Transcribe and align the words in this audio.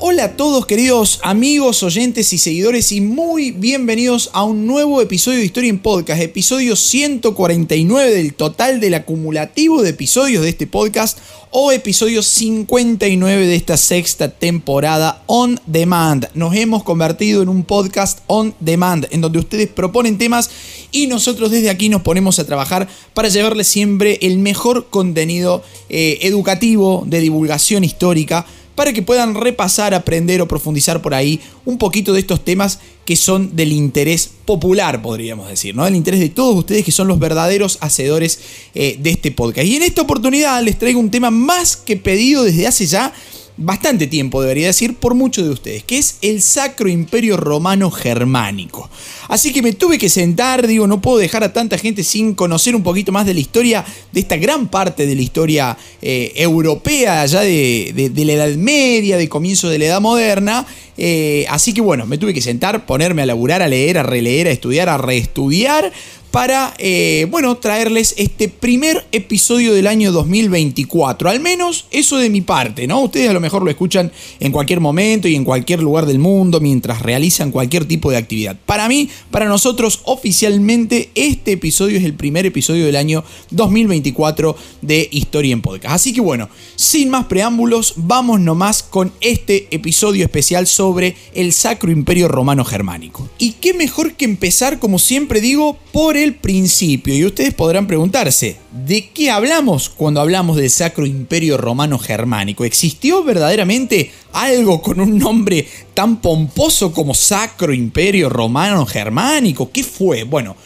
Hola 0.00 0.24
a 0.24 0.36
todos 0.36 0.64
queridos 0.64 1.18
amigos, 1.24 1.82
oyentes 1.82 2.32
y 2.32 2.38
seguidores 2.38 2.92
y 2.92 3.00
muy 3.00 3.50
bienvenidos 3.50 4.30
a 4.32 4.44
un 4.44 4.64
nuevo 4.64 5.02
episodio 5.02 5.40
de 5.40 5.44
Historia 5.44 5.70
en 5.70 5.80
Podcast, 5.80 6.22
episodio 6.22 6.76
149 6.76 8.14
del 8.14 8.32
total 8.34 8.78
del 8.78 8.94
acumulativo 8.94 9.82
de 9.82 9.90
episodios 9.90 10.44
de 10.44 10.50
este 10.50 10.68
podcast 10.68 11.18
o 11.50 11.72
episodio 11.72 12.22
59 12.22 13.46
de 13.48 13.56
esta 13.56 13.76
sexta 13.76 14.30
temporada 14.30 15.24
on 15.26 15.60
demand. 15.66 16.28
Nos 16.32 16.54
hemos 16.54 16.84
convertido 16.84 17.42
en 17.42 17.48
un 17.48 17.64
podcast 17.64 18.20
on 18.28 18.54
demand 18.60 19.08
en 19.10 19.20
donde 19.20 19.40
ustedes 19.40 19.68
proponen 19.68 20.16
temas 20.16 20.48
y 20.92 21.08
nosotros 21.08 21.50
desde 21.50 21.70
aquí 21.70 21.88
nos 21.88 22.02
ponemos 22.02 22.38
a 22.38 22.46
trabajar 22.46 22.88
para 23.14 23.30
llevarles 23.30 23.66
siempre 23.66 24.20
el 24.22 24.38
mejor 24.38 24.90
contenido 24.90 25.64
eh, 25.88 26.18
educativo 26.22 27.02
de 27.04 27.18
divulgación 27.18 27.82
histórica 27.82 28.46
para 28.78 28.92
que 28.92 29.02
puedan 29.02 29.34
repasar, 29.34 29.92
aprender 29.92 30.40
o 30.40 30.46
profundizar 30.46 31.02
por 31.02 31.12
ahí 31.12 31.40
un 31.64 31.78
poquito 31.78 32.12
de 32.12 32.20
estos 32.20 32.44
temas 32.44 32.78
que 33.04 33.16
son 33.16 33.56
del 33.56 33.72
interés 33.72 34.30
popular, 34.44 35.02
podríamos 35.02 35.48
decir, 35.48 35.74
¿no? 35.74 35.84
Del 35.84 35.96
interés 35.96 36.20
de 36.20 36.28
todos 36.28 36.54
ustedes 36.54 36.84
que 36.84 36.92
son 36.92 37.08
los 37.08 37.18
verdaderos 37.18 37.78
hacedores 37.80 38.38
eh, 38.76 38.96
de 39.00 39.10
este 39.10 39.32
podcast. 39.32 39.66
Y 39.66 39.74
en 39.74 39.82
esta 39.82 40.02
oportunidad 40.02 40.62
les 40.62 40.78
traigo 40.78 41.00
un 41.00 41.10
tema 41.10 41.32
más 41.32 41.76
que 41.76 41.96
pedido 41.96 42.44
desde 42.44 42.68
hace 42.68 42.86
ya 42.86 43.12
bastante 43.58 44.06
tiempo, 44.06 44.40
debería 44.40 44.68
decir, 44.68 44.94
por 44.94 45.14
muchos 45.14 45.44
de 45.44 45.50
ustedes, 45.50 45.82
que 45.82 45.98
es 45.98 46.18
el 46.22 46.40
Sacro 46.40 46.88
Imperio 46.88 47.36
Romano 47.36 47.90
Germánico. 47.90 48.88
Así 49.28 49.52
que 49.52 49.62
me 49.62 49.72
tuve 49.72 49.98
que 49.98 50.08
sentar, 50.08 50.66
digo, 50.66 50.86
no 50.86 51.02
puedo 51.02 51.18
dejar 51.18 51.44
a 51.44 51.52
tanta 51.52 51.76
gente 51.76 52.04
sin 52.04 52.34
conocer 52.34 52.74
un 52.74 52.82
poquito 52.82 53.12
más 53.12 53.26
de 53.26 53.34
la 53.34 53.40
historia, 53.40 53.84
de 54.12 54.20
esta 54.20 54.36
gran 54.36 54.68
parte 54.68 55.06
de 55.06 55.14
la 55.14 55.22
historia 55.22 55.76
eh, 56.00 56.32
europea, 56.36 57.26
ya 57.26 57.40
de, 57.40 58.12
la 58.14 58.32
Edad 58.32 58.54
Media, 58.54 59.16
de 59.16 59.28
comienzo 59.28 59.68
de 59.68 59.78
la 59.78 59.86
Edad 59.86 60.00
Moderna. 60.00 60.64
Eh, 60.96 61.44
así 61.50 61.74
que 61.74 61.80
bueno, 61.80 62.06
me 62.06 62.18
tuve 62.18 62.34
que 62.34 62.40
sentar, 62.40 62.86
ponerme 62.86 63.22
a 63.22 63.26
laburar, 63.26 63.60
a 63.60 63.68
leer, 63.68 63.98
a 63.98 64.02
releer, 64.02 64.48
a 64.48 64.50
estudiar, 64.50 64.88
a 64.88 64.98
reestudiar 64.98 65.92
para, 66.30 66.74
eh, 66.78 67.26
bueno, 67.30 67.56
traerles 67.56 68.14
este 68.18 68.48
primer 68.48 69.06
episodio 69.12 69.72
del 69.72 69.86
año 69.86 70.12
2024. 70.12 71.30
Al 71.30 71.40
menos 71.40 71.86
eso 71.90 72.18
de 72.18 72.28
mi 72.28 72.42
parte, 72.42 72.86
¿no? 72.86 73.00
Ustedes 73.00 73.30
a 73.30 73.32
lo 73.32 73.40
mejor 73.40 73.62
lo 73.62 73.70
escuchan 73.70 74.12
en 74.40 74.52
cualquier 74.52 74.80
momento 74.80 75.28
y 75.28 75.34
en 75.34 75.44
cualquier 75.44 75.80
lugar 75.80 76.06
del 76.06 76.18
mundo 76.18 76.60
mientras 76.60 77.02
realizan 77.02 77.50
cualquier 77.50 77.86
tipo 77.86 78.10
de 78.10 78.18
actividad. 78.18 78.56
Para 78.66 78.88
mí, 78.88 79.08
para 79.30 79.46
nosotros, 79.46 80.00
oficialmente, 80.04 81.10
este 81.14 81.52
episodio 81.52 81.98
es 81.98 82.04
el 82.04 82.14
primer 82.14 82.44
episodio 82.44 82.84
del 82.84 82.96
año 82.96 83.24
2024 83.50 84.56
de 84.82 85.08
Historia 85.10 85.52
en 85.52 85.62
Podcast. 85.62 85.94
Así 85.94 86.12
que 86.12 86.20
bueno, 86.20 86.48
sin 86.76 87.08
más 87.08 87.24
preámbulos, 87.24 87.94
vamos 87.96 88.40
nomás 88.40 88.82
con 88.82 89.12
este 89.20 89.68
episodio 89.70 90.24
especial 90.24 90.66
sobre 90.66 91.16
el 91.34 91.52
Sacro 91.52 91.90
Imperio 91.90 92.28
Romano 92.28 92.64
Germánico. 92.64 93.28
Y 93.38 93.52
qué 93.52 93.72
mejor 93.72 94.14
que 94.14 94.26
empezar, 94.26 94.78
como 94.78 94.98
siempre 94.98 95.40
digo, 95.40 95.78
por 95.92 96.17
el 96.22 96.34
principio. 96.34 97.14
Y 97.14 97.24
ustedes 97.24 97.54
podrán 97.54 97.86
preguntarse, 97.86 98.56
¿de 98.86 99.08
qué 99.08 99.30
hablamos 99.30 99.88
cuando 99.88 100.20
hablamos 100.20 100.56
del 100.56 100.70
Sacro 100.70 101.06
Imperio 101.06 101.56
Romano 101.56 101.98
Germánico? 101.98 102.64
¿Existió 102.64 103.24
verdaderamente 103.24 104.10
algo 104.32 104.82
con 104.82 105.00
un 105.00 105.18
nombre 105.18 105.66
tan 105.94 106.20
pomposo 106.20 106.92
como 106.92 107.14
Sacro 107.14 107.72
Imperio 107.72 108.28
Romano 108.28 108.86
Germánico? 108.86 109.70
¿Qué 109.70 109.84
fue? 109.84 110.24
Bueno, 110.24 110.56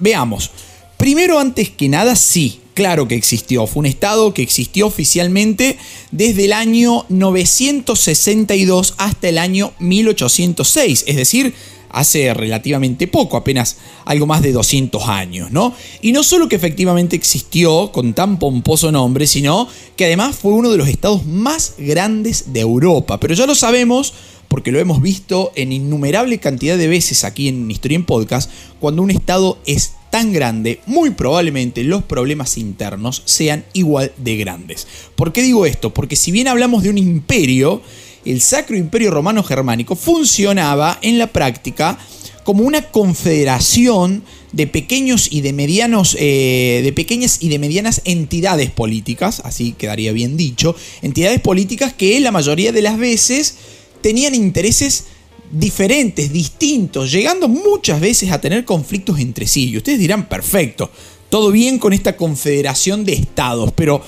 veamos. 0.00 0.50
Primero, 0.96 1.38
antes 1.38 1.70
que 1.70 1.88
nada, 1.88 2.16
sí, 2.16 2.60
claro 2.72 3.08
que 3.08 3.14
existió. 3.14 3.66
Fue 3.66 3.80
un 3.80 3.86
estado 3.86 4.32
que 4.32 4.42
existió 4.42 4.86
oficialmente 4.86 5.78
desde 6.10 6.46
el 6.46 6.52
año 6.52 7.06
962 7.08 8.94
hasta 8.98 9.28
el 9.28 9.38
año 9.38 9.72
1806, 9.78 11.04
es 11.06 11.16
decir, 11.16 11.54
hace 11.94 12.34
relativamente 12.34 13.06
poco, 13.08 13.36
apenas 13.36 13.78
algo 14.04 14.26
más 14.26 14.42
de 14.42 14.52
200 14.52 15.08
años, 15.08 15.50
¿no? 15.50 15.74
Y 16.02 16.12
no 16.12 16.22
solo 16.22 16.48
que 16.48 16.56
efectivamente 16.56 17.16
existió 17.16 17.92
con 17.92 18.14
tan 18.14 18.38
pomposo 18.38 18.92
nombre, 18.92 19.26
sino 19.26 19.68
que 19.96 20.04
además 20.04 20.36
fue 20.36 20.52
uno 20.52 20.70
de 20.70 20.76
los 20.76 20.88
estados 20.88 21.24
más 21.24 21.74
grandes 21.78 22.52
de 22.52 22.60
Europa. 22.60 23.18
Pero 23.20 23.34
ya 23.34 23.46
lo 23.46 23.54
sabemos 23.54 24.12
porque 24.48 24.70
lo 24.70 24.78
hemos 24.78 25.02
visto 25.02 25.50
en 25.56 25.72
innumerable 25.72 26.38
cantidad 26.38 26.78
de 26.78 26.86
veces 26.86 27.24
aquí 27.24 27.48
en 27.48 27.68
Historia 27.70 27.96
en 27.96 28.04
Podcast, 28.04 28.50
cuando 28.78 29.02
un 29.02 29.10
estado 29.10 29.58
es 29.66 29.94
tan 30.10 30.32
grande, 30.32 30.80
muy 30.86 31.10
probablemente 31.10 31.82
los 31.82 32.04
problemas 32.04 32.56
internos 32.56 33.22
sean 33.24 33.64
igual 33.72 34.12
de 34.16 34.36
grandes. 34.36 34.86
¿Por 35.16 35.32
qué 35.32 35.42
digo 35.42 35.66
esto? 35.66 35.92
Porque 35.92 36.14
si 36.14 36.30
bien 36.30 36.46
hablamos 36.46 36.84
de 36.84 36.90
un 36.90 36.98
imperio, 36.98 37.82
el 38.24 38.40
Sacro 38.40 38.76
Imperio 38.76 39.10
Romano 39.10 39.42
Germánico 39.42 39.96
funcionaba 39.96 40.98
en 41.02 41.18
la 41.18 41.28
práctica 41.28 41.98
como 42.44 42.64
una 42.64 42.82
confederación 42.82 44.22
de 44.52 44.66
pequeños 44.66 45.28
y 45.30 45.40
de 45.40 45.52
medianos, 45.52 46.16
eh, 46.18 46.80
de 46.84 46.92
pequeñas 46.92 47.38
y 47.40 47.48
de 47.48 47.58
medianas 47.58 48.02
entidades 48.04 48.70
políticas, 48.70 49.40
así 49.44 49.72
quedaría 49.72 50.12
bien 50.12 50.36
dicho, 50.36 50.76
entidades 51.02 51.40
políticas 51.40 51.92
que 51.92 52.20
la 52.20 52.30
mayoría 52.30 52.70
de 52.70 52.82
las 52.82 52.98
veces 52.98 53.56
tenían 54.00 54.34
intereses 54.34 55.04
diferentes, 55.50 56.32
distintos, 56.32 57.10
llegando 57.10 57.48
muchas 57.48 58.00
veces 58.00 58.30
a 58.30 58.40
tener 58.40 58.64
conflictos 58.64 59.18
entre 59.18 59.46
sí. 59.46 59.70
Y 59.70 59.76
ustedes 59.76 59.98
dirán, 59.98 60.28
perfecto, 60.28 60.90
todo 61.30 61.50
bien 61.50 61.78
con 61.78 61.92
esta 61.92 62.16
confederación 62.16 63.04
de 63.04 63.14
estados, 63.14 63.72
pero 63.74 64.02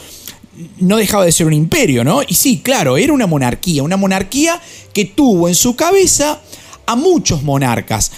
no 0.78 0.96
dejaba 0.96 1.24
de 1.24 1.32
ser 1.32 1.46
un 1.46 1.52
imperio, 1.52 2.04
¿no? 2.04 2.22
Y 2.26 2.34
sí, 2.34 2.60
claro, 2.62 2.96
era 2.96 3.12
una 3.12 3.26
monarquía, 3.26 3.82
una 3.82 3.96
monarquía 3.96 4.60
que 4.92 5.04
tuvo 5.04 5.48
en 5.48 5.54
su 5.54 5.76
cabeza 5.76 6.40
a 6.86 6.96
muchos 6.96 7.42
monarcas, 7.42 8.12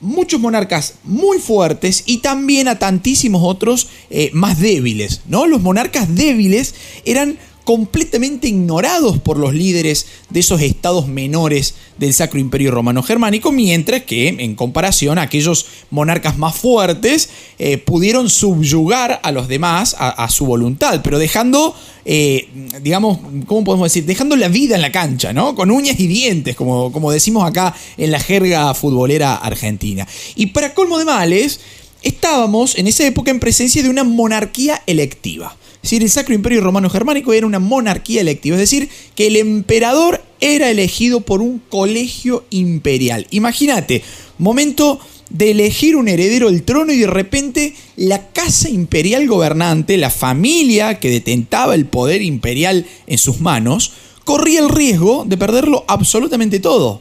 muchos 0.00 0.40
monarcas 0.40 0.94
muy 1.04 1.38
fuertes 1.38 2.04
y 2.06 2.18
también 2.18 2.68
a 2.68 2.78
tantísimos 2.78 3.42
otros 3.44 3.88
eh, 4.10 4.30
más 4.32 4.58
débiles, 4.58 5.22
¿no? 5.26 5.46
Los 5.46 5.60
monarcas 5.60 6.14
débiles 6.14 6.74
eran 7.04 7.38
completamente 7.70 8.48
ignorados 8.48 9.20
por 9.20 9.38
los 9.38 9.54
líderes 9.54 10.06
de 10.28 10.40
esos 10.40 10.60
estados 10.60 11.06
menores 11.06 11.76
del 11.98 12.12
Sacro 12.12 12.40
Imperio 12.40 12.72
Romano 12.72 13.00
Germánico, 13.00 13.52
mientras 13.52 14.02
que, 14.02 14.26
en 14.26 14.56
comparación, 14.56 15.20
aquellos 15.20 15.66
monarcas 15.88 16.36
más 16.36 16.56
fuertes 16.56 17.30
eh, 17.60 17.78
pudieron 17.78 18.28
subyugar 18.28 19.20
a 19.22 19.30
los 19.30 19.46
demás 19.46 19.94
a, 19.96 20.28
su 20.30 20.46
voluntad, 20.46 21.00
pero 21.04 21.20
dejando, 21.20 21.72
eh, 22.04 22.48
digamos, 22.82 23.18
¿cómo 23.46 23.62
podemos 23.62 23.86
decir? 23.86 24.04
Dejando 24.04 24.34
la 24.34 24.48
vida 24.48 24.74
en 24.74 24.82
la 24.82 24.90
cancha, 24.90 25.32
¿no? 25.32 25.54
Con 25.54 25.70
uñas 25.70 26.00
y 26.00 26.08
dientes, 26.08 26.56
como, 26.56 26.90
como 26.90 27.12
decimos 27.12 27.48
acá 27.48 27.72
en 27.96 28.10
la 28.10 28.18
jerga 28.18 28.74
futbolera 28.74 29.36
argentina. 29.36 30.08
Y 30.34 30.46
para 30.46 30.74
colmo 30.74 30.98
de 30.98 31.04
males, 31.04 31.60
estábamos 32.02 32.76
en 32.76 32.88
esa 32.88 33.06
época 33.06 33.30
en 33.30 33.38
presencia 33.38 33.80
de 33.80 33.90
una 33.90 34.02
monarquía 34.02 34.82
electiva. 34.88 35.56
Decir, 35.82 36.02
el 36.02 36.10
Sacro 36.10 36.34
Imperio 36.34 36.60
Romano 36.60 36.90
Germánico 36.90 37.32
era 37.32 37.46
una 37.46 37.58
monarquía 37.58 38.20
electiva, 38.20 38.56
es 38.56 38.60
decir, 38.60 38.88
que 39.14 39.28
el 39.28 39.36
emperador 39.36 40.22
era 40.40 40.70
elegido 40.70 41.20
por 41.22 41.40
un 41.40 41.60
colegio 41.70 42.44
imperial. 42.50 43.26
Imagínate, 43.30 44.02
momento 44.38 45.00
de 45.30 45.52
elegir 45.52 45.96
un 45.96 46.08
heredero 46.08 46.48
al 46.48 46.62
trono 46.62 46.92
y 46.92 46.98
de 46.98 47.06
repente 47.06 47.74
la 47.96 48.28
casa 48.28 48.68
imperial 48.68 49.26
gobernante, 49.26 49.96
la 49.96 50.10
familia 50.10 50.98
que 50.98 51.08
detentaba 51.08 51.74
el 51.74 51.86
poder 51.86 52.20
imperial 52.20 52.86
en 53.06 53.18
sus 53.18 53.40
manos, 53.40 53.92
corría 54.24 54.60
el 54.60 54.68
riesgo 54.68 55.24
de 55.26 55.38
perderlo 55.38 55.84
absolutamente 55.88 56.60
todo. 56.60 57.00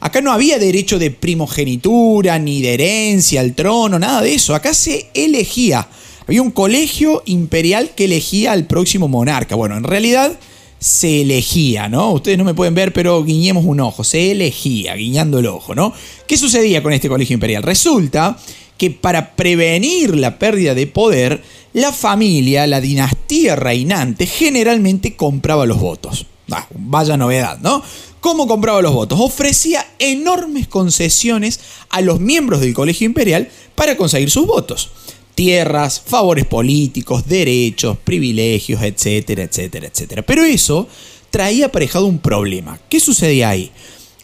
Acá 0.00 0.20
no 0.20 0.32
había 0.32 0.58
derecho 0.58 0.98
de 0.98 1.10
primogenitura, 1.10 2.38
ni 2.38 2.60
de 2.60 2.74
herencia 2.74 3.40
al 3.40 3.54
trono, 3.54 3.98
nada 3.98 4.22
de 4.22 4.34
eso. 4.34 4.54
Acá 4.54 4.74
se 4.74 5.08
elegía 5.14 5.88
había 6.26 6.42
un 6.42 6.50
colegio 6.50 7.22
imperial 7.26 7.90
que 7.94 8.06
elegía 8.06 8.52
al 8.52 8.66
próximo 8.66 9.06
monarca. 9.06 9.54
Bueno, 9.54 9.76
en 9.76 9.84
realidad 9.84 10.36
se 10.78 11.22
elegía, 11.22 11.88
¿no? 11.88 12.12
Ustedes 12.12 12.36
no 12.36 12.44
me 12.44 12.54
pueden 12.54 12.74
ver, 12.74 12.92
pero 12.92 13.22
guiñemos 13.24 13.64
un 13.64 13.80
ojo. 13.80 14.02
Se 14.02 14.32
elegía, 14.32 14.94
guiñando 14.96 15.38
el 15.38 15.46
ojo, 15.46 15.74
¿no? 15.74 15.92
¿Qué 16.26 16.36
sucedía 16.36 16.82
con 16.82 16.92
este 16.92 17.08
colegio 17.08 17.34
imperial? 17.34 17.62
Resulta 17.62 18.36
que 18.76 18.90
para 18.90 19.36
prevenir 19.36 20.16
la 20.16 20.38
pérdida 20.38 20.74
de 20.74 20.86
poder, 20.86 21.42
la 21.72 21.92
familia, 21.92 22.66
la 22.66 22.80
dinastía 22.80 23.54
reinante, 23.56 24.26
generalmente 24.26 25.14
compraba 25.16 25.64
los 25.64 25.78
votos. 25.78 26.26
Ah, 26.50 26.66
vaya 26.74 27.16
novedad, 27.16 27.58
¿no? 27.60 27.82
¿Cómo 28.20 28.48
compraba 28.48 28.82
los 28.82 28.92
votos? 28.92 29.20
Ofrecía 29.20 29.86
enormes 30.00 30.66
concesiones 30.66 31.60
a 31.88 32.00
los 32.00 32.18
miembros 32.18 32.60
del 32.60 32.74
colegio 32.74 33.06
imperial 33.06 33.48
para 33.76 33.96
conseguir 33.96 34.30
sus 34.30 34.46
votos 34.46 34.90
tierras, 35.36 36.00
favores 36.00 36.46
políticos, 36.46 37.28
derechos, 37.28 37.98
privilegios, 37.98 38.82
etcétera, 38.82 39.44
etcétera, 39.44 39.86
etcétera. 39.86 40.22
Pero 40.22 40.42
eso 40.42 40.88
traía 41.30 41.66
aparejado 41.66 42.06
un 42.06 42.18
problema. 42.18 42.80
¿Qué 42.88 42.98
sucedía 42.98 43.50
ahí? 43.50 43.70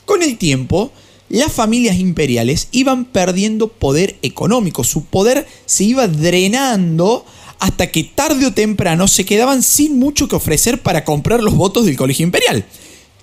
Con 0.07 0.23
el 0.23 0.39
tiempo, 0.39 0.91
las 1.29 1.53
familias 1.53 1.99
imperiales 1.99 2.69
iban 2.73 3.05
perdiendo 3.05 3.69
poder 3.69 4.17
económico, 4.23 4.85
su 4.85 5.05
poder 5.05 5.47
se 5.67 5.85
iba 5.85 6.09
drenando 6.09 7.25
hasta 7.59 7.93
que 7.93 8.05
tarde 8.05 8.47
o 8.47 8.53
temprano 8.55 9.07
se 9.07 9.25
quedaban 9.25 9.63
sin 9.63 9.99
mucho 9.99 10.29
que 10.29 10.37
ofrecer 10.37 10.81
para 10.81 11.05
comprar 11.05 11.43
los 11.43 11.55
votos 11.55 11.85
del 11.85 11.97
colegio 11.97 12.25
imperial. 12.25 12.65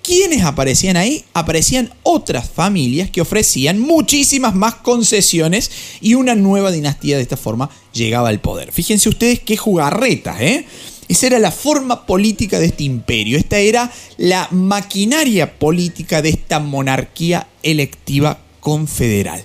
¿Quiénes 0.02 0.42
aparecían 0.42 0.96
ahí? 0.96 1.24
Aparecían 1.34 1.92
otras 2.02 2.48
familias 2.48 3.10
que 3.10 3.20
ofrecían 3.20 3.80
muchísimas 3.80 4.54
más 4.54 4.76
concesiones 4.76 5.70
y 6.00 6.14
una 6.14 6.34
nueva 6.34 6.70
dinastía 6.70 7.16
de 7.16 7.22
esta 7.22 7.36
forma 7.36 7.70
llegaba 7.92 8.30
al 8.30 8.40
poder. 8.40 8.72
Fíjense 8.72 9.08
ustedes 9.08 9.40
qué 9.40 9.56
jugarretas, 9.56 10.40
¿eh? 10.40 10.64
Esa 11.08 11.26
era 11.26 11.38
la 11.40 11.50
forma 11.50 12.06
política 12.06 12.60
de 12.60 12.66
este 12.66 12.84
imperio, 12.84 13.36
esta 13.36 13.58
era 13.58 13.90
la 14.16 14.46
maquinaria 14.52 15.58
política 15.58 16.22
de 16.22 16.28
esta 16.28 16.60
monarquía 16.60 17.48
electiva 17.64 18.38
confederal. 18.60 19.42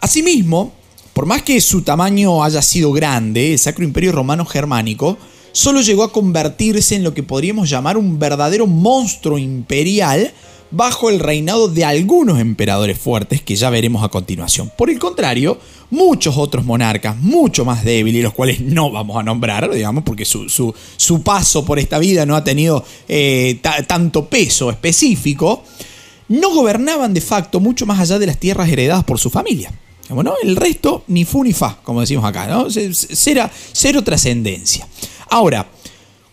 Asimismo, 0.00 0.72
por 1.12 1.26
más 1.26 1.42
que 1.42 1.60
su 1.60 1.82
tamaño 1.82 2.42
haya 2.42 2.62
sido 2.62 2.90
grande, 2.92 3.52
el 3.52 3.58
Sacro 3.58 3.84
Imperio 3.84 4.12
Romano 4.12 4.46
Germánico 4.46 5.18
solo 5.52 5.80
llegó 5.80 6.04
a 6.04 6.12
convertirse 6.12 6.94
en 6.96 7.04
lo 7.04 7.14
que 7.14 7.22
podríamos 7.22 7.68
llamar 7.68 7.96
un 7.96 8.18
verdadero 8.18 8.66
monstruo 8.66 9.38
imperial 9.38 10.32
bajo 10.70 11.08
el 11.08 11.18
reinado 11.18 11.68
de 11.68 11.84
algunos 11.84 12.38
emperadores 12.40 12.98
fuertes 12.98 13.42
que 13.42 13.56
ya 13.56 13.70
veremos 13.70 14.04
a 14.04 14.08
continuación. 14.08 14.70
Por 14.76 14.90
el 14.90 14.98
contrario, 14.98 15.58
muchos 15.90 16.36
otros 16.36 16.64
monarcas 16.64 17.16
mucho 17.16 17.64
más 17.64 17.84
débiles, 17.84 18.22
los 18.22 18.34
cuales 18.34 18.60
no 18.60 18.90
vamos 18.90 19.16
a 19.16 19.22
nombrar, 19.22 19.70
digamos, 19.70 20.04
porque 20.04 20.24
su, 20.24 20.74
paso 21.24 21.64
por 21.64 21.78
esta 21.78 21.98
vida 21.98 22.26
no 22.26 22.36
ha 22.36 22.44
tenido 22.44 22.84
eh, 23.08 23.60
tanto 23.86 24.26
peso 24.26 24.70
específico, 24.70 25.62
no 26.28 26.54
gobernaban 26.54 27.14
de 27.14 27.20
facto 27.20 27.60
mucho 27.60 27.86
más 27.86 28.00
allá 28.00 28.18
de 28.18 28.26
las 28.26 28.38
tierras 28.38 28.68
heredadas 28.68 29.04
por 29.04 29.18
su 29.18 29.30
familia. 29.30 29.72
El 30.42 30.56
resto, 30.56 31.04
ni 31.08 31.24
fu 31.24 31.44
ni 31.44 31.52
fa, 31.52 31.78
como 31.82 32.00
decimos 32.00 32.24
acá, 32.24 32.46
¿no? 32.46 32.66
cero 32.70 34.02
trascendencia. 34.02 34.86
Ahora, 35.30 35.68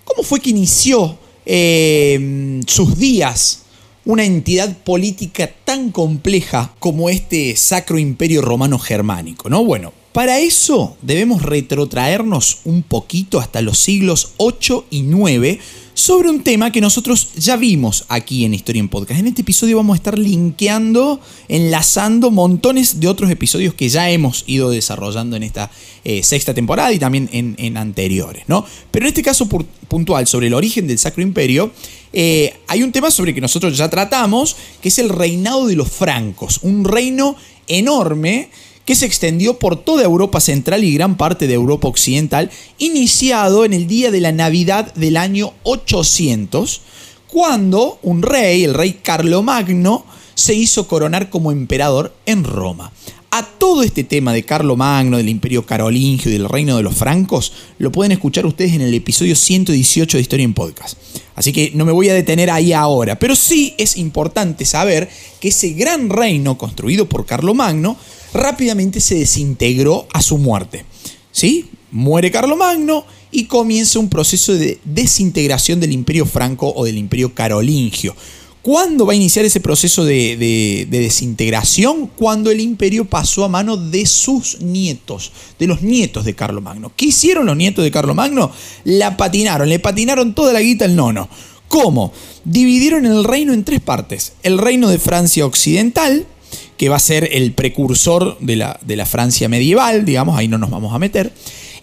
¿cómo 0.04 0.24
fue 0.24 0.40
que 0.40 0.52
inició 0.52 1.18
eh, 1.46 2.62
sus 2.68 2.98
días 2.98 3.64
una 4.06 4.24
entidad 4.24 4.78
política 4.80 5.50
tan 5.64 5.92
compleja 5.92 6.74
como 6.80 7.10
este 7.10 7.56
Sacro 7.56 7.98
Imperio 7.98 8.42
Romano 8.42 8.80
Germánico? 8.80 9.50
¿no? 9.50 9.64
Bueno, 9.64 9.94
para 10.14 10.40
eso 10.40 10.96
debemos 11.02 11.42
retrotraernos 11.42 12.60
un 12.64 12.84
poquito 12.84 13.40
hasta 13.40 13.62
los 13.62 13.80
siglos 13.80 14.32
8 14.38 14.86
y 14.90 15.02
9 15.02 15.60
sobre 15.96 16.30
un 16.30 16.44
tema 16.44 16.72
que 16.74 16.82
nosotros 16.82 17.30
ya 17.38 17.56
vimos 17.56 18.04
aquí 18.10 18.44
en 18.44 18.54
Historia 18.54 18.82
en 18.82 18.90
Podcast. 18.90 19.22
En 19.22 19.28
este 19.28 19.44
episodio 19.44 19.78
vamos 19.78 19.96
a 19.96 19.98
estar 19.98 20.20
linkeando, 20.20 21.22
enlazando 21.48 22.32
montones 22.32 23.00
de 23.00 23.08
otros 23.08 23.32
episodios 23.32 23.74
que 23.74 23.88
ya 23.88 24.10
hemos 24.10 24.44
ido 24.46 24.70
desarrollando 24.70 25.38
en 25.38 25.44
esta 25.44 25.72
eh, 26.04 26.22
sexta 26.22 26.54
temporada 26.54 26.92
y 26.92 27.00
también 27.00 27.30
en, 27.32 27.78
anteriores, 27.78 28.44
¿no? 28.48 28.66
Pero 28.92 29.06
en 29.06 29.08
este 29.08 29.24
caso 29.24 29.48
puntual 29.88 30.28
sobre 30.28 30.48
el 30.48 30.54
origen 30.54 30.86
del 30.86 31.00
Sacro 31.00 31.24
Imperio, 31.24 31.72
eh, 32.12 32.54
hay 32.68 32.84
un 32.84 32.92
tema 32.92 33.10
sobre 33.10 33.34
que 33.34 33.40
nosotros 33.40 33.78
ya 33.78 33.90
tratamos, 33.90 34.58
que 34.82 34.90
es 34.90 35.00
el 35.00 35.08
reinado 35.08 35.66
de 35.66 35.78
los 35.78 35.90
francos, 35.90 36.60
un 36.62 36.84
reino 36.84 37.38
enorme 37.68 38.50
que 38.86 38.96
se 38.96 39.06
extendió 39.06 39.58
por 39.58 39.76
toda 39.76 40.04
Europa 40.04 40.40
Central 40.40 40.84
y 40.84 40.94
gran 40.94 41.18
parte 41.18 41.48
de 41.48 41.56
Europa 41.56 41.88
Occidental, 41.88 42.52
iniciado 42.78 43.66
en 43.66 43.74
el 43.74 43.88
día 43.88 44.12
de 44.12 44.22
la 44.22 44.32
Navidad 44.32 44.94
del 44.94 45.18
año 45.18 45.54
800, 45.64 46.82
cuando 47.28 48.00
un 48.04 48.22
rey, 48.22 48.64
el 48.64 48.76
rey 48.76 49.00
Carlomagno, 49.02 50.06
se 50.36 50.54
hizo 50.54 50.88
coronar 50.88 51.30
como 51.30 51.52
emperador 51.52 52.16
en 52.26 52.44
Roma. 52.44 52.92
A 53.32 53.44
todo 53.44 53.84
este 53.84 54.06
tema 54.06 54.32
de 54.32 54.44
Carlomagno, 54.44 55.18
del 55.18 55.28
imperio 55.28 55.66
carolingio 55.66 56.32
y 56.32 56.36
del 56.36 56.48
reino 56.48 56.78
de 56.78 56.84
los 56.84 56.96
francos, 56.96 57.52
lo 57.80 57.92
pueden 57.92 58.14
escuchar 58.14 58.46
ustedes 58.46 58.74
en 58.74 58.82
el 58.82 58.94
episodio 58.94 59.36
118 59.36 60.18
de 60.18 60.22
Historia 60.22 60.46
en 60.46 60.54
Podcast. 60.54 60.98
Así 61.36 61.52
que 61.52 61.72
no 61.74 61.84
me 61.84 61.92
voy 61.92 62.08
a 62.08 62.14
detener 62.14 62.50
ahí 62.50 62.72
ahora, 62.72 63.20
pero 63.20 63.36
sí 63.36 63.74
es 63.78 63.98
importante 63.98 64.64
saber 64.64 65.10
que 65.42 65.50
ese 65.50 65.72
gran 65.72 66.10
reino 66.10 66.58
construido 66.58 67.10
por 67.10 67.26
Carlomagno 67.26 67.98
rápidamente 68.36 69.00
se 69.00 69.16
desintegró 69.16 70.08
a 70.14 70.22
su 70.22 70.38
muerte. 70.38 70.86
¿Sí? 71.32 71.70
Muere 71.92 72.32
Carlomagno 72.32 73.06
y 73.32 73.46
comienza 73.46 74.00
un 74.00 74.10
proceso 74.10 74.54
de 74.54 74.80
desintegración 74.84 75.80
del 75.80 75.92
imperio 75.92 76.26
franco 76.26 76.72
o 76.76 76.86
del 76.86 76.98
imperio 76.98 77.34
carolingio. 77.34 78.16
¿Cuándo 78.66 79.06
va 79.06 79.14
a 79.14 79.16
iniciar 79.16 79.46
ese 79.46 79.60
proceso 79.60 80.04
de, 80.04 80.88
desintegración? 80.90 82.08
Cuando 82.08 82.50
el 82.50 82.60
imperio 82.60 83.06
pasó 83.06 83.46
a 83.46 83.48
manos 83.48 83.92
de 83.92 84.08
sus 84.08 84.60
nietos, 84.60 85.32
de 85.60 85.68
los 85.68 85.84
nietos 85.84 86.26
de 86.26 86.34
Carlomagno. 86.34 86.92
¿Qué 86.96 87.06
hicieron 87.06 87.46
los 87.46 87.56
nietos 87.56 87.84
de 87.84 87.92
Carlomagno? 87.92 88.52
La 88.84 89.18
patinaron, 89.18 89.70
le 89.70 89.78
patinaron 89.78 90.34
toda 90.34 90.52
la 90.52 90.62
guita 90.62 90.86
al 90.86 90.96
nono. 90.96 91.30
¿Cómo? 91.68 92.12
Dividieron 92.44 93.06
el 93.06 93.24
reino 93.24 93.54
en 93.54 93.64
tres 93.64 93.82
partes. 93.82 94.34
El 94.42 94.58
reino 94.58 94.90
de 94.90 94.98
Francia 94.98 95.46
Occidental, 95.46 96.26
que 96.78 96.90
va 96.90 96.98
a 96.98 97.00
ser 97.00 97.30
el 97.32 97.54
precursor 97.54 98.38
de 98.40 98.56
la, 98.56 98.80
de 98.86 98.96
la 98.96 99.06
Francia 99.06 99.48
medieval, 99.48 100.06
digamos, 100.06 100.38
ahí 100.38 100.48
no 100.48 100.58
nos 100.58 100.70
vamos 100.70 100.94
a 100.94 101.00
meter. 101.00 101.32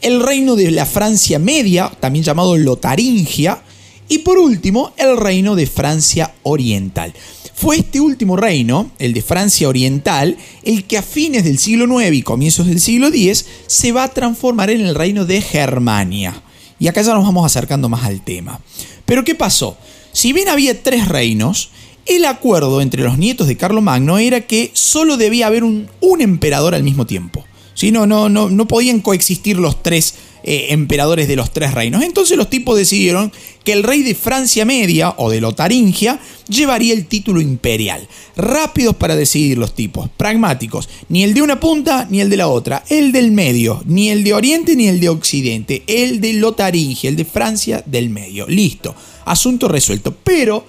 El 0.01 0.23
reino 0.23 0.57
de 0.57 0.71
la 0.71 0.87
Francia 0.87 1.39
media, 1.39 1.91
también 2.01 2.25
llamado 2.25 2.57
Lotaringia. 2.57 3.63
Y 4.09 4.19
por 4.19 4.39
último, 4.39 4.93
el 4.97 5.17
reino 5.17 5.55
de 5.55 5.67
Francia 5.67 6.35
oriental. 6.43 7.15
Fue 7.55 7.77
este 7.77 8.01
último 8.01 8.37
reino, 8.37 8.91
el 8.99 9.13
de 9.13 9.23
Francia 9.23 9.69
Oriental, 9.69 10.37
el 10.65 10.85
que 10.85 10.99
a 10.99 11.03
fines 11.03 11.45
del 11.45 11.59
siglo 11.59 12.01
IX 12.01 12.17
y 12.17 12.23
comienzos 12.23 12.67
del 12.67 12.81
siglo 12.81 13.07
X 13.07 13.47
se 13.69 13.93
va 13.93 14.03
a 14.03 14.09
transformar 14.09 14.71
en 14.71 14.81
el 14.81 14.97
reino 14.97 15.25
de 15.25 15.41
Germania. 15.41 16.43
Y 16.81 16.89
acá 16.89 17.03
ya 17.03 17.15
nos 17.15 17.23
vamos 17.23 17.47
acercando 17.47 17.89
más 17.89 18.05
al 18.05 18.25
tema. 18.25 18.61
Pero 19.05 19.23
¿qué 19.23 19.37
pasó? 19.37 19.77
Si 20.13 20.33
bien 20.33 20.49
había 20.49 20.83
tres 20.83 21.07
reinos, 21.07 21.71
el 22.07 22.25
acuerdo 22.25 22.81
entre 22.81 23.03
los 23.03 23.19
nietos 23.19 23.47
de 23.47 23.57
Carlomagno 23.57 24.19
era 24.19 24.41
que 24.43 24.71
solo 24.75 25.17
debía 25.17 25.47
haber 25.47 25.65
un, 25.65 25.89
emperador 26.21 26.75
al 26.75 26.83
mismo 26.83 27.07
tiempo. 27.07 27.45
No, 27.91 28.07
no, 28.07 28.29
no, 28.29 28.49
no 28.49 28.69
podían 28.69 29.01
coexistir 29.01 29.57
los 29.57 29.83
tres 29.83 30.15
eh, 30.45 30.69
emperadores 30.71 31.29
de 31.29 31.37
los 31.37 31.53
tres 31.53 31.73
reinos. 31.73 32.03
Entonces 32.03 32.37
los 32.37 32.51
tipos 32.51 32.77
decidieron 32.77 33.33
que 33.65 33.73
el 33.73 33.83
rey 33.83 34.03
de 34.03 34.15
Francia 34.15 34.65
Media 34.65 35.15
o 35.17 35.31
de 35.31 35.41
Lotaringia 35.41 36.21
llevaría 36.49 36.95
el 36.95 37.07
título 37.07 37.41
imperial. 37.41 38.09
Rápidos 38.37 38.97
para 38.97 39.17
decidir 39.17 39.59
los 39.59 39.75
tipos, 39.75 40.09
pragmáticos. 40.17 40.89
Ni 41.09 41.23
el 41.23 41.35
de 41.35 41.43
una 41.43 41.61
punta 41.61 42.07
ni 42.11 42.21
el 42.21 42.31
de 42.31 42.37
la 42.37 42.49
otra. 42.49 42.85
El 42.89 43.13
del 43.13 43.31
medio. 43.31 43.83
Ni 43.87 44.11
el 44.11 44.25
de 44.25 44.35
Oriente 44.35 44.75
ni 44.75 44.89
el 44.89 45.01
de 45.01 45.09
Occidente. 45.09 45.83
El 45.87 46.21
de 46.21 46.33
Lotaringia, 46.35 47.09
el 47.09 47.17
de 47.17 47.25
Francia 47.25 47.83
del 47.87 48.11
medio. 48.11 48.47
Listo. 48.49 48.95
Asunto 49.25 49.69
resuelto. 49.69 50.15
Pero 50.25 50.67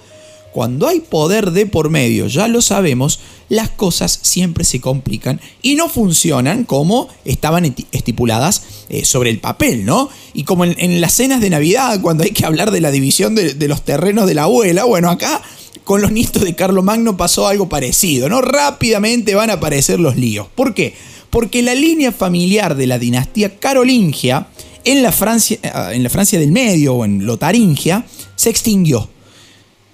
cuando 0.54 0.86
hay 0.86 1.00
poder 1.00 1.50
de 1.50 1.66
por 1.66 1.90
medio, 1.90 2.28
ya 2.28 2.46
lo 2.46 2.62
sabemos, 2.62 3.18
las 3.48 3.70
cosas 3.70 4.20
siempre 4.22 4.62
se 4.62 4.80
complican 4.80 5.40
y 5.62 5.74
no 5.74 5.88
funcionan 5.88 6.62
como 6.62 7.08
estaban 7.24 7.74
estipuladas 7.90 8.62
eh, 8.88 9.04
sobre 9.04 9.30
el 9.30 9.40
papel, 9.40 9.84
¿no? 9.84 10.08
Y 10.32 10.44
como 10.44 10.64
en, 10.64 11.00
las 11.00 11.14
cenas 11.14 11.40
de 11.40 11.50
Navidad, 11.50 12.00
cuando 12.00 12.22
hay 12.22 12.30
que 12.30 12.46
hablar 12.46 12.70
de 12.70 12.80
la 12.80 12.92
división 12.92 13.34
de, 13.34 13.66
los 13.66 13.82
terrenos 13.82 14.28
de 14.28 14.34
la 14.34 14.44
abuela, 14.44 14.84
bueno, 14.84 15.10
acá 15.10 15.42
con 15.82 16.00
los 16.00 16.12
nietos 16.12 16.44
de 16.44 16.54
Carlomagno 16.54 17.16
pasó 17.16 17.48
algo 17.48 17.68
parecido, 17.68 18.28
¿no? 18.28 18.40
Rápidamente 18.40 19.34
van 19.34 19.50
a 19.50 19.54
aparecer 19.54 19.98
los 19.98 20.14
líos. 20.14 20.46
¿Por 20.54 20.72
qué? 20.72 20.94
Porque 21.30 21.62
la 21.62 21.74
línea 21.74 22.12
familiar 22.12 22.76
de 22.76 22.86
la 22.86 23.00
dinastía 23.00 23.58
carolingia 23.58 24.46
en 24.84 25.02
la 25.02 25.10
Francia, 25.10 25.58
eh, 25.60 25.70
en 25.94 26.04
la 26.04 26.10
Francia 26.10 26.38
del 26.38 26.52
Medio 26.52 26.94
o 26.94 27.04
en 27.04 27.26
Lotaringia 27.26 28.06
se 28.36 28.50
extinguió. 28.50 29.08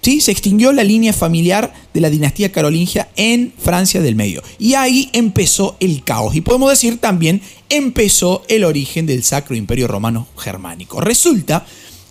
¿Sí? 0.02 0.20
Se 0.20 0.32
extinguió 0.32 0.72
la 0.72 0.82
línea 0.82 1.12
familiar 1.12 1.74
de 1.92 2.00
la 2.00 2.08
dinastía 2.08 2.50
carolingia 2.52 3.08
en 3.16 3.52
Francia 3.58 4.00
del 4.00 4.16
Medio. 4.16 4.42
Y 4.58 4.74
ahí 4.74 5.10
empezó 5.12 5.76
el 5.78 6.02
caos. 6.04 6.34
Y 6.34 6.40
podemos 6.40 6.70
decir 6.70 6.98
también 6.98 7.42
empezó 7.68 8.42
el 8.48 8.64
origen 8.64 9.06
del 9.06 9.22
Sacro 9.22 9.56
Imperio 9.56 9.88
Romano 9.88 10.26
Germánico. 10.38 11.00
Resulta 11.00 11.66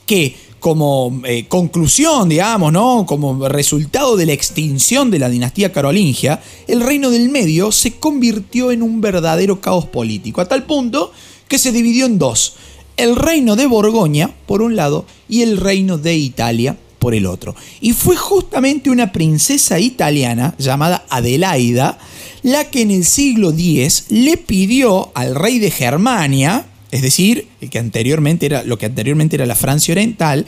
que 0.05 0.35
como 0.59 1.21
eh, 1.25 1.45
conclusión, 1.47 2.29
digamos, 2.29 2.71
¿no? 2.71 3.05
como 3.05 3.47
resultado 3.47 4.17
de 4.17 4.25
la 4.25 4.33
extinción 4.33 5.09
de 5.09 5.19
la 5.19 5.29
dinastía 5.29 5.71
carolingia, 5.71 6.41
el 6.67 6.81
reino 6.81 7.09
del 7.09 7.29
Medio 7.29 7.71
se 7.71 7.95
convirtió 7.95 8.71
en 8.71 8.83
un 8.83 9.01
verdadero 9.01 9.61
caos 9.61 9.85
político, 9.85 10.41
a 10.41 10.47
tal 10.47 10.65
punto 10.65 11.11
que 11.47 11.57
se 11.57 11.71
dividió 11.71 12.05
en 12.05 12.19
dos. 12.19 12.55
El 12.97 13.15
reino 13.15 13.55
de 13.55 13.65
Borgoña, 13.65 14.31
por 14.45 14.61
un 14.61 14.75
lado, 14.75 15.05
y 15.29 15.41
el 15.41 15.57
reino 15.57 15.97
de 15.97 16.15
Italia, 16.17 16.77
por 16.99 17.15
el 17.15 17.25
otro. 17.25 17.55
Y 17.81 17.93
fue 17.93 18.15
justamente 18.15 18.89
una 18.89 19.11
princesa 19.11 19.79
italiana 19.79 20.53
llamada 20.57 21.05
Adelaida 21.09 21.97
la 22.43 22.69
que 22.69 22.81
en 22.81 22.91
el 22.91 23.05
siglo 23.05 23.49
X 23.49 24.05
le 24.09 24.37
pidió 24.37 25.11
al 25.13 25.35
rey 25.35 25.59
de 25.59 25.71
Germania, 25.71 26.65
es 26.91 27.01
decir, 27.01 27.47
el 27.61 27.69
que 27.69 27.79
anteriormente 27.79 28.45
era, 28.45 28.63
lo 28.63 28.77
que 28.77 28.85
anteriormente 28.85 29.35
era 29.35 29.45
la 29.45 29.55
Francia 29.55 29.91
Oriental, 29.91 30.45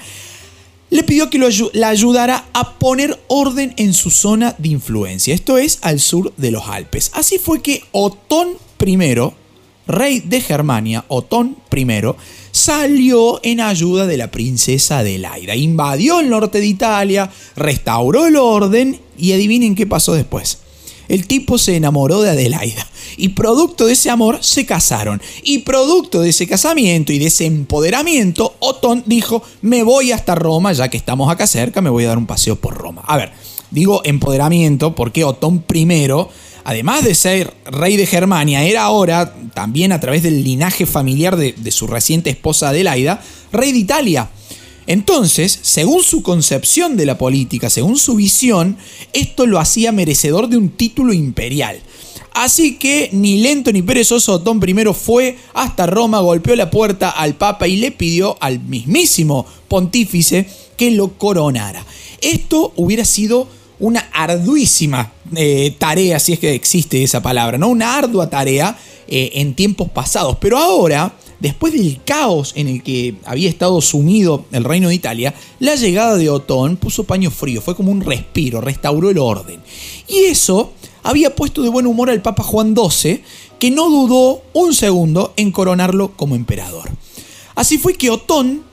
le 0.90 1.04
pidió 1.04 1.30
que 1.30 1.40
la 1.74 1.88
ayudara 1.88 2.46
a 2.54 2.78
poner 2.78 3.18
orden 3.28 3.74
en 3.78 3.94
su 3.94 4.10
zona 4.10 4.56
de 4.58 4.70
influencia, 4.70 5.34
esto 5.34 5.58
es 5.58 5.80
al 5.82 6.00
sur 6.00 6.34
de 6.36 6.52
los 6.52 6.68
Alpes. 6.68 7.12
Así 7.14 7.38
fue 7.38 7.62
que 7.62 7.84
Otón 7.92 8.50
I, 8.86 8.98
rey 9.88 10.20
de 10.20 10.42
Germania, 10.42 11.06
Otón 11.08 11.56
I, 11.74 11.86
salió 12.62 13.40
en 13.42 13.60
ayuda 13.60 14.06
de 14.06 14.18
la 14.18 14.30
princesa 14.30 15.00
Adelaida. 15.00 15.56
Invadió 15.56 16.20
el 16.20 16.30
norte 16.30 16.60
de 16.60 16.68
Italia, 16.68 17.32
restauró 17.56 18.28
el 18.28 18.36
orden 18.36 19.00
y 19.18 19.32
adivinen 19.32 19.74
qué 19.74 19.88
pasó 19.88 20.14
después. 20.14 20.60
El 21.08 21.26
tipo 21.26 21.58
se 21.58 21.76
enamoró 21.76 22.22
de 22.22 22.30
Adelaida 22.30 22.88
y 23.18 23.30
producto 23.30 23.88
de 23.88 23.94
ese 23.94 24.12
amor 24.12 24.44
se 24.44 24.68
casaron. 24.68 25.22
Y 25.44 25.60
producto 25.60 26.22
de 26.22 26.30
ese 26.30 26.48
casamiento 26.48 27.12
y 27.12 27.18
de 27.18 27.26
ese 27.26 27.48
empoderamiento, 27.48 28.56
Otón 28.60 29.04
dijo, 29.08 29.42
me 29.62 29.82
voy 29.82 30.12
hasta 30.12 30.36
Roma, 30.36 30.72
ya 30.72 30.88
que 30.88 30.98
estamos 30.98 31.32
acá 31.32 31.48
cerca, 31.48 31.82
me 31.82 31.90
voy 31.90 32.04
a 32.04 32.10
dar 32.10 32.20
un 32.20 32.28
paseo 32.28 32.58
por 32.58 32.76
Roma. 32.76 33.02
A 33.08 33.18
ver, 33.18 33.32
digo 33.72 34.02
empoderamiento 34.06 34.94
porque 34.94 35.24
Otón 35.24 35.66
I 35.74 35.86
además 36.64 37.04
de 37.04 37.16
ser 37.16 37.54
rey 37.66 37.98
de 37.98 38.06
Germania, 38.06 38.64
era 38.64 38.84
ahora, 38.84 39.34
también 39.54 39.92
a 39.92 40.00
través 40.00 40.24
del 40.24 40.44
linaje 40.44 40.86
familiar 40.86 41.36
de, 41.36 41.72
su 41.72 41.88
reciente 41.88 42.30
esposa 42.30 42.70
Adelaida, 42.70 43.22
rey 43.52 43.72
de 43.72 43.80
Italia. 43.80 44.30
Entonces, 44.88 45.60
según 45.62 46.04
su 46.04 46.24
concepción 46.24 46.98
de 46.98 47.06
la 47.06 47.18
política, 47.18 47.70
según 47.70 47.98
su 47.98 48.16
visión, 48.16 48.78
esto 49.14 49.46
lo 49.46 49.60
hacía 49.60 49.92
merecedor 49.92 50.48
de 50.48 50.58
un 50.58 50.70
título 50.70 51.14
imperial. 51.14 51.80
Así 52.34 52.78
que 52.78 53.10
ni 53.12 53.42
lento 53.42 53.72
ni 53.72 53.82
perezoso, 53.82 54.34
Otón 54.34 54.62
I 54.66 54.74
fue 54.94 55.38
hasta 55.54 55.86
Roma, 55.86 56.22
golpeó 56.22 56.56
la 56.56 56.70
puerta 56.70 57.10
al 57.10 57.36
Papa 57.36 57.68
y 57.68 57.78
le 57.78 57.92
pidió 57.92 58.38
al 58.40 58.60
mismísimo 58.60 59.46
pontífice 59.68 60.48
que 60.78 60.92
lo 60.92 61.18
coronara. 61.18 61.86
Esto 62.22 62.72
hubiera 62.76 63.04
sido 63.04 63.48
una 63.82 64.10
arduísima 64.14 65.12
eh, 65.36 65.76
tarea, 65.78 66.20
si 66.20 66.34
es 66.34 66.40
que 66.40 66.54
existe 66.54 67.04
esa 67.04 67.22
palabra, 67.22 67.58
¿no? 67.58 67.68
Una 67.68 67.98
ardua 67.98 68.30
tarea 68.30 68.78
eh, 69.08 69.32
en 69.36 69.56
tiempos 69.56 69.90
pasados. 69.90 70.38
Pero 70.40 70.58
ahora, 70.60 71.16
después 71.40 71.74
del 71.74 72.00
caos 72.06 72.54
en 72.56 72.68
el 72.68 72.84
que 72.84 73.16
había 73.26 73.50
estado 73.50 73.82
sumido 73.82 74.46
el 74.52 74.64
reino 74.64 74.90
de 74.90 74.96
Italia, 74.96 75.34
la 75.60 75.76
llegada 75.76 76.16
de 76.16 76.30
Otón 76.30 76.78
puso 76.78 77.06
paño 77.06 77.32
frío, 77.32 77.60
fue 77.60 77.76
como 77.76 77.92
un 77.92 78.02
respiro, 78.02 78.62
restauró 78.62 79.10
el 79.10 79.18
orden. 79.18 79.60
Y 80.08 80.26
eso 80.26 80.74
había 81.02 81.36
puesto 81.36 81.64
de 81.64 81.70
buen 81.70 81.88
humor 81.88 82.12
al 82.12 82.22
Papa 82.22 82.44
Juan 82.44 82.76
XII, 82.76 83.24
que 83.58 83.72
no 83.72 83.90
dudó 83.90 84.44
un 84.54 84.76
segundo 84.76 85.34
en 85.38 85.52
coronarlo 85.52 86.12
como 86.16 86.36
emperador. 86.36 86.90
Así 87.56 87.80
fue 87.80 87.96
que 87.96 88.12
Otón, 88.12 88.64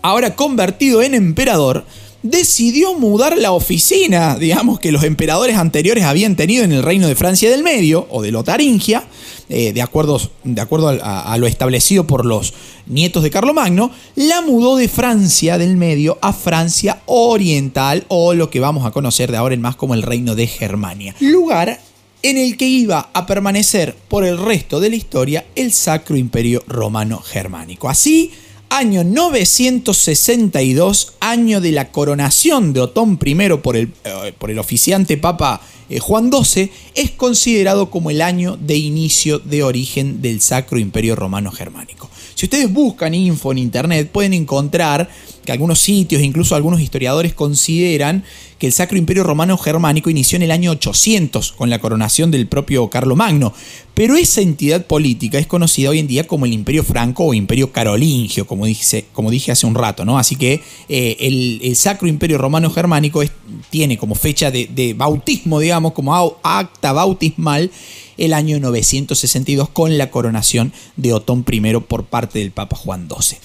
ahora 0.00 0.36
convertido 0.36 1.02
en 1.02 1.14
emperador, 1.14 1.84
decidió 2.22 2.94
mudar 2.94 3.38
la 3.38 3.52
oficina, 3.52 4.36
digamos, 4.36 4.80
que 4.80 4.92
los 4.92 5.04
emperadores 5.04 5.56
anteriores 5.56 6.04
habían 6.04 6.36
tenido 6.36 6.64
en 6.64 6.72
el 6.72 6.82
reino 6.82 7.06
de 7.06 7.14
Francia 7.14 7.50
del 7.50 7.62
Medio, 7.62 8.06
o 8.10 8.22
de 8.22 8.32
Lotaringia, 8.32 9.04
eh, 9.48 9.72
de 9.72 9.82
acuerdo, 9.82 10.20
de 10.44 10.60
acuerdo 10.60 10.88
a, 10.88 11.32
a, 11.32 11.38
lo 11.38 11.46
establecido 11.46 12.06
por 12.06 12.26
los 12.26 12.52
nietos 12.86 13.22
de 13.22 13.30
Carlomagno, 13.30 13.90
la 14.14 14.40
mudó 14.40 14.76
de 14.76 14.88
Francia 14.88 15.58
del 15.58 15.76
Medio 15.76 16.18
a 16.20 16.32
Francia 16.32 17.02
Oriental, 17.06 18.04
o 18.08 18.34
lo 18.34 18.50
que 18.50 18.60
vamos 18.60 18.84
a 18.84 18.90
conocer 18.90 19.30
de 19.30 19.36
ahora 19.36 19.54
en 19.54 19.60
más 19.60 19.76
como 19.76 19.94
el 19.94 20.02
reino 20.02 20.34
de 20.34 20.46
Germania. 20.46 21.14
Lugar 21.20 21.80
en 22.22 22.36
el 22.36 22.56
que 22.56 22.66
iba 22.66 23.10
a 23.12 23.26
permanecer 23.26 23.94
por 24.08 24.24
el 24.24 24.38
resto 24.38 24.80
de 24.80 24.90
la 24.90 24.96
historia 24.96 25.46
el 25.54 25.72
Sacro 25.72 26.16
Imperio 26.16 26.62
Romano 26.66 27.20
Germánico. 27.20 27.88
Así, 27.88 28.32
año 28.70 29.04
962, 29.04 31.14
año 31.20 31.60
de 31.60 31.72
la 31.72 31.90
coronación 31.90 32.72
de 32.72 32.80
Otón 32.80 33.18
I 33.24 33.34
por 33.62 33.76
el, 33.76 33.92
eh, 34.04 34.32
por 34.38 34.50
el 34.50 34.58
oficiante 34.58 35.16
Papa 35.16 35.60
eh, 35.88 36.00
Juan 36.00 36.30
XII, 36.32 36.70
es 36.94 37.10
considerado 37.12 37.90
como 37.90 38.10
el 38.10 38.20
año 38.22 38.56
de 38.56 38.76
inicio 38.76 39.38
de 39.38 39.62
origen 39.62 40.22
del 40.22 40.40
Sacro 40.40 40.78
Imperio 40.78 41.16
Romano 41.16 41.50
Germánico. 41.50 42.10
Si 42.38 42.46
ustedes 42.46 42.72
buscan 42.72 43.14
info 43.14 43.50
en 43.50 43.58
internet, 43.58 44.10
pueden 44.12 44.32
encontrar 44.32 45.10
que 45.44 45.50
algunos 45.50 45.80
sitios, 45.80 46.22
incluso 46.22 46.54
algunos 46.54 46.80
historiadores, 46.80 47.34
consideran 47.34 48.22
que 48.60 48.68
el 48.68 48.72
Sacro 48.72 48.96
Imperio 48.96 49.24
Romano 49.24 49.58
Germánico 49.58 50.08
inició 50.08 50.36
en 50.36 50.44
el 50.44 50.52
año 50.52 50.70
800 50.70 51.50
con 51.50 51.68
la 51.68 51.80
coronación 51.80 52.30
del 52.30 52.46
propio 52.46 52.88
Carlomagno, 52.90 53.52
pero 53.92 54.14
esa 54.14 54.40
entidad 54.40 54.86
política 54.86 55.40
es 55.40 55.48
conocida 55.48 55.90
hoy 55.90 55.98
en 55.98 56.06
día 56.06 56.28
como 56.28 56.46
el 56.46 56.52
Imperio 56.52 56.84
Franco 56.84 57.24
o 57.24 57.34
Imperio 57.34 57.72
Carolingio, 57.72 58.46
como 58.46 58.66
dije, 58.66 59.06
como 59.12 59.32
dije 59.32 59.50
hace 59.50 59.66
un 59.66 59.74
rato, 59.74 60.04
¿no? 60.04 60.16
Así 60.16 60.36
que 60.36 60.62
eh, 60.88 61.16
el, 61.18 61.74
Sacro 61.74 62.06
Imperio 62.06 62.38
Romano 62.38 62.70
Germánico 62.70 63.20
tiene 63.68 63.98
como 63.98 64.14
fecha 64.14 64.52
de, 64.52 64.68
de 64.72 64.94
bautismo, 64.94 65.58
digamos, 65.58 65.92
como 65.92 66.14
acta 66.44 66.92
bautismal, 66.92 67.72
el 68.18 68.34
año 68.34 68.60
962 68.60 69.70
con 69.70 69.96
la 69.96 70.10
coronación 70.10 70.72
de 70.96 71.14
Otón 71.14 71.44
I 71.50 71.60
por 71.80 72.04
parte 72.04 72.40
del 72.40 72.50
Papa 72.50 72.76
Juan 72.76 73.08
XII. 73.08 73.38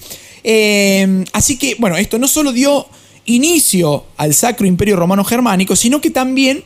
Eh, 0.44 1.24
así 1.32 1.56
que, 1.56 1.76
bueno, 1.78 1.96
esto 1.96 2.18
no 2.18 2.28
solo 2.28 2.52
dio 2.52 2.86
inicio 3.24 4.04
al 4.16 4.34
Sacro 4.34 4.66
Imperio 4.66 4.96
Romano 4.96 5.24
Germánico, 5.24 5.76
sino 5.76 6.00
que 6.00 6.10
también 6.10 6.64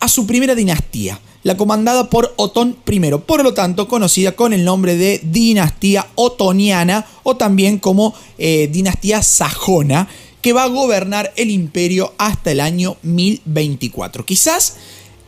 a 0.00 0.08
su 0.08 0.26
primera 0.26 0.54
dinastía, 0.54 1.20
la 1.42 1.56
comandada 1.56 2.08
por 2.08 2.32
Otón 2.36 2.76
I, 2.90 3.00
por 3.26 3.42
lo 3.42 3.54
tanto 3.54 3.88
conocida 3.88 4.32
con 4.32 4.52
el 4.52 4.64
nombre 4.64 4.96
de 4.96 5.20
dinastía 5.22 6.06
otoniana 6.14 7.06
o 7.22 7.36
también 7.36 7.78
como 7.78 8.14
eh, 8.38 8.68
dinastía 8.72 9.22
sajona, 9.22 10.08
que 10.42 10.52
va 10.54 10.64
a 10.64 10.68
gobernar 10.68 11.32
el 11.36 11.50
imperio 11.50 12.14
hasta 12.16 12.50
el 12.50 12.60
año 12.60 12.96
1024. 13.02 14.24
Quizás 14.24 14.76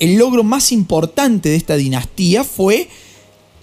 el 0.02 0.16
logro 0.16 0.42
más 0.42 0.72
importante 0.72 1.48
de 1.48 1.54
esta 1.54 1.76
dinastía 1.76 2.42
fue 2.42 2.88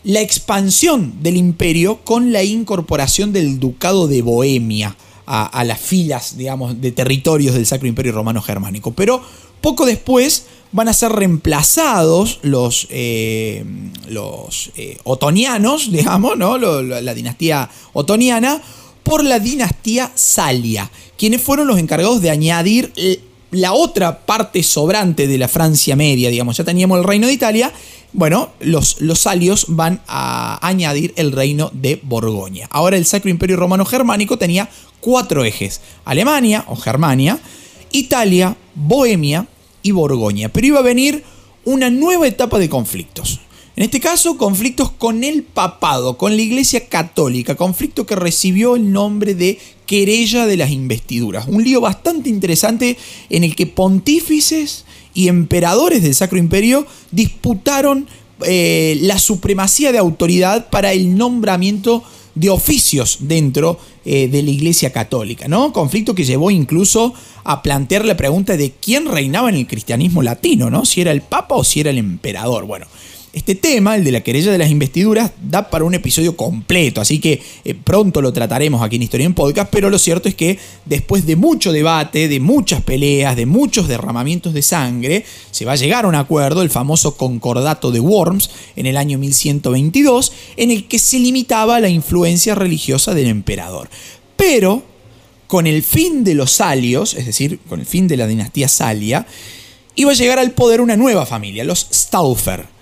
la 0.06 0.22
expansión 0.22 1.22
del 1.22 1.36
imperio 1.36 2.00
con 2.06 2.32
la 2.32 2.44
incorporación 2.44 3.34
del 3.34 3.60
ducado 3.60 4.08
de 4.08 4.22
Bohemia 4.22 4.96
a, 5.26 5.64
las 5.66 5.80
filas, 5.80 6.38
digamos, 6.38 6.80
de 6.80 6.94
territorios 6.94 7.56
del 7.56 7.66
Sacro 7.66 7.90
Imperio 7.90 8.14
Romano 8.14 8.42
Germánico. 8.42 8.94
Pero 8.94 9.22
poco 9.60 9.86
después 9.86 10.46
van 10.72 10.88
a 10.88 10.94
ser 10.94 11.12
reemplazados 11.12 12.40
los, 12.42 12.88
eh, 12.90 13.66
eh, 14.78 14.98
otonianos, 15.04 15.92
digamos, 15.92 16.38
¿no? 16.38 16.58
la 16.58 17.14
dinastía 17.14 17.70
otoniana, 17.92 18.62
por 19.04 19.26
la 19.26 19.40
dinastía 19.40 20.10
Salia, 20.16 20.90
quienes 21.18 21.42
fueron 21.42 21.68
los 21.68 21.80
encargados 21.80 22.22
de 22.22 22.30
añadir 22.30 22.94
la 23.52 23.74
otra 23.74 24.20
parte 24.20 24.64
sobrante 24.64 25.28
de 25.28 25.38
la 25.38 25.48
Francia 25.48 25.96
media, 25.96 26.30
digamos, 26.30 26.58
ya 26.58 26.64
teníamos 26.64 26.98
el 27.00 27.04
reino 27.04 27.28
de 27.28 27.34
Italia 27.34 27.74
bueno, 28.12 28.50
los, 28.60 29.02
los 29.02 29.20
salios 29.20 29.66
van 29.70 30.02
a 30.08 30.66
añadir 30.68 31.14
el 31.16 31.32
reino 31.32 31.70
de 31.74 32.00
Borgoña. 32.02 32.68
Ahora 32.72 32.98
el 32.98 33.06
Sacro 33.06 33.30
Imperio 33.30 33.58
Romano 33.58 33.86
Germánico 33.86 34.38
tenía 34.38 34.68
cuatro 35.00 35.46
ejes. 35.46 35.82
Alemania 36.06 36.66
o 36.68 36.76
Germania, 36.76 37.40
Italia, 37.92 38.58
Bohemia 38.74 39.48
y 39.84 39.92
Borgoña. 39.92 40.50
Pero 40.50 40.68
iba 40.68 40.80
a 40.80 40.84
venir 40.84 41.24
una 41.66 41.92
nueva 41.92 42.28
etapa 42.28 42.58
de 42.58 42.70
conflictos. 42.70 43.42
En 43.76 43.84
este 43.84 44.00
caso, 44.00 44.38
conflictos 44.38 44.92
con 44.92 45.24
el 45.24 45.44
papado, 45.44 46.18
con 46.18 46.36
la 46.36 46.42
Iglesia 46.42 46.88
Católica, 46.88 47.56
conflicto 47.56 48.06
que 48.06 48.16
recibió 48.16 48.76
el 48.76 48.92
nombre 48.92 49.36
de 49.36 49.60
querella 49.90 50.46
de 50.46 50.56
las 50.56 50.70
investiduras. 50.70 51.48
Un 51.48 51.64
lío 51.64 51.82
bastante 51.82 52.30
interesante 52.30 52.96
en 53.32 53.44
el 53.44 53.56
que 53.56 53.66
pontífices 53.66 54.86
y 55.16 55.30
emperadores 55.30 56.04
del 56.04 56.14
Sacro 56.14 56.38
Imperio 56.38 56.86
disputaron 57.10 58.08
eh, 58.46 59.00
la 59.02 59.18
supremacía 59.18 59.92
de 59.92 59.98
autoridad 59.98 60.70
para 60.70 60.94
el 60.94 61.18
nombramiento 61.18 62.04
de 62.36 62.52
oficios 62.52 63.18
dentro 63.22 63.80
eh, 64.06 64.28
de 64.28 64.44
la 64.44 64.52
Iglesia 64.52 64.92
Católica, 64.92 65.48
¿no? 65.48 65.74
Conflicto 65.74 66.14
que 66.14 66.24
llevó 66.24 66.52
incluso 66.52 67.16
a 67.44 67.64
plantear 67.64 68.06
la 68.06 68.16
pregunta 68.16 68.58
de 68.58 68.72
quién 68.80 69.08
reinaba 69.08 69.50
en 69.50 69.56
el 69.56 69.66
cristianismo 69.66 70.22
latino, 70.22 70.70
¿no? 70.70 70.86
Si 70.86 71.02
era 71.02 71.12
el 71.12 71.24
Papa 71.24 71.56
o 71.56 71.64
si 71.64 71.80
era 71.80 71.90
el 71.90 71.98
emperador. 71.98 72.68
Bueno, 72.68 72.86
este 73.32 73.54
tema, 73.54 73.96
el 73.96 74.04
de 74.04 74.12
la 74.12 74.22
querella 74.22 74.52
de 74.52 74.58
las 74.58 74.72
investiduras, 74.72 75.32
da 75.42 75.70
para 75.70 75.84
un 75.84 75.94
episodio 75.94 76.36
completo, 76.36 77.00
así 77.00 77.20
que 77.20 77.42
eh, 77.64 77.76
pronto 77.76 78.22
lo 78.22 78.34
trataremos 78.34 78.82
aquí 78.82 78.96
en 78.96 79.04
Historia 79.04 79.26
en 79.26 79.36
Podcast, 79.36 79.70
pero 79.72 79.92
lo 79.92 80.00
cierto 80.00 80.28
es 80.28 80.36
que 80.36 80.58
después 80.86 81.28
de 81.28 81.36
mucho 81.36 81.72
debate, 81.72 82.28
de 82.28 82.40
muchas 82.40 82.82
peleas, 82.82 83.36
de 83.36 83.46
muchos 83.46 83.88
derramamientos 83.88 84.54
de 84.54 84.64
sangre, 84.64 85.26
se 85.52 85.64
va 85.64 85.74
a 85.74 85.76
llegar 85.76 86.06
a 86.06 86.08
un 86.08 86.16
acuerdo, 86.16 86.64
el 86.64 86.72
famoso 86.72 87.18
Concordato 87.18 87.92
de 87.92 88.00
Worms, 88.00 88.50
en 88.76 88.88
el 88.88 88.98
año 88.98 89.20
1122, 89.20 90.32
en 90.58 90.72
el 90.72 90.88
que 90.88 90.98
se 90.98 91.20
limitaba 91.20 91.80
la 91.80 91.90
influencia 91.90 92.56
religiosa 92.56 93.14
del 93.14 93.28
emperador. 93.28 93.90
Pero, 94.38 94.82
con 95.46 95.68
el 95.68 95.84
fin 95.84 96.24
de 96.24 96.34
los 96.34 96.52
Salios, 96.52 97.14
es 97.14 97.28
decir, 97.28 97.60
con 97.70 97.80
el 97.80 97.86
fin 97.86 98.08
de 98.08 98.18
la 98.18 98.26
dinastía 98.26 98.68
Salia, 98.68 99.28
iba 99.94 100.12
a 100.12 100.16
llegar 100.16 100.40
al 100.40 100.52
poder 100.52 100.82
una 100.82 100.98
nueva 100.98 101.28
familia, 101.28 101.64
los 101.64 101.88
Stauffer 101.94 102.79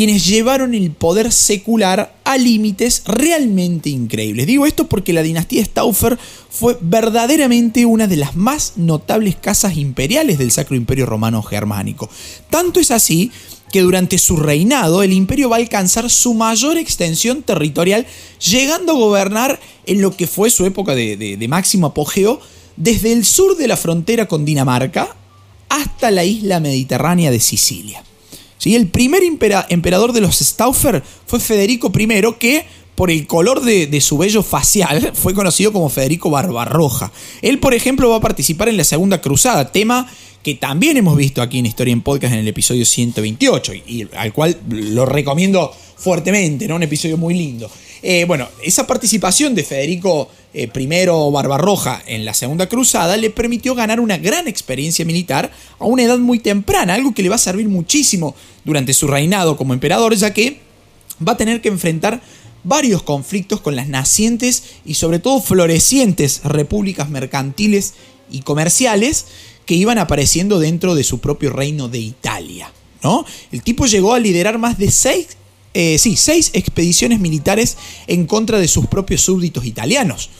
quienes 0.00 0.24
llevaron 0.24 0.72
el 0.72 0.92
poder 0.92 1.30
secular 1.30 2.14
a 2.24 2.38
límites 2.38 3.02
realmente 3.04 3.90
increíbles. 3.90 4.46
Digo 4.46 4.64
esto 4.64 4.86
porque 4.86 5.12
la 5.12 5.20
dinastía 5.20 5.62
Stauffer 5.62 6.18
fue 6.48 6.78
verdaderamente 6.80 7.84
una 7.84 8.06
de 8.06 8.16
las 8.16 8.34
más 8.34 8.78
notables 8.78 9.36
casas 9.36 9.76
imperiales 9.76 10.38
del 10.38 10.52
Sacro 10.52 10.74
Imperio 10.74 11.04
Romano 11.04 11.42
Germánico. 11.42 12.08
Tanto 12.48 12.80
es 12.80 12.90
así 12.90 13.30
que 13.70 13.82
durante 13.82 14.16
su 14.16 14.38
reinado 14.38 15.02
el 15.02 15.12
imperio 15.12 15.50
va 15.50 15.56
a 15.56 15.60
alcanzar 15.60 16.08
su 16.08 16.32
mayor 16.32 16.78
extensión 16.78 17.42
territorial, 17.42 18.06
llegando 18.48 18.92
a 18.92 18.98
gobernar 18.98 19.60
en 19.84 20.00
lo 20.00 20.16
que 20.16 20.26
fue 20.26 20.48
su 20.48 20.64
época 20.64 20.94
de, 20.94 21.46
máximo 21.46 21.88
apogeo, 21.88 22.40
desde 22.78 23.12
el 23.12 23.26
sur 23.26 23.54
de 23.58 23.68
la 23.68 23.76
frontera 23.76 24.26
con 24.26 24.46
Dinamarca 24.46 25.14
hasta 25.68 26.10
la 26.10 26.24
isla 26.24 26.58
mediterránea 26.58 27.30
de 27.30 27.40
Sicilia. 27.40 28.02
¿Sí? 28.60 28.76
El 28.76 28.88
primer 28.88 29.22
emperador 29.24 30.12
de 30.12 30.20
los 30.20 30.38
Stauffer 30.38 31.02
fue 31.24 31.40
Federico 31.40 31.90
I, 31.98 32.34
que 32.38 32.66
por 32.94 33.10
el 33.10 33.26
color 33.26 33.62
de, 33.62 34.00
su 34.02 34.18
vello 34.18 34.42
facial 34.42 35.12
fue 35.14 35.32
conocido 35.32 35.72
como 35.72 35.88
Federico 35.88 36.28
Barbarroja. 36.28 37.10
Él, 37.40 37.58
por 37.58 37.72
ejemplo, 37.72 38.10
va 38.10 38.16
a 38.16 38.20
participar 38.20 38.68
en 38.68 38.76
la 38.76 38.84
Segunda 38.84 39.22
Cruzada, 39.22 39.72
tema 39.72 40.06
que 40.42 40.56
también 40.56 40.98
hemos 40.98 41.16
visto 41.16 41.40
aquí 41.40 41.58
en 41.58 41.64
Historia 41.64 41.92
en 41.92 42.02
Podcast 42.02 42.34
en 42.34 42.40
el 42.40 42.48
episodio 42.48 42.84
128 42.84 43.72
y, 43.74 44.06
al 44.14 44.34
cual 44.34 44.58
lo 44.68 45.06
recomiendo 45.06 45.72
fuertemente, 45.96 46.68
¿no? 46.68 46.76
Un 46.76 46.82
episodio 46.82 47.16
muy 47.16 47.32
lindo. 47.32 47.70
Eh, 48.02 48.26
bueno, 48.26 48.46
esa 48.62 48.86
participación 48.86 49.54
de 49.54 49.64
Federico 49.64 50.28
Eh, 50.52 50.68
Barbarroja 51.32 52.02
en 52.06 52.24
la 52.24 52.34
Segunda 52.34 52.68
Cruzada 52.68 53.16
le 53.16 53.30
permitió 53.30 53.74
ganar 53.74 54.00
una 54.00 54.18
gran 54.18 54.48
experiencia 54.48 55.04
militar 55.04 55.52
a 55.78 55.84
una 55.84 56.02
edad 56.02 56.18
muy 56.18 56.40
temprana, 56.40 56.94
algo 56.94 57.14
que 57.14 57.22
le 57.22 57.28
va 57.28 57.36
a 57.36 57.38
servir 57.38 57.68
muchísimo 57.68 58.34
durante 58.64 58.92
su 58.92 59.06
reinado 59.06 59.56
como 59.56 59.74
emperador, 59.74 60.14
ya 60.16 60.32
que 60.34 60.60
va 61.26 61.32
a 61.32 61.36
tener 61.36 61.60
que 61.60 61.68
enfrentar 61.68 62.20
varios 62.64 63.02
conflictos 63.02 63.60
con 63.60 63.76
las 63.76 63.88
nacientes 63.88 64.64
y 64.84 64.94
sobre 64.94 65.18
todo 65.18 65.40
florecientes 65.40 66.42
repúblicas 66.44 67.08
mercantiles 67.08 67.94
y 68.30 68.40
comerciales 68.40 69.26
que 69.66 69.74
iban 69.74 69.98
apareciendo 69.98 70.58
dentro 70.58 70.94
de 70.94 71.04
su 71.04 71.20
propio 71.20 71.50
reino 71.50 71.88
de 71.88 71.98
Italia. 71.98 72.72
¿no? 73.02 73.24
El 73.52 73.62
tipo 73.62 73.86
llegó 73.86 74.14
a 74.14 74.18
liderar 74.18 74.58
más 74.58 74.78
de 74.78 74.90
seis, 74.90 75.28
eh, 75.74 75.98
seis 75.98 76.50
expediciones 76.52 77.20
militares 77.20 77.76
en 78.06 78.26
contra 78.26 78.58
de 78.58 78.68
sus 78.68 78.86
propios 78.86 79.22
súbditos 79.22 79.64
italianos. 79.64 80.30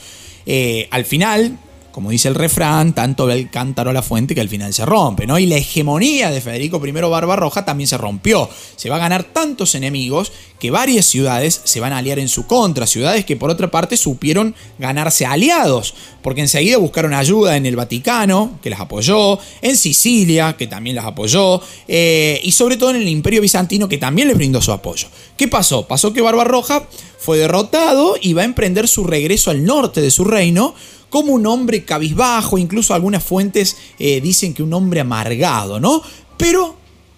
Eh, 0.47 0.89
al 0.91 1.05
final, 1.05 1.59
como 1.93 2.11
dice 2.11 2.29
el 2.29 2.35
refrán, 2.35 2.95
tanto 2.95 3.27
ve 3.27 3.35
el 3.35 3.51
cántaro 3.51 3.91
a 3.91 3.93
la 3.93 4.03
fuente 4.03 4.35
que 4.35 4.41
al 4.41 4.49
final 4.49 4.73
se 4.73 4.87
rompe, 4.87 5.27
¿no? 5.27 5.39
Y 5.39 5.47
la 5.47 5.57
hegemonía 5.57 6.31
de 6.31 6.41
Federico 6.41 6.81
I 6.85 6.93
Barbarroja 6.93 7.65
también 7.65 7.89
se 7.89 7.99
rompió. 7.99 8.49
Se 8.77 8.89
va 8.89 8.97
a 8.97 9.01
ganar 9.01 9.25
tantos 9.25 9.75
enemigos 9.75 10.33
que 10.59 10.71
varias 10.71 11.07
ciudades 11.07 11.61
se 11.65 11.81
van 11.81 11.93
a 11.93 11.99
aliar 11.99 12.19
en 12.19 12.29
su 12.29 12.47
contra, 12.47 12.87
ciudades 12.87 13.25
que 13.25 13.37
por 13.37 13.51
otra 13.51 13.71
parte 13.71 13.97
supieron 13.97 14.55
ganarse 14.79 15.27
aliados, 15.27 15.95
porque 16.23 16.43
enseguida 16.43 16.77
buscaron 16.77 17.15
ayuda 17.15 17.57
en 17.57 17.67
el 17.67 17.77
Vaticano, 17.77 18.59
que 18.63 18.71
las 18.71 18.81
apoyó, 18.81 19.39
en 19.63 19.77
Sicilia, 19.77 20.57
que 20.57 20.67
también 20.67 20.97
las 20.97 21.07
apoyó, 21.07 21.63
eh, 21.89 22.41
y 22.45 22.53
sobre 22.53 22.77
todo 22.77 22.91
en 22.91 22.97
el 22.97 23.09
Imperio 23.09 23.41
Bizantino, 23.41 23.89
que 23.89 23.99
también 23.99 24.29
les 24.29 24.37
brindó 24.37 24.61
su 24.61 24.73
apoyo. 24.73 25.09
¿Qué 25.37 25.49
pasó? 25.49 25.87
Pasó 25.89 26.13
que 26.13 26.21
Barbarroja 26.21 26.87
fue 27.19 27.39
derrotado 27.39 28.17
y 28.21 28.35
va 28.35 28.43
a 28.43 28.47
emprender 28.47 28.87
su 28.89 29.05
regreso 29.05 29.51
al 29.51 29.65
norte 29.65 30.01
de 30.01 30.11
su 30.11 30.25
reino, 30.25 30.75
como 31.11 31.33
un 31.33 31.47
hombre 31.47 31.85
cabizbajo, 31.85 32.57
incluso 32.57 32.95
algunas 32.95 33.23
fuentes 33.23 33.77
eh, 33.99 34.21
dicen 34.21 34.55
que 34.55 34.63
un 34.63 34.73
hombre 34.73 35.01
amargado, 35.01 35.81
¿no? 35.81 36.03
Pero 36.37 36.77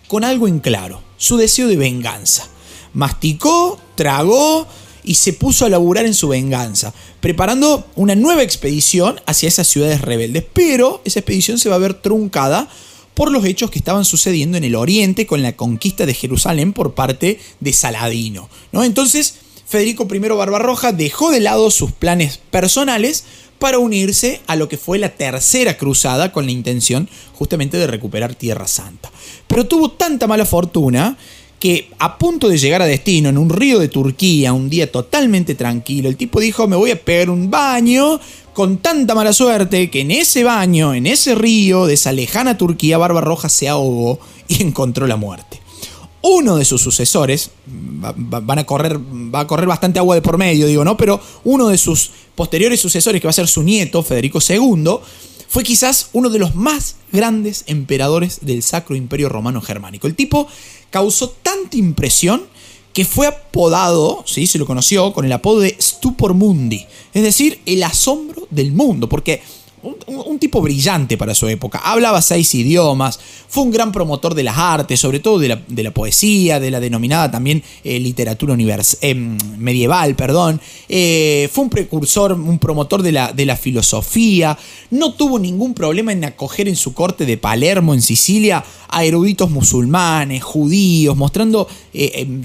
con 0.09 0.25
algo 0.25 0.49
en 0.49 0.59
claro, 0.59 1.01
su 1.17 1.37
deseo 1.37 1.69
de 1.69 1.77
venganza. 1.77 2.49
Masticó, 2.95 3.79
tragó 3.95 4.67
y 5.05 5.15
se 5.15 5.33
puso 5.33 5.65
a 5.65 5.69
laburar 5.69 6.07
en 6.07 6.15
su 6.15 6.29
venganza, 6.29 6.93
preparando 7.21 7.87
una 7.97 8.15
nueva 8.15 8.43
expedición 8.43 9.21
hacia 9.27 9.49
esas 9.49 9.69
ciudades 9.69 10.01
rebeldes. 10.01 10.45
Pero 10.53 11.01
esa 11.05 11.21
expedición 11.21 11.59
se 11.59 11.69
va 11.69 11.77
a 11.77 11.79
ver 11.79 11.95
truncada 11.95 12.69
por 13.15 13.31
los 13.31 13.45
hechos 13.45 13.71
que 13.71 13.79
estaban 13.79 14.05
sucediendo 14.05 14.57
en 14.57 14.65
el 14.65 14.75
oriente 14.75 15.27
con 15.27 15.43
la 15.43 15.57
conquista 15.57 16.07
de 16.07 16.15
Jerusalén 16.15 16.73
por 16.73 16.95
parte 16.95 17.41
de 17.61 17.73
Saladino. 17.73 18.49
¿no? 18.73 18.85
Entonces, 18.85 19.37
Federico 19.67 20.07
I 20.13 20.19
Barbarroja 20.19 20.93
dejó 20.93 21.31
de 21.31 21.41
lado 21.41 21.71
sus 21.71 21.93
planes 21.93 22.39
personales 22.51 23.25
para 23.63 23.79
unirse 23.79 24.41
a 24.49 24.57
lo 24.57 24.69
que 24.69 24.77
fue 24.77 24.99
la 24.99 25.11
tercera 25.11 25.77
cruzada 25.77 26.33
con 26.33 26.47
la 26.47 26.51
intención 26.51 27.09
justamente 27.33 27.77
de 27.77 27.87
recuperar 27.87 28.35
Tierra 28.35 28.67
Santa. 28.67 29.09
Pero 29.47 29.69
tuvo 29.69 29.93
tanta 29.93 30.27
mala 30.27 30.45
fortuna 30.45 31.17
que 31.61 31.89
a 32.01 32.19
punto 32.19 32.49
de 32.49 32.59
llegar 32.59 32.83
a 32.83 32.87
destino 32.87 33.29
en 33.29 33.39
un 33.39 33.51
río 33.51 33.79
de 33.79 33.87
Turquía, 33.87 34.53
un 34.53 34.69
día 34.69 34.91
totalmente 34.91 35.55
tranquilo, 35.55 36.09
el 36.09 36.17
tipo 36.17 36.41
dijo 36.41 36.67
me 36.67 36.75
voy 36.75 36.91
a 36.91 37.01
pegar 37.01 37.31
un 37.31 37.53
baño 37.53 38.19
con 38.53 38.79
tanta 38.79 39.15
mala 39.15 39.33
suerte 39.33 39.91
que 39.91 40.01
en 40.01 40.11
ese 40.11 40.43
baño, 40.43 40.93
en 40.93 41.07
ese 41.07 41.37
río 41.37 41.87
de 41.87 41.95
esa 41.95 42.11
lejana 42.11 42.59
Turquía, 42.59 42.99
Barbarroja 42.99 43.49
se 43.49 43.69
ahogó 43.69 44.19
y 44.49 44.61
encontró 44.65 45.07
la 45.07 45.15
muerte. 45.15 45.62
Uno 46.23 46.57
de 46.57 46.65
sus 46.65 46.81
sucesores, 46.81 47.51
van 47.67 48.59
a 48.59 48.65
correr, 48.65 48.99
va 48.99 49.41
a 49.41 49.47
correr 49.47 49.67
bastante 49.67 49.99
agua 49.99 50.15
de 50.15 50.23
por 50.23 50.39
medio, 50.39 50.67
digo, 50.67 50.85
¿no? 50.85 50.97
Pero 50.97 51.21
uno 51.45 51.69
de 51.69 51.79
sus 51.79 52.11
posteriores 52.35 52.81
sucesores, 52.81 53.21
que 53.21 53.27
va 53.27 53.31
a 53.31 53.35
ser 53.35 53.49
su 53.49 53.63
nieto, 53.63 54.03
Federico 54.03 54.39
II, 54.47 54.99
fue 55.49 55.65
quizás 55.65 56.09
uno 56.13 56.31
de 56.31 56.39
los 56.39 56.55
más 56.55 56.97
grandes 57.13 57.65
emperadores 57.67 58.39
del 58.43 58.63
Sacro 58.63 58.97
Imperio 58.97 59.29
Romano 59.29 59.61
Germánico. 59.61 60.07
El 60.07 60.15
tipo 60.15 60.47
causó 60.91 61.31
tanta 61.31 61.77
impresión 61.77 62.43
que 62.93 63.05
fue 63.05 63.27
apodado, 63.27 64.23
¿sí? 64.27 64.47
se 64.47 64.59
lo 64.59 64.67
conoció 64.67 65.13
con 65.13 65.25
el 65.25 65.33
apodo 65.33 65.61
de 65.61 65.77
Stupor 65.81 66.35
Mundi, 66.35 66.87
es 67.15 67.23
decir, 67.23 67.61
el 67.67 67.83
asombro 67.83 68.47
del 68.51 68.73
mundo, 68.73 69.09
porque 69.09 69.43
un, 69.83 70.39
tipo 70.39 70.61
brillante 70.61 71.17
para 71.17 71.35
su 71.35 71.49
época. 71.49 71.81
Hablaba 71.85 72.23
seis 72.23 72.55
idiomas, 72.55 73.19
fue 73.49 73.65
un 73.65 73.71
gran 73.71 73.93
promotor 73.93 74.35
de 74.35 74.45
las 74.45 74.57
artes, 74.57 75.01
sobre 75.01 75.21
todo 75.21 75.39
de 75.39 75.49
la, 75.49 75.91
poesía, 75.91 76.61
de 76.61 76.71
la 76.71 76.81
denominada 76.81 77.31
también 77.31 77.63
eh, 77.85 77.99
literatura 77.99 78.57
eh, 79.01 79.15
medieval, 79.59 80.15
perdón. 80.15 80.61
Eh, 80.89 81.49
fue 81.53 81.65
un 81.65 81.71
precursor, 81.71 82.33
un 82.33 82.59
promotor 82.59 83.03
de 83.03 83.13
la, 83.13 83.33
de 83.33 83.45
la 83.45 83.57
filosofía. 83.57 84.57
No 84.91 85.15
tuvo 85.15 85.39
ningún 85.39 85.75
problema 85.75 86.13
en 86.13 86.25
acoger 86.25 86.69
en 86.69 86.77
su 86.77 86.95
corte 86.95 87.27
de 87.27 87.37
Palermo, 87.37 87.95
en 87.95 88.03
Sicilia, 88.03 88.65
a 88.89 89.05
eruditos 89.05 89.51
musulmanes, 89.51 90.43
judíos, 90.43 91.17
mostrando 91.17 91.67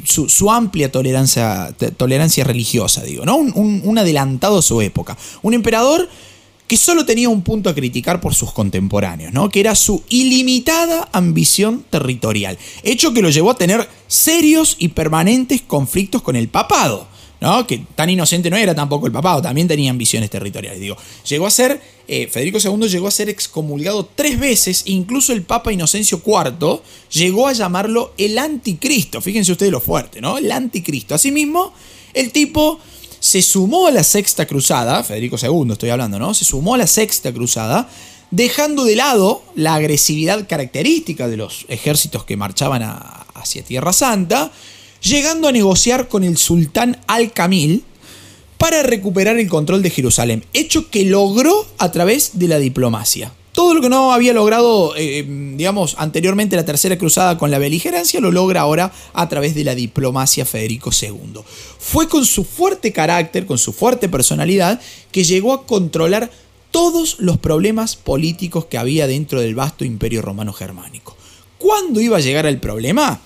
su, 0.06 0.52
amplia 0.52 0.92
tolerancia, 0.92 1.74
tolerancia 1.98 2.44
religiosa, 2.44 3.04
digo, 3.04 3.26
¿no? 3.26 3.36
Un, 3.36 3.82
un 3.84 3.98
adelantado 3.98 4.60
a 4.60 4.62
su 4.62 4.82
época. 4.82 5.18
Un 5.42 5.54
emperador 5.54 6.08
que 6.68 6.78
solo 6.78 7.06
tenía 7.06 7.30
un 7.30 7.42
punto 7.42 7.70
a 7.70 7.76
criticar 7.76 8.20
por 8.20 8.36
sus 8.36 8.52
contemporáneos, 8.52 9.34
¿no? 9.34 9.50
que 9.50 9.62
era 9.62 9.74
su 9.76 10.04
ilimitada 10.10 11.10
ambición 11.14 11.86
territorial, 11.90 12.58
hecho 12.84 13.14
que 13.14 13.22
lo 13.22 13.30
llevó 13.30 13.52
a 13.52 13.58
tener 13.58 13.88
serios 14.08 14.76
y 14.78 14.90
permanentes 14.90 15.62
conflictos 15.62 16.22
con 16.22 16.36
el 16.36 16.50
papado. 16.50 17.08
¿no? 17.40 17.68
que 17.68 17.84
tan 17.96 18.10
inocente 18.10 18.50
no 18.50 18.58
era 18.58 18.74
tampoco 18.74 19.06
el 19.06 19.14
papado, 19.14 19.44
también 19.44 19.68
tenía 19.68 19.92
ambiciones 19.92 20.30
territoriales. 20.30 20.80
Digo, 20.80 20.98
llegó 21.28 21.46
a 21.46 21.52
ser, 21.52 21.80
eh, 22.08 22.28
Federico 22.28 22.58
II 22.58 22.90
llegó 22.90 23.08
a 23.08 23.12
ser 23.12 23.30
excomulgado 23.30 24.10
tres 24.16 24.40
veces, 24.40 24.82
incluso 24.86 25.34
el 25.34 25.44
Papa 25.44 25.72
Inocencio 25.72 26.20
IV 26.26 26.82
llegó 27.12 27.48
a 27.48 27.54
llamarlo 27.54 28.14
el 28.18 28.40
anticristo. 28.40 29.22
Fíjense 29.22 29.52
ustedes 29.52 29.72
lo 29.72 29.80
fuerte, 29.80 30.20
¿no? 30.20 30.40
El 30.40 30.52
anticristo. 30.52 31.14
Asimismo, 31.14 31.74
el 32.16 32.32
tipo 32.32 32.80
se 33.28 33.42
sumó 33.42 33.88
a 33.88 33.92
la 33.92 34.06
sexta 34.06 34.46
cruzada, 34.46 35.04
Federico 35.04 35.36
II 35.42 35.74
estoy 35.74 35.90
hablando, 35.90 36.18
¿no? 36.18 36.34
Se 36.34 36.46
sumó 36.46 36.76
a 36.76 36.78
la 36.78 36.88
sexta 36.88 37.34
cruzada, 37.34 37.90
dejando 38.32 38.86
de 38.86 38.96
lado 38.96 39.44
la 39.54 39.76
agresividad 39.76 40.48
característica 40.48 41.28
de 41.28 41.36
los 41.36 41.66
ejércitos 41.68 42.24
que 42.24 42.38
marchaban 42.38 42.84
hacia 43.34 43.64
Tierra 43.64 43.92
Santa, 43.92 44.50
llegando 45.02 45.50
a 45.50 45.52
negociar 45.52 46.08
con 46.08 46.24
el 46.24 46.38
sultán 46.38 47.02
Al-Kamil 47.08 47.84
para 48.58 48.82
recuperar 48.82 49.38
el 49.38 49.50
control 49.50 49.84
de 49.84 49.90
Jerusalén, 49.90 50.46
hecho 50.54 50.90
que 50.90 51.04
logró 51.04 51.68
a 51.80 51.92
través 51.92 52.40
de 52.40 52.48
la 52.48 52.60
diplomacia. 52.60 53.34
Todo 53.58 53.74
lo 53.74 53.82
que 53.82 53.90
no 53.90 54.14
había 54.14 54.34
logrado, 54.34 54.94
eh, 54.96 55.26
digamos, 55.56 55.96
anteriormente 55.98 56.56
la 56.56 56.64
Tercera 56.64 56.96
Cruzada 57.00 57.40
con 57.40 57.50
la 57.50 57.58
beligerancia, 57.58 58.20
lo 58.20 58.32
logra 58.32 58.62
ahora 58.62 58.94
a 59.14 59.28
través 59.30 59.56
de 59.56 59.64
la 59.64 59.74
diplomacia 59.74 60.46
Federico 60.46 60.92
II. 60.92 61.42
Fue 61.80 62.08
con 62.08 62.24
su 62.24 62.44
fuerte 62.44 62.94
carácter, 62.94 63.48
con 63.48 63.58
su 63.58 63.74
fuerte 63.74 64.10
personalidad, 64.10 64.80
que 65.12 65.24
llegó 65.24 65.54
a 65.54 65.66
controlar 65.66 66.30
todos 66.70 67.16
los 67.18 67.40
problemas 67.40 67.96
políticos 67.96 68.66
que 68.66 68.78
había 68.78 69.08
dentro 69.08 69.42
del 69.42 69.56
vasto 69.56 69.84
imperio 69.84 70.22
romano 70.22 70.54
germánico. 70.54 71.18
¿Cuándo 71.58 72.00
iba 72.00 72.18
a 72.18 72.22
llegar 72.22 72.46
el 72.46 72.60
problema? 72.60 73.20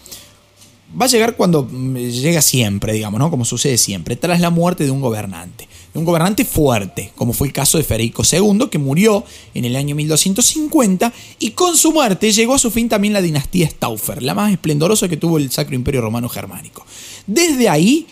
Va 1.00 1.06
a 1.08 1.10
llegar 1.10 1.36
cuando 1.36 1.67
mm, 1.70 1.98
llega 1.98 2.41
siempre, 2.41 2.94
digamos, 2.94 3.20
¿no? 3.20 3.30
Como 3.30 3.44
sucede 3.44 3.78
siempre, 3.78 4.15
tras 4.15 4.39
la 4.39 4.50
muerte 4.50 4.86
de 4.86 4.91
un 4.91 5.02
gobernante. 5.02 5.67
Un 5.94 6.06
gobernante 6.06 6.46
fuerte, 6.46 7.12
como 7.16 7.34
fue 7.34 7.48
el 7.48 7.54
caso 7.54 7.78
de 7.78 7.84
Federico 7.84 8.24
II, 8.30 8.68
que 8.72 8.78
murió 8.78 9.26
en 9.54 9.66
el 9.66 9.76
año 9.76 9.96
1250 9.96 11.12
y 11.40 11.52
con 11.52 11.76
su 11.78 11.92
muerte 11.92 12.32
llegó 12.32 12.54
a 12.54 12.60
su 12.60 12.72
fin 12.72 12.88
también 12.88 13.14
la 13.14 13.22
dinastía 13.22 13.70
Stauffer, 13.70 14.24
la 14.24 14.34
más 14.34 14.52
esplendorosa 14.52 15.10
que 15.10 15.18
tuvo 15.18 15.38
el 15.38 15.52
Sacro 15.52 15.76
Imperio 15.76 16.02
Romano 16.02 16.30
Germánico. 16.30 16.86
Desde 17.28 17.68
ahí, 17.68 18.08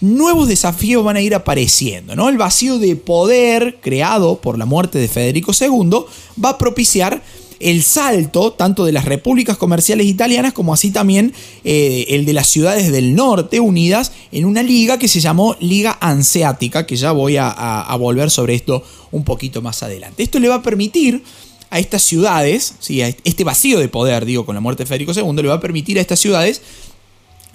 nuevos 0.00 0.48
desafíos 0.48 1.04
van 1.04 1.16
a 1.16 1.20
ir 1.20 1.34
apareciendo, 1.34 2.16
¿no? 2.16 2.28
El 2.28 2.38
vacío 2.38 2.78
de 2.78 2.96
poder 2.96 3.78
creado 3.80 4.40
por 4.40 4.58
la 4.58 4.66
muerte 4.66 4.98
de 4.98 5.08
Federico 5.08 5.52
II 5.58 6.04
va 6.42 6.50
a 6.50 6.58
propiciar 6.58 7.22
el 7.60 7.82
salto 7.82 8.54
tanto 8.54 8.86
de 8.86 8.92
las 8.92 9.04
repúblicas 9.04 9.58
comerciales 9.58 10.06
italianas 10.06 10.54
como 10.54 10.72
así 10.72 10.90
también 10.90 11.34
eh, 11.62 12.06
el 12.08 12.24
de 12.24 12.32
las 12.32 12.48
ciudades 12.48 12.90
del 12.90 13.14
norte 13.14 13.60
unidas 13.60 14.12
en 14.32 14.46
una 14.46 14.62
liga 14.62 14.98
que 14.98 15.08
se 15.08 15.20
llamó 15.20 15.54
Liga 15.60 15.98
Anseática, 16.00 16.86
que 16.86 16.96
ya 16.96 17.12
voy 17.12 17.36
a, 17.38 17.96
volver 17.98 18.30
sobre 18.30 18.54
esto 18.54 18.82
un 19.10 19.24
poquito 19.24 19.60
más 19.60 19.82
adelante. 19.82 20.22
Esto 20.22 20.40
le 20.40 20.48
va 20.48 20.56
a 20.56 20.62
permitir 20.62 21.22
a 21.68 21.78
estas 21.78 22.02
ciudades, 22.02 22.74
¿sí? 22.80 23.02
a 23.02 23.08
este 23.08 23.44
vacío 23.44 23.78
de 23.78 23.88
poder, 23.88 24.24
digo, 24.24 24.46
con 24.46 24.54
la 24.54 24.60
muerte 24.60 24.84
de 24.84 24.86
Federico 24.86 25.12
II, 25.12 25.42
le 25.42 25.48
va 25.48 25.54
a 25.54 25.60
permitir 25.60 25.98
a 25.98 26.00
estas 26.00 26.18
ciudades 26.18 26.62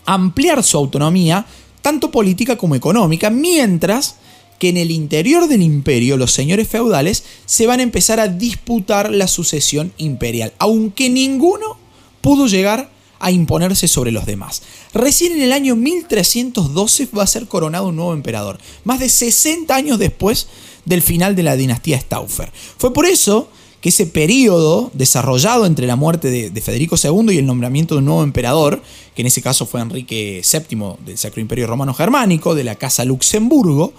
ampliar 0.06 0.63
su 0.63 0.78
autonomía, 0.78 1.48
tanto 1.82 2.12
política 2.12 2.58
como 2.58 2.76
económica, 2.76 3.32
mientras 3.32 4.18
que 4.60 4.70
en 4.70 4.78
el 4.78 4.91
interior 4.91 5.48
del 5.48 5.62
imperio 5.62 6.18
los 6.18 6.32
señores 6.32 6.68
feudales 6.68 7.24
se 7.46 7.68
van 7.68 7.80
a 7.80 7.84
empezar 7.84 8.20
a 8.20 8.28
disputar 8.28 9.12
la 9.12 9.28
sucesión 9.28 9.94
imperial, 9.98 10.54
aunque 10.60 11.10
ninguno 11.10 11.78
pudo 12.22 12.48
llegar 12.48 12.89
a 13.20 13.32
imponerse 13.32 13.88
sobre 13.88 14.12
los 14.12 14.26
demás. 14.26 14.62
Recién 14.94 15.34
en 15.34 15.41
el 15.41 15.54
año 15.54 15.76
1312 15.76 17.10
va 17.18 17.24
a 17.24 17.28
ser 17.28 17.48
coronado 17.48 17.88
un 17.88 17.96
nuevo 17.96 18.13
emperador, 18.13 18.60
más 18.84 19.00
de 19.00 19.10
60 19.10 19.74
años 19.76 20.00
después 20.00 20.48
del 20.86 21.02
final 21.02 21.36
de 21.36 21.44
la 21.44 21.56
dinastía 21.56 22.00
Stauffer. 22.00 22.52
Fue 22.78 22.94
por 22.94 23.06
eso 23.06 23.50
que 23.82 23.89
ese 23.89 24.08
periodo 24.08 24.89
desarrollado 24.94 25.65
entre 25.65 25.86
la 25.86 25.96
muerte 25.96 26.32
de, 26.32 26.62
Federico 26.62 26.96
II 27.02 27.34
y 27.34 27.38
el 27.38 27.46
nombramiento 27.46 27.94
de 27.94 28.00
un 28.00 28.06
nuevo 28.06 28.24
emperador, 28.24 28.82
que 29.15 29.22
en 29.22 29.28
ese 29.28 29.44
caso 29.44 29.68
fue 29.68 29.80
Enrique 29.80 30.41
VII 30.41 31.06
del 31.06 31.18
Sacro 31.20 31.39
Imperio 31.39 31.68
Romano 31.68 31.94
Germánico, 31.94 32.56
de 32.56 32.63
la 32.63 32.76
Casa 32.76 33.06
Luxemburgo, 33.06 33.94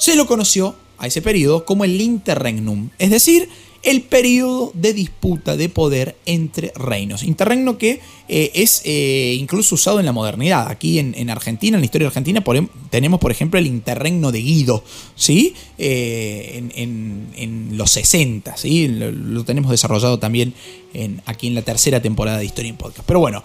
se 0.00 0.16
lo 0.16 0.26
conoció 0.26 0.74
a 0.96 1.06
ese 1.06 1.20
periodo 1.20 1.66
como 1.66 1.84
el 1.84 2.00
interregnum, 2.00 2.88
es 2.98 3.10
decir, 3.10 3.48
el 3.82 4.02
periodo 4.02 4.72
de 4.74 4.94
disputa 4.94 5.56
de 5.56 5.68
poder 5.68 6.16
entre 6.24 6.72
reinos. 6.74 7.22
Interregno 7.22 7.76
que 7.76 8.00
eh, 8.28 8.50
es 8.54 8.80
eh, 8.84 9.36
incluso 9.38 9.74
usado 9.74 10.00
en 10.00 10.06
la 10.06 10.12
modernidad. 10.12 10.68
Aquí 10.68 10.98
en, 10.98 11.30
Argentina, 11.30 11.76
en 11.76 11.82
la 11.82 11.84
historia 11.84 12.08
argentina, 12.08 12.42
em, 12.46 12.68
tenemos 12.88 13.20
por 13.20 13.30
ejemplo 13.30 13.58
el 13.58 13.66
interregno 13.66 14.32
de 14.32 14.40
Guido, 14.40 14.84
¿sí? 15.16 15.54
Eh, 15.76 16.62
en, 16.74 17.70
los 17.72 17.90
60, 17.90 18.56
¿sí? 18.56 18.88
Lo, 18.88 19.44
tenemos 19.44 19.70
desarrollado 19.70 20.18
también 20.18 20.54
aquí 21.26 21.46
en 21.46 21.54
la 21.54 21.62
tercera 21.62 22.00
temporada 22.02 22.38
de 22.38 22.46
Historia 22.46 22.70
en 22.70 22.76
Podcast. 22.76 23.06
Pero 23.06 23.20
bueno, 23.20 23.42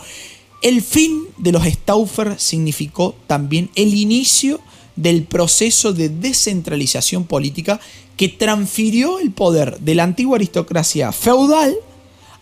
el 0.62 0.82
fin 0.82 1.26
de 1.38 1.52
los 1.52 1.64
Stauffer 1.64 2.40
significó 2.40 3.16
también 3.28 3.70
el 3.76 3.94
inicio 3.94 4.60
del 4.96 5.24
proceso 5.24 5.94
de 5.94 6.10
descentralización 6.10 7.26
política 7.26 7.80
que 8.18 8.30
transfirió 8.30 9.20
el 9.20 9.32
poder 9.32 9.80
de 9.80 9.96
la 9.96 10.04
antigua 10.04 10.38
aristocracia 10.38 11.12
feudal 11.12 11.76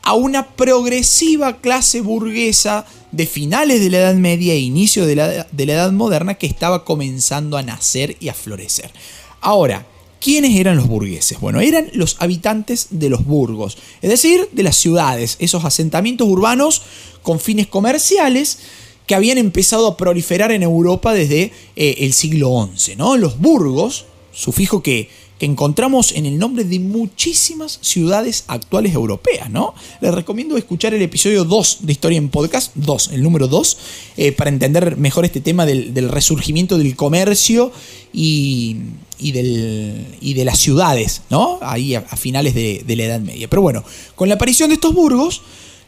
a 0.04 0.14
una 0.14 0.48
progresiva 0.48 1.58
clase 1.58 2.02
burguesa 2.02 2.86
de 3.12 3.26
finales 3.26 3.80
de 3.80 3.90
la 3.90 4.00
Edad 4.00 4.16
Media 4.16 4.54
e 4.54 4.60
inicio 4.60 5.06
de 5.06 5.16
la, 5.16 5.48
de 5.50 5.66
la 5.66 5.74
Edad 5.74 5.92
Moderna 5.92 6.36
que 6.36 6.46
estaba 6.46 6.84
comenzando 6.84 7.58
a 7.58 7.64
nacer 7.64 8.18
y 8.20 8.28
a 8.28 8.34
florecer. 8.34 8.92
Ahora, 9.40 9.86
¿quiénes 10.20 10.60
eran 10.60 10.76
los 10.76 10.88
burgueses? 10.88 11.40
Bueno, 11.40 11.62
eran 11.62 11.90
los 11.94 12.18
habitantes 12.20 12.88
de 12.92 13.10
los 13.10 13.26
burgos, 13.26 13.78
es 14.02 14.10
decir, 14.10 14.50
de 14.52 14.64
las 14.64 14.76
ciudades, 14.76 15.38
esos 15.40 15.64
asentamientos 15.64 16.28
urbanos 16.28 16.82
con 17.22 17.40
fines 17.40 17.68
comerciales 17.68 18.60
que 19.06 19.16
habían 19.16 19.38
empezado 19.38 19.88
a 19.88 19.98
proliferar 19.98 20.52
en 20.52 20.64
Europa 20.64 21.14
desde 21.14 21.52
eh, 21.76 21.96
el 22.00 22.14
siglo 22.14 22.70
XI. 22.76 22.96
¿no? 22.96 23.18
Los 23.18 23.40
burgos, 23.40 24.06
sufijo 24.32 24.82
que, 24.82 25.10
que 25.38 25.46
encontramos 25.46 26.14
en 26.14 26.26
el 26.26 26.38
nombre 26.38 26.64
de 26.64 26.80
muchísimas 26.80 27.80
ciudades 27.82 28.46
actuales 28.48 28.94
europeas. 28.94 29.50
¿no? 29.50 29.74
Les 30.02 30.14
recomiendo 30.14 30.58
escuchar 30.58 30.94
el 30.94 31.02
episodio 31.02 31.44
2 31.44 31.80
de 31.82 31.92
Historia 31.92 32.18
en 32.18 32.30
Podcast, 32.30 32.72
2, 32.76 33.10
el 33.14 33.24
número 33.24 33.48
2, 33.48 33.78
eh, 34.18 34.32
para 34.32 34.50
entender 34.50 34.96
mejor 34.98 35.26
este 35.26 35.42
tema 35.42 35.66
del, 35.66 36.10
resurgimiento 36.10 36.78
del 36.78 36.96
comercio 36.96 37.72
y, 38.14 38.78
del, 39.20 40.06
y, 40.22 40.34
de 40.34 40.46
las 40.46 40.60
ciudades, 40.60 41.24
¿no? 41.30 41.60
ahí 41.62 41.96
a, 41.96 42.02
finales 42.02 42.54
de, 42.54 42.84
de 42.86 42.96
la 42.96 43.04
Edad 43.04 43.20
Media. 43.20 43.50
Pero 43.50 43.62
bueno, 43.62 43.84
con 44.16 44.30
la 44.30 44.36
aparición 44.36 44.70
de 44.70 44.76
estos 44.76 44.94
burgos, 44.94 45.42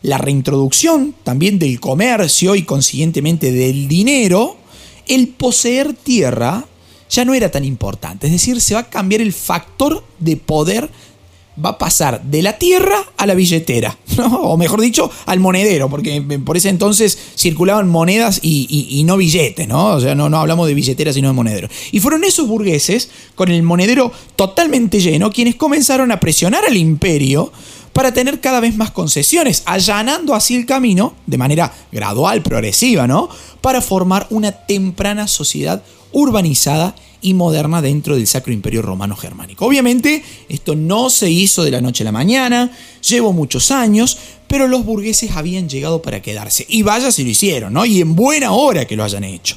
la 0.06 0.20
reintroducción 0.20 1.16
también 1.24 1.58
del 1.58 1.80
comercio 1.80 2.56
y 2.56 2.62
consiguientemente 2.62 3.52
del 3.52 3.88
dinero, 3.88 4.56
el 5.08 5.30
poseer 5.30 5.94
tierra 5.94 6.66
ya 7.10 7.26
no 7.26 7.34
era 7.34 7.50
tan 7.50 7.66
importante. 7.66 8.28
Es 8.28 8.34
decir, 8.34 8.62
se 8.62 8.76
va 8.76 8.82
a 8.82 8.90
cambiar 8.90 9.22
el 9.22 9.34
factor 9.34 10.04
de 10.20 10.38
poder, 10.38 10.92
va 11.64 11.72
a 11.72 11.78
pasar 11.80 12.22
de 12.22 12.44
la 12.44 12.60
tierra 12.60 12.98
a 13.18 13.26
la 13.26 13.34
billetera, 13.34 13.98
o 14.42 14.56
mejor 14.58 14.80
dicho, 14.80 15.10
al 15.26 15.40
monedero, 15.40 15.90
porque 15.90 16.22
por 16.46 16.56
ese 16.56 16.70
entonces 16.70 17.18
circulaban 17.36 17.90
monedas 17.90 18.40
y, 18.44 19.02
no 19.08 19.18
billetes, 19.18 19.68
¿no? 19.68 19.96
O 19.96 20.00
sea, 20.00 20.14
no, 20.14 20.26
hablamos 20.38 20.68
de 20.68 20.76
billetera, 20.76 21.14
sino 21.14 21.30
de 21.30 21.34
monedero. 21.34 21.68
Y 21.92 22.00
fueron 22.00 22.24
esos 22.24 22.48
burgueses, 22.48 23.10
con 23.34 23.50
el 23.50 23.64
monedero 23.64 24.12
totalmente 24.36 25.00
lleno, 25.00 25.32
quienes 25.32 25.56
comenzaron 25.56 26.12
a 26.12 26.20
presionar 26.20 26.64
al 26.64 26.78
imperio 26.78 27.52
para 27.96 28.14
tener 28.14 28.42
cada 28.42 28.60
vez 28.60 28.76
más 28.76 28.92
concesiones, 28.92 29.64
allanando 29.66 30.36
así 30.36 30.54
el 30.54 30.66
camino, 30.66 31.14
de 31.28 31.38
manera 31.38 31.74
gradual, 31.94 32.42
progresiva, 32.42 33.08
¿no? 33.08 33.30
Para 33.62 33.80
formar 33.80 34.28
una 34.32 34.52
temprana 34.52 35.30
sociedad 35.30 35.82
urbanizada 36.12 36.94
y 37.22 37.34
moderna 37.36 37.82
dentro 37.82 38.18
del 38.18 38.28
Sacro 38.28 38.52
Imperio 38.52 38.82
Romano 38.82 39.16
Germánico. 39.16 39.66
Obviamente, 39.66 40.26
esto 40.50 40.76
no 40.76 41.10
se 41.10 41.32
hizo 41.32 41.64
de 41.64 41.72
la 41.72 41.80
noche 41.80 42.04
a 42.04 42.06
la 42.06 42.12
mañana, 42.12 42.70
llevó 43.02 43.32
muchos 43.32 43.72
años, 43.72 44.18
pero 44.46 44.68
los 44.68 44.84
burgueses 44.84 45.32
habían 45.32 45.70
llegado 45.70 46.02
para 46.02 46.22
quedarse. 46.22 46.66
Y 46.68 46.84
vaya 46.84 47.14
si 47.14 47.24
lo 47.24 47.30
hicieron, 47.30 47.72
¿no? 47.72 47.86
Y 47.86 48.02
en 48.02 48.14
buena 48.14 48.52
hora 48.52 48.84
que 48.84 48.98
lo 48.98 49.06
hayan 49.06 49.24
hecho. 49.24 49.56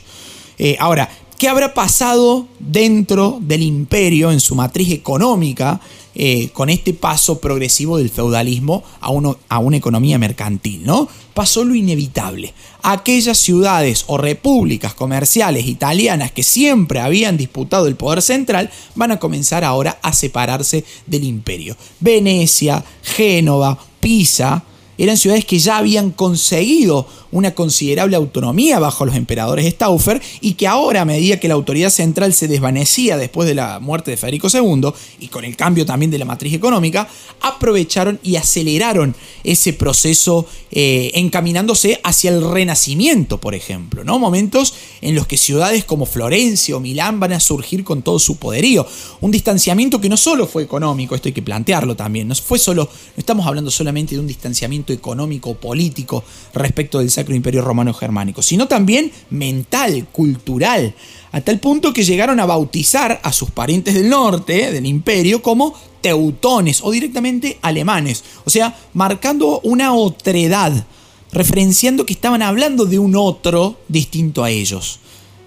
Eh, 0.59 0.77
ahora, 0.79 1.11
¿qué 1.38 1.48
habrá 1.48 1.74
pasado 1.74 2.46
dentro 2.61 3.38
del 3.40 3.62
imperio 3.62 4.31
en 4.31 4.38
su 4.38 4.55
matriz 4.55 4.92
económica 4.92 5.81
eh, 6.20 6.50
con 6.52 6.68
este 6.68 6.94
paso 6.94 7.38
progresivo 7.38 7.96
del 7.96 8.11
feudalismo 8.11 8.83
a, 9.00 9.12
a 9.48 9.59
una 9.61 9.76
economía 9.76 10.18
mercantil, 10.18 10.85
¿no? 10.85 11.09
Pasó 11.33 11.64
lo 11.64 11.76
inevitable. 11.76 12.52
Aquellas 12.83 13.38
ciudades 13.38 14.02
o 14.09 14.18
repúblicas 14.18 14.94
comerciales 14.94 15.66
italianas 15.68 16.33
que 16.33 16.42
siempre 16.42 16.98
habían 16.98 17.37
disputado 17.37 17.87
el 17.87 17.94
poder 17.94 18.20
central 18.20 18.68
van 18.96 19.12
a 19.12 19.20
comenzar 19.20 19.62
ahora 19.62 20.00
a 20.02 20.12
separarse 20.12 20.85
del 21.07 21.22
imperio. 21.22 21.76
Venecia, 22.00 22.85
Génova, 23.04 23.78
Pisa, 24.00 24.64
eran 24.98 25.16
ciudades 25.16 25.44
que 25.44 25.58
ya 25.58 25.78
habían 25.78 26.11
conseguido 26.11 27.06
una 27.30 27.54
considerable 27.54 28.16
autonomía 28.16 28.78
bajo 28.78 29.04
los 29.04 29.14
emperadores 29.14 29.66
Stauffer 29.66 30.20
y 30.40 30.54
que 30.54 30.66
ahora 30.66 31.02
a 31.02 31.04
medida 31.04 31.38
que 31.38 31.48
la 31.48 31.54
autoridad 31.54 31.90
central 31.90 32.32
se 32.32 32.48
desvanecía 32.48 33.16
después 33.16 33.48
de 33.48 33.54
la 33.54 33.80
muerte 33.80 34.11
de 34.11 34.16
Federico 34.16 34.48
II 34.52 34.92
y 35.20 35.28
con 35.28 35.44
el 35.44 35.56
cambio 35.56 35.84
también 35.84 36.11
de 36.11 36.18
la 36.18 36.24
matriz 36.24 36.54
económica, 36.54 37.08
aprovecharon 37.40 38.18
y 38.22 38.37
aceleraron 38.37 39.14
ese 39.44 39.72
proceso 39.72 40.46
eh, 40.70 41.12
encaminándose 41.14 42.00
hacia 42.02 42.30
el 42.30 42.42
renacimiento, 42.42 43.38
por 43.38 43.54
ejemplo, 43.54 44.04
¿no? 44.04 44.18
Momentos 44.18 44.74
en 45.00 45.14
los 45.14 45.26
que 45.26 45.37
ciudades 45.37 45.84
como 45.84 46.06
Florencia 46.06 46.76
o 46.76 46.80
Milán 46.80 47.20
van 47.20 47.32
a 47.32 47.40
surgir 47.40 47.84
con 47.84 48.02
todo 48.02 48.18
su 48.18 48.37
poderío. 48.37 48.87
Un 49.20 49.30
distanciamiento 49.30 50.00
que 50.00 50.08
no 50.08 50.16
solo 50.16 50.46
fue 50.46 50.62
económico, 50.62 51.14
esto 51.14 51.28
hay 51.28 51.34
que 51.34 51.42
plantearlo 51.42 51.94
también, 51.94 52.28
no 52.28 52.34
fue 52.34 52.58
solo, 52.58 52.84
no 52.84 53.20
estamos 53.20 53.46
hablando 53.46 53.70
solamente 53.70 54.14
de 54.14 54.20
un 54.20 54.26
distanciamiento 54.26 54.88
económico 54.92 55.55
político 55.55 56.24
respecto 56.55 56.98
del 56.98 57.11
Sacro 57.11 57.35
Imperio 57.35 57.62
Romano 57.62 57.92
Germánico, 57.94 58.42
sino 58.42 58.68
también 58.68 59.12
mental, 59.31 60.07
cultural, 60.12 60.94
a 61.33 61.40
tal 61.40 61.59
punto 61.59 61.92
que 61.92 62.05
llegaron 62.05 62.40
a 62.40 62.46
bautizar 62.46 63.20
a 63.22 63.33
sus 63.33 63.51
parientes 63.51 63.94
del 63.94 64.09
norte 64.09 64.72
del 64.72 64.87
imperio 64.87 65.42
como 65.42 65.74
teutones 66.01 66.81
o 66.83 66.90
directamente 66.90 67.59
alemanes, 67.62 68.24
o 68.44 68.51
sea, 68.51 68.77
marcando 68.94 69.61
una 69.64 69.94
otredad, 69.94 70.87
referenciando 71.33 72.07
que 72.07 72.12
estaban 72.12 72.42
hablando 72.42 72.85
de 72.85 72.98
un 72.98 73.16
otro 73.16 73.79
distinto 73.88 74.44
a 74.44 74.51
ellos. 74.51 75.01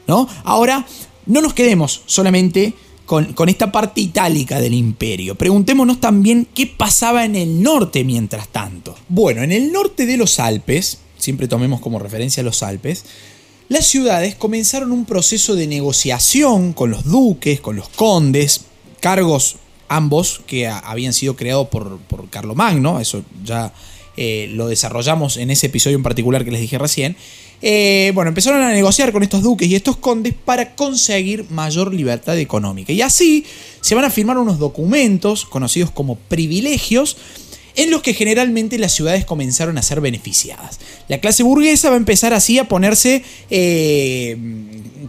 ¿no? 0.07 0.27
Ahora, 0.43 0.85
no 1.25 1.41
nos 1.41 1.53
quedemos 1.53 2.01
solamente 2.05 2.73
con, 3.05 3.49
esta 3.49 3.71
parte 3.71 4.01
itálica 4.01 4.59
del 4.59 4.73
imperio. 4.73 5.35
Preguntémonos 5.35 5.99
también 5.99 6.47
qué 6.53 6.67
pasaba 6.67 7.25
en 7.25 7.35
el 7.35 7.61
norte 7.61 8.03
mientras 8.03 8.47
tanto. 8.47 8.95
Bueno, 9.09 9.43
en 9.43 9.51
el 9.51 9.71
norte 9.71 10.05
de 10.05 10.17
los 10.17 10.39
Alpes, 10.39 10.99
siempre 11.17 11.47
tomemos 11.47 11.81
como 11.81 11.99
referencia 11.99 12.43
los 12.43 12.63
Alpes, 12.63 13.05
las 13.67 13.85
ciudades 13.85 14.35
comenzaron 14.35 14.91
un 14.91 15.05
proceso 15.05 15.55
de 15.55 15.67
negociación 15.67 16.73
con 16.73 16.91
los 16.91 17.05
duques, 17.05 17.61
con 17.61 17.75
los 17.75 17.89
condes, 17.89 18.65
cargos 18.99 19.57
ambos 19.87 20.41
que 20.45 20.67
habían 20.67 21.13
sido 21.13 21.35
creados 21.35 21.67
por, 21.67 21.99
por 21.99 22.29
Carlomagno, 22.29 22.99
eso 22.99 23.23
ya 23.43 23.73
eh, 24.17 24.49
lo 24.51 24.67
desarrollamos 24.67 25.37
en 25.37 25.51
ese 25.51 25.67
episodio 25.67 25.97
en 25.97 26.03
particular 26.03 26.43
que 26.43 26.51
les 26.51 26.61
dije 26.61 26.77
recién. 26.77 27.15
Eh, 27.61 28.11
bueno, 28.15 28.29
empezaron 28.29 28.61
a 28.61 28.71
negociar 28.71 29.11
con 29.11 29.23
estos 29.23 29.43
duques 29.43 29.67
y 29.67 29.75
estos 29.75 29.97
condes 29.97 30.33
para 30.33 30.75
conseguir 30.75 31.45
mayor 31.49 31.93
libertad 31.93 32.37
económica. 32.37 32.91
Y 32.91 33.01
así 33.01 33.45
se 33.81 33.95
van 33.95 34.05
a 34.05 34.09
firmar 34.09 34.37
unos 34.37 34.59
documentos 34.59 35.45
conocidos 35.45 35.91
como 35.91 36.15
privilegios 36.15 37.17
en 37.75 37.91
los 37.91 38.01
que 38.01 38.13
generalmente 38.13 38.77
las 38.77 38.93
ciudades 38.93 39.25
comenzaron 39.25 39.77
a 39.77 39.81
ser 39.81 40.01
beneficiadas. 40.01 40.79
La 41.07 41.19
clase 41.19 41.43
burguesa 41.43 41.89
va 41.89 41.95
a 41.95 41.97
empezar 41.97 42.33
así 42.33 42.59
a 42.59 42.67
ponerse 42.67 43.23
eh, 43.49 44.37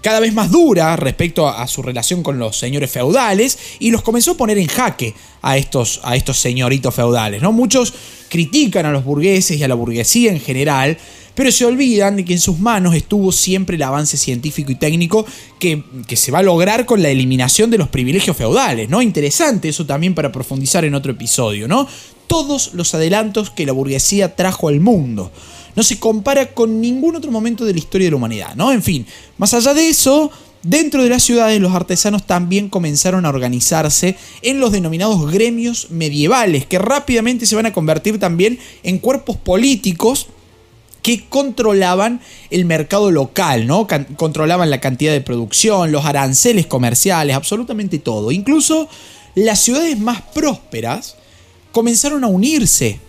cada 0.02 0.20
vez 0.20 0.32
más 0.32 0.50
dura 0.50 0.96
respecto 0.96 1.48
a, 1.48 1.66
su 1.66 1.82
relación 1.82 2.22
con 2.22 2.38
los 2.38 2.56
señores 2.56 2.90
feudales 2.90 3.58
y 3.78 3.90
los 3.90 4.02
comenzó 4.02 4.32
a 4.32 4.36
poner 4.36 4.58
en 4.58 4.68
jaque 4.68 5.14
a 5.42 5.56
estos, 5.56 6.00
a 6.04 6.16
estos 6.16 6.38
señoritos 6.38 6.94
feudales. 6.94 7.42
¿no? 7.42 7.52
Muchos 7.52 7.94
critican 8.28 8.86
a 8.86 8.92
los 8.92 9.04
burgueses 9.04 9.58
y 9.58 9.62
a 9.62 9.68
la 9.68 9.74
burguesía 9.74 10.32
en 10.32 10.40
general, 10.40 10.98
pero 11.34 11.50
se 11.52 11.64
olvidan 11.64 12.16
de 12.16 12.24
que 12.24 12.32
en 12.32 12.40
sus 12.40 12.58
manos 12.58 12.94
estuvo 12.94 13.32
siempre 13.32 13.76
el 13.76 13.82
avance 13.82 14.16
científico 14.16 14.72
y 14.72 14.76
técnico 14.76 15.24
que, 15.58 15.82
que, 16.06 16.16
se 16.16 16.32
va 16.32 16.40
a 16.40 16.42
lograr 16.42 16.86
con 16.86 17.02
la 17.02 17.10
eliminación 17.10 17.70
de 17.70 17.78
los 17.78 17.88
privilegios 17.88 18.36
feudales, 18.36 18.88
¿no? 18.88 19.02
Interesante 19.02 19.68
eso 19.68 19.86
también 19.86 20.14
para 20.14 20.32
profundizar 20.32 20.84
en 20.84 20.94
otro 20.94 21.12
episodio, 21.12 21.68
¿no? 21.68 21.86
todos 22.32 22.72
los 22.72 22.94
adelantos 22.94 23.50
que 23.50 23.66
la 23.66 23.72
burguesía 23.72 24.34
trajo 24.34 24.68
al 24.68 24.80
mundo. 24.80 25.30
No 25.76 25.82
se 25.82 25.98
compara 25.98 26.54
con 26.54 26.80
ningún 26.80 27.14
otro 27.14 27.30
momento 27.30 27.66
de 27.66 27.74
la 27.74 27.78
historia 27.78 28.06
de 28.06 28.12
la 28.12 28.16
humanidad, 28.16 28.54
¿no? 28.54 28.72
En 28.72 28.82
fin, 28.82 29.06
más 29.36 29.52
allá 29.52 29.74
de 29.74 29.90
eso, 29.90 30.30
Dentro 30.62 31.02
de 31.02 31.08
las 31.08 31.24
ciudades 31.24 31.60
los 31.60 31.74
artesanos 31.74 32.24
también 32.24 32.68
comenzaron 32.68 33.26
a 33.26 33.30
organizarse 33.30 34.16
en 34.42 34.60
los 34.60 34.70
denominados 34.70 35.28
gremios 35.32 35.90
medievales, 35.90 36.66
que 36.66 36.78
rápidamente 36.78 37.46
se 37.46 37.56
van 37.56 37.66
a 37.66 37.72
convertir 37.72 38.20
también 38.20 38.60
en 38.84 39.00
cuerpos 39.00 39.36
políticos 39.36 40.28
que 41.02 41.24
controlaban 41.28 42.20
el 42.50 42.64
mercado 42.64 43.10
local, 43.10 43.66
¿no? 43.66 43.86
controlaban 44.16 44.70
la 44.70 44.80
cantidad 44.80 45.12
de 45.12 45.20
producción, 45.20 45.90
los 45.90 46.04
aranceles 46.04 46.66
comerciales, 46.66 47.34
absolutamente 47.34 47.98
todo. 47.98 48.30
Incluso 48.30 48.88
las 49.34 49.60
ciudades 49.60 49.98
más 49.98 50.22
prósperas 50.34 51.16
comenzaron 51.72 52.22
a 52.22 52.28
unirse. 52.28 53.00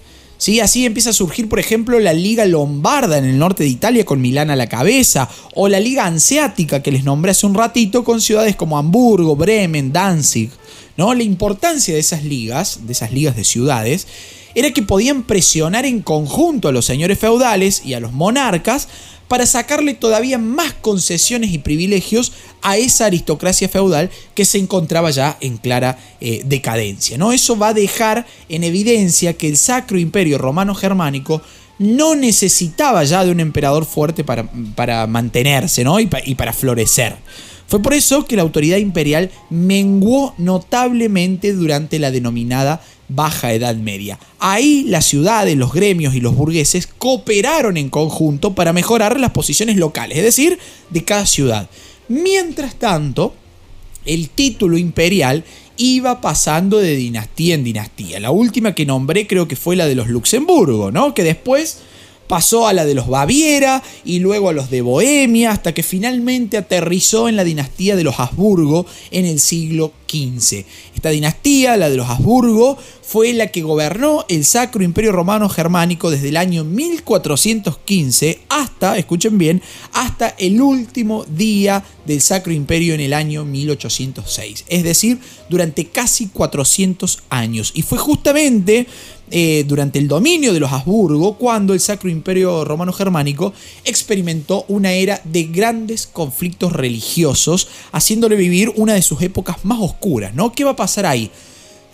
¿Sí? 0.44 0.60
Así 0.60 0.86
empieza 0.86 1.12
a 1.12 1.14
surgir, 1.14 1.48
por 1.48 1.58
ejemplo, 1.58 2.02
la 2.02 2.12
Liga 2.12 2.46
Lombarda 2.46 3.18
en 3.18 3.24
el 3.24 3.38
norte 3.38 3.64
de 3.64 3.70
Italia 3.70 4.04
con 4.04 4.20
Milán 4.20 4.50
a 4.50 4.58
la 4.58 4.68
cabeza, 4.68 5.30
o 5.56 5.70
la 5.70 5.80
Liga 5.80 6.06
Anseática 6.06 6.84
que 6.84 6.92
les 6.92 7.06
nombré 7.06 7.32
hace 7.32 7.46
un 7.46 7.54
ratito 7.54 8.04
con 8.04 8.20
ciudades 8.20 8.58
como 8.58 8.78
Hamburgo, 8.78 9.38
Bremen, 9.38 9.94
Danzig. 9.94 10.50
¿no? 10.98 11.14
La 11.14 11.24
importancia 11.24 11.94
de 11.94 12.02
esas 12.02 12.26
ligas, 12.26 12.82
de 12.86 12.92
esas 12.92 13.14
ligas 13.14 13.38
de 13.38 13.46
ciudades, 13.46 14.06
era 14.54 14.72
que 14.72 14.84
podían 14.84 15.24
presionar 15.24 15.86
en 15.86 16.02
conjunto 16.02 16.68
a 16.68 16.74
los 16.74 16.84
señores 16.84 17.18
feudales 17.18 17.82
y 17.86 17.94
a 17.94 18.02
los 18.02 18.12
monarcas 18.12 18.90
para 19.34 19.48
sacarle 19.48 19.96
todavía 19.96 20.38
más 20.38 20.74
concesiones 20.74 21.54
y 21.54 21.58
privilegios 21.58 22.34
a 22.62 22.78
esa 22.78 23.08
aristocracia 23.08 23.68
feudal 23.68 24.12
que 24.36 24.46
se 24.46 24.60
encontraba 24.60 25.10
ya 25.10 25.40
en 25.42 25.58
clara 25.58 25.98
eh, 26.22 26.44
decadencia. 26.46 27.18
¿no? 27.18 27.32
Eso 27.32 27.58
va 27.58 27.70
a 27.70 27.74
dejar 27.74 28.28
en 28.48 28.64
evidencia 28.64 29.34
que 29.34 29.48
el 29.48 29.58
Sacro 29.58 29.98
Imperio 29.98 30.38
Romano 30.38 30.76
Germánico 30.76 31.42
no 31.80 32.14
necesitaba 32.14 33.04
ya 33.06 33.26
de 33.26 33.32
un 33.32 33.40
emperador 33.40 33.86
fuerte 33.86 34.24
para, 34.24 34.48
para 34.76 35.08
mantenerse 35.08 35.84
¿no? 35.84 36.00
y 36.00 36.06
para 36.06 36.54
florecer. 36.54 37.16
Fue 37.66 37.82
por 37.82 37.96
eso 37.96 38.26
que 38.26 38.36
la 38.36 38.44
autoridad 38.44 38.78
imperial 38.78 39.32
menguó 39.50 40.36
notablemente 40.38 41.54
durante 41.54 41.98
la 41.98 42.12
denominada 42.12 42.84
Baja 43.16 43.54
Edad 43.54 43.76
Media. 43.76 44.20
Ahí 44.40 44.86
las 44.88 45.06
ciudades, 45.06 45.56
los 45.58 45.74
gremios 45.74 46.16
y 46.16 46.22
los 46.22 46.36
burgueses 46.36 46.88
cooperaron 46.88 47.78
en 47.78 47.90
conjunto 47.90 48.54
para 48.54 48.74
mejorar 48.74 49.20
las 49.20 49.32
posiciones 49.32 49.78
locales, 49.78 50.18
es 50.18 50.24
decir, 50.24 50.60
de 50.90 51.04
cada 51.04 51.26
ciudad. 51.26 51.70
Mientras 52.08 52.76
tanto, 52.76 53.34
el 54.06 54.30
título 54.30 54.78
imperial 54.78 55.44
iba 55.78 56.22
pasando 56.22 56.80
de 56.80 56.96
dinastía 56.96 57.56
en 57.56 57.64
dinastía. 57.64 58.20
La 58.20 58.32
última 58.32 58.76
que 58.76 58.86
nombré 58.86 59.28
creo 59.28 59.48
que 59.48 59.56
fue 59.56 59.76
la 59.76 59.88
de 59.88 59.96
los 59.96 60.08
Luxemburgo, 60.08 60.92
¿no? 60.92 61.14
Que 61.14 61.24
después 61.24 61.80
pasó 62.28 62.68
a 62.68 62.74
la 62.74 62.86
de 62.86 62.96
los 62.96 63.08
Baviera 63.08 63.84
y 64.06 64.20
luego 64.20 64.50
a 64.50 64.54
los 64.54 64.70
de 64.70 64.82
Bohemia, 64.82 65.52
hasta 65.52 65.74
que 65.74 65.84
finalmente 65.84 66.58
aterrizó 66.58 67.30
en 67.30 67.36
la 67.36 67.44
dinastía 67.44 67.96
de 67.96 68.04
los 68.04 68.20
Habsburgo 68.20 68.86
en 69.12 69.26
el 69.26 69.40
siglo 69.40 69.94
XV. 70.14 70.66
Esta 70.96 71.10
dinastía, 71.10 71.78
la 71.78 71.90
de 71.90 71.98
los 71.98 72.08
Habsburgo, 72.08 72.78
fue 73.02 73.34
la 73.34 73.48
que 73.48 73.62
gobernó 73.62 74.26
el 74.30 74.46
Sacro 74.46 74.84
Imperio 74.84 75.12
Romano 75.12 75.50
Germánico 75.50 76.12
desde 76.12 76.30
el 76.30 76.38
año 76.38 76.64
1415 76.64 78.42
hasta, 78.50 78.98
escuchen 78.98 79.38
bien, 79.38 79.62
hasta 79.92 80.30
el 80.30 80.62
último 80.62 81.26
día 81.26 81.84
del 82.06 82.22
Sacro 82.22 82.54
Imperio 82.54 82.94
en 82.94 83.02
el 83.02 83.14
año 83.14 83.46
1806. 83.46 84.66
Es 84.68 84.84
decir, 84.84 85.20
durante 85.50 85.86
casi 85.88 86.28
400 86.28 87.24
años. 87.30 87.72
Y 87.74 87.82
fue 87.82 87.98
justamente 87.98 88.88
eh, 89.32 89.64
durante 89.68 90.00
el 90.00 90.08
dominio 90.08 90.54
de 90.54 90.60
los 90.60 90.72
Habsburgo 90.72 91.38
cuando 91.38 91.74
el 91.74 91.80
Sacro 91.80 92.10
Imperio 92.10 92.66
Romano 92.66 92.94
Germánico 92.94 93.54
experimentó 93.84 94.66
una 94.68 94.92
era 94.92 95.22
de 95.24 95.46
grandes 95.46 96.06
conflictos 96.06 96.74
religiosos, 96.74 97.68
haciéndole 97.92 98.36
vivir 98.36 98.72
una 98.76 98.94
de 98.94 99.02
sus 99.02 99.22
épocas 99.22 99.64
más 99.64 99.80
oscuras. 99.82 100.03
¿No? 100.34 100.52
¿Qué 100.52 100.64
va 100.64 100.72
a 100.72 100.76
pasar 100.76 101.06
ahí? 101.06 101.32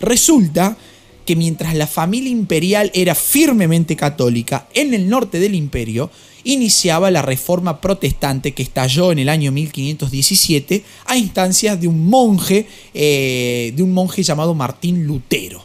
Resulta 0.00 0.76
que 1.24 1.36
mientras 1.36 1.74
la 1.74 1.86
familia 1.86 2.30
imperial 2.30 2.90
era 2.94 3.14
firmemente 3.14 3.94
católica, 3.94 4.66
en 4.74 4.94
el 4.94 5.08
norte 5.08 5.38
del 5.38 5.54
imperio 5.54 6.10
iniciaba 6.44 7.10
la 7.10 7.22
reforma 7.22 7.80
protestante 7.80 8.52
que 8.52 8.62
estalló 8.62 9.12
en 9.12 9.20
el 9.20 9.28
año 9.28 9.52
1517 9.52 10.82
a 11.06 11.16
instancias 11.16 11.80
de 11.80 11.86
un 11.86 12.06
monje, 12.06 12.66
eh, 12.94 13.72
de 13.76 13.82
un 13.82 13.92
monje 13.92 14.22
llamado 14.22 14.54
Martín 14.54 15.06
Lutero. 15.06 15.64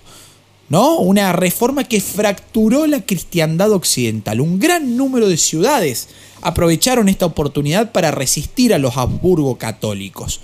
¿no? 0.69 0.97
Una 0.97 1.31
reforma 1.31 1.83
que 1.83 2.01
fracturó 2.01 2.87
la 2.87 3.05
cristiandad 3.05 3.71
occidental. 3.71 4.41
Un 4.41 4.59
gran 4.59 4.97
número 4.97 5.27
de 5.29 5.37
ciudades 5.37 6.09
aprovecharon 6.41 7.09
esta 7.09 7.25
oportunidad 7.25 7.91
para 7.91 8.11
resistir 8.11 8.73
a 8.73 8.79
los 8.79 8.97
Habsburgo 8.97 9.57
católicos. 9.57 10.41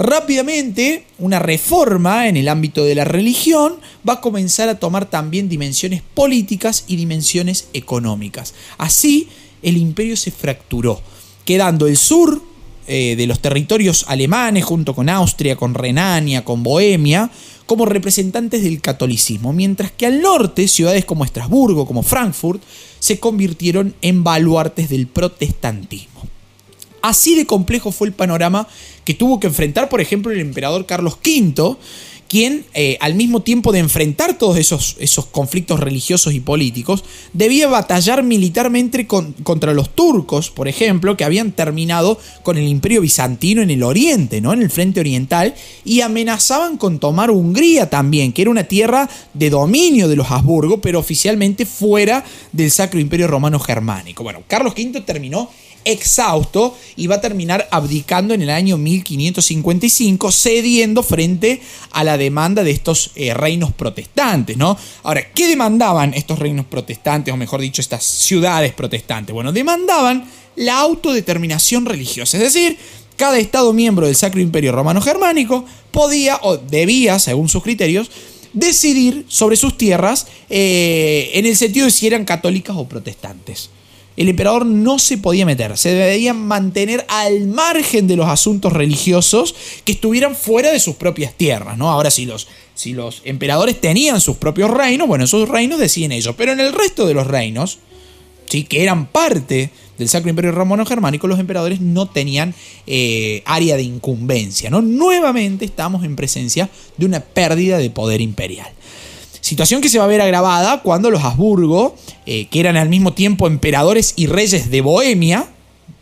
Rápidamente, 0.00 1.04
una 1.18 1.40
reforma 1.40 2.26
en 2.26 2.38
el 2.38 2.48
ámbito 2.48 2.84
de 2.84 2.94
la 2.94 3.04
religión 3.04 3.74
va 4.08 4.14
a 4.14 4.20
comenzar 4.22 4.70
a 4.70 4.78
tomar 4.78 5.10
también 5.10 5.50
dimensiones 5.50 6.00
políticas 6.14 6.84
y 6.88 6.96
dimensiones 6.96 7.68
económicas. 7.74 8.54
Así, 8.78 9.28
el 9.60 9.76
imperio 9.76 10.16
se 10.16 10.30
fracturó, 10.30 11.02
quedando 11.44 11.86
el 11.86 11.98
sur 11.98 12.42
eh, 12.86 13.14
de 13.14 13.26
los 13.26 13.40
territorios 13.40 14.06
alemanes 14.08 14.64
junto 14.64 14.94
con 14.94 15.10
Austria, 15.10 15.56
con 15.56 15.74
Renania, 15.74 16.46
con 16.46 16.62
Bohemia, 16.62 17.30
como 17.66 17.84
representantes 17.84 18.62
del 18.62 18.80
catolicismo, 18.80 19.52
mientras 19.52 19.92
que 19.92 20.06
al 20.06 20.22
norte 20.22 20.66
ciudades 20.66 21.04
como 21.04 21.26
Estrasburgo, 21.26 21.84
como 21.84 22.02
Frankfurt, 22.02 22.62
se 23.00 23.20
convirtieron 23.20 23.94
en 24.00 24.24
baluartes 24.24 24.88
del 24.88 25.08
protestantismo. 25.08 26.22
Así 27.02 27.34
de 27.34 27.46
complejo 27.46 27.92
fue 27.92 28.08
el 28.08 28.14
panorama 28.14 28.68
que 29.04 29.14
tuvo 29.14 29.40
que 29.40 29.46
enfrentar, 29.46 29.88
por 29.88 30.00
ejemplo, 30.00 30.32
el 30.32 30.40
emperador 30.40 30.86
Carlos 30.86 31.18
V, 31.24 31.76
quien, 32.30 32.64
eh, 32.74 32.96
al 33.00 33.16
mismo 33.16 33.42
tiempo 33.42 33.72
de 33.72 33.80
enfrentar 33.80 34.38
todos 34.38 34.56
esos, 34.56 34.96
esos, 35.00 35.26
conflictos 35.26 35.80
religiosos 35.80 36.32
y 36.32 36.38
políticos, 36.38 37.02
debía 37.32 37.66
batallar 37.66 38.22
militarmente 38.22 39.08
contra 39.08 39.74
los 39.74 39.90
turcos, 39.96 40.48
por 40.48 40.68
ejemplo, 40.68 41.16
que 41.16 41.24
habían 41.24 41.50
terminado 41.50 42.20
con 42.44 42.56
el 42.56 42.68
imperio 42.68 43.00
bizantino 43.00 43.62
en 43.62 43.70
el 43.70 43.82
oriente, 43.82 44.40
¿no? 44.40 44.52
en 44.52 44.62
el 44.62 44.70
frente 44.70 45.00
oriental, 45.00 45.56
y 45.84 46.02
amenazaban 46.02 46.76
con 46.76 47.00
tomar 47.00 47.32
Hungría 47.32 47.90
también, 47.90 48.32
que 48.32 48.42
era 48.42 48.52
una 48.52 48.62
tierra 48.62 49.10
de 49.34 49.50
dominio 49.50 50.06
de 50.06 50.14
los 50.14 50.30
Habsburgo, 50.30 50.80
pero 50.80 51.00
oficialmente 51.00 51.66
fuera 51.66 52.24
del 52.52 52.70
Sacro 52.70 53.00
Imperio 53.00 53.26
Romano 53.26 53.58
Germánico. 53.58 54.22
Bueno, 54.22 54.44
Carlos 54.46 54.74
V 54.76 55.00
terminó 55.00 55.50
exhausto 55.84 56.76
y 56.96 57.06
va 57.06 57.16
a 57.16 57.20
terminar 57.20 57.68
abdicando 57.70 58.34
en 58.34 58.42
el 58.42 58.50
año 58.50 58.76
1555, 58.76 60.32
cediendo 60.32 61.02
frente 61.02 61.60
a 61.90 62.04
la 62.04 62.16
demanda 62.16 62.64
de 62.64 62.70
estos 62.70 63.10
eh, 63.14 63.34
reinos 63.34 63.72
protestantes, 63.72 64.56
¿no? 64.56 64.76
Ahora, 65.02 65.30
¿qué 65.32 65.48
demandaban 65.48 66.14
estos 66.14 66.38
reinos 66.38 66.66
protestantes, 66.66 67.32
o 67.32 67.36
mejor 67.36 67.60
dicho, 67.60 67.80
estas 67.80 68.04
ciudades 68.04 68.72
protestantes? 68.72 69.34
Bueno, 69.34 69.52
demandaban 69.52 70.24
la 70.56 70.78
autodeterminación 70.80 71.86
religiosa, 71.86 72.36
es 72.36 72.42
decir, 72.42 72.76
cada 73.16 73.38
Estado 73.38 73.72
miembro 73.72 74.06
del 74.06 74.16
Sacro 74.16 74.40
Imperio 74.40 74.72
Romano 74.72 75.00
Germánico 75.00 75.64
podía 75.90 76.38
o 76.42 76.56
debía, 76.56 77.18
según 77.18 77.48
sus 77.48 77.62
criterios, 77.62 78.10
decidir 78.52 79.26
sobre 79.28 79.56
sus 79.56 79.76
tierras 79.76 80.26
eh, 80.48 81.30
en 81.34 81.46
el 81.46 81.56
sentido 81.56 81.86
de 81.86 81.92
si 81.92 82.06
eran 82.06 82.24
católicas 82.24 82.76
o 82.76 82.88
protestantes. 82.88 83.70
El 84.20 84.28
emperador 84.28 84.66
no 84.66 84.98
se 84.98 85.16
podía 85.16 85.46
meter, 85.46 85.78
se 85.78 85.94
debía 85.94 86.34
mantener 86.34 87.06
al 87.08 87.46
margen 87.46 88.06
de 88.06 88.16
los 88.16 88.28
asuntos 88.28 88.70
religiosos 88.70 89.54
que 89.82 89.92
estuvieran 89.92 90.36
fuera 90.36 90.70
de 90.70 90.78
sus 90.78 90.96
propias 90.96 91.32
tierras, 91.32 91.78
¿no? 91.78 91.90
Ahora 91.90 92.10
si 92.10 92.26
los, 92.26 92.46
si 92.74 92.92
los 92.92 93.22
emperadores 93.24 93.80
tenían 93.80 94.20
sus 94.20 94.36
propios 94.36 94.70
reinos, 94.70 95.08
bueno, 95.08 95.24
esos 95.24 95.48
reinos 95.48 95.80
decían 95.80 96.12
ellos, 96.12 96.34
pero 96.36 96.52
en 96.52 96.60
el 96.60 96.74
resto 96.74 97.06
de 97.06 97.14
los 97.14 97.26
reinos, 97.28 97.78
¿sí? 98.44 98.64
que 98.64 98.82
eran 98.82 99.06
parte 99.06 99.70
del 99.96 100.10
Sacro 100.10 100.28
Imperio 100.28 100.52
Romano 100.52 100.84
Germánico, 100.84 101.26
los 101.26 101.40
emperadores 101.40 101.80
no 101.80 102.10
tenían 102.10 102.54
eh, 102.86 103.42
área 103.46 103.78
de 103.78 103.84
incumbencia, 103.84 104.68
¿no? 104.68 104.82
Nuevamente 104.82 105.64
estamos 105.64 106.04
en 106.04 106.14
presencia 106.14 106.68
de 106.98 107.06
una 107.06 107.20
pérdida 107.20 107.78
de 107.78 107.88
poder 107.88 108.20
imperial. 108.20 108.70
Situación 109.40 109.80
que 109.80 109.88
se 109.88 109.98
va 109.98 110.04
a 110.04 110.08
ver 110.08 110.20
agravada 110.20 110.82
cuando 110.82 111.10
los 111.10 111.22
Habsburgo, 111.22 111.96
eh, 112.26 112.46
que 112.46 112.60
eran 112.60 112.76
al 112.76 112.88
mismo 112.88 113.12
tiempo 113.14 113.46
emperadores 113.46 114.12
y 114.16 114.26
reyes 114.26 114.70
de 114.70 114.80
Bohemia, 114.80 115.48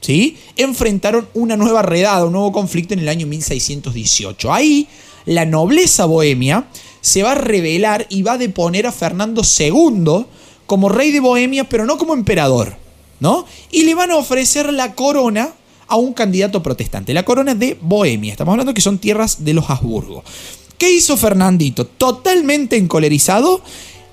¿sí? 0.00 0.36
enfrentaron 0.56 1.28
una 1.34 1.56
nueva 1.56 1.82
redada, 1.82 2.24
un 2.24 2.32
nuevo 2.32 2.52
conflicto 2.52 2.94
en 2.94 3.00
el 3.00 3.08
año 3.08 3.26
1618. 3.26 4.52
Ahí 4.52 4.88
la 5.24 5.44
nobleza 5.44 6.06
bohemia 6.06 6.66
se 7.00 7.22
va 7.22 7.32
a 7.32 7.34
rebelar 7.36 8.06
y 8.08 8.22
va 8.22 8.32
a 8.32 8.38
deponer 8.38 8.86
a 8.86 8.92
Fernando 8.92 9.42
II 9.42 10.26
como 10.66 10.88
rey 10.88 11.12
de 11.12 11.20
Bohemia, 11.20 11.64
pero 11.64 11.86
no 11.86 11.96
como 11.96 12.14
emperador, 12.14 12.76
¿no? 13.20 13.46
Y 13.70 13.84
le 13.84 13.94
van 13.94 14.10
a 14.10 14.16
ofrecer 14.16 14.72
la 14.72 14.94
corona 14.94 15.50
a 15.86 15.96
un 15.96 16.12
candidato 16.12 16.62
protestante, 16.62 17.14
la 17.14 17.24
corona 17.24 17.54
de 17.54 17.78
Bohemia. 17.80 18.32
Estamos 18.32 18.52
hablando 18.52 18.74
que 18.74 18.82
son 18.82 18.98
tierras 18.98 19.44
de 19.44 19.54
los 19.54 19.68
Habsburgo. 19.70 20.22
¿Qué 20.78 20.92
hizo 20.92 21.16
Fernandito? 21.16 21.84
Totalmente 21.84 22.76
encolerizado, 22.76 23.60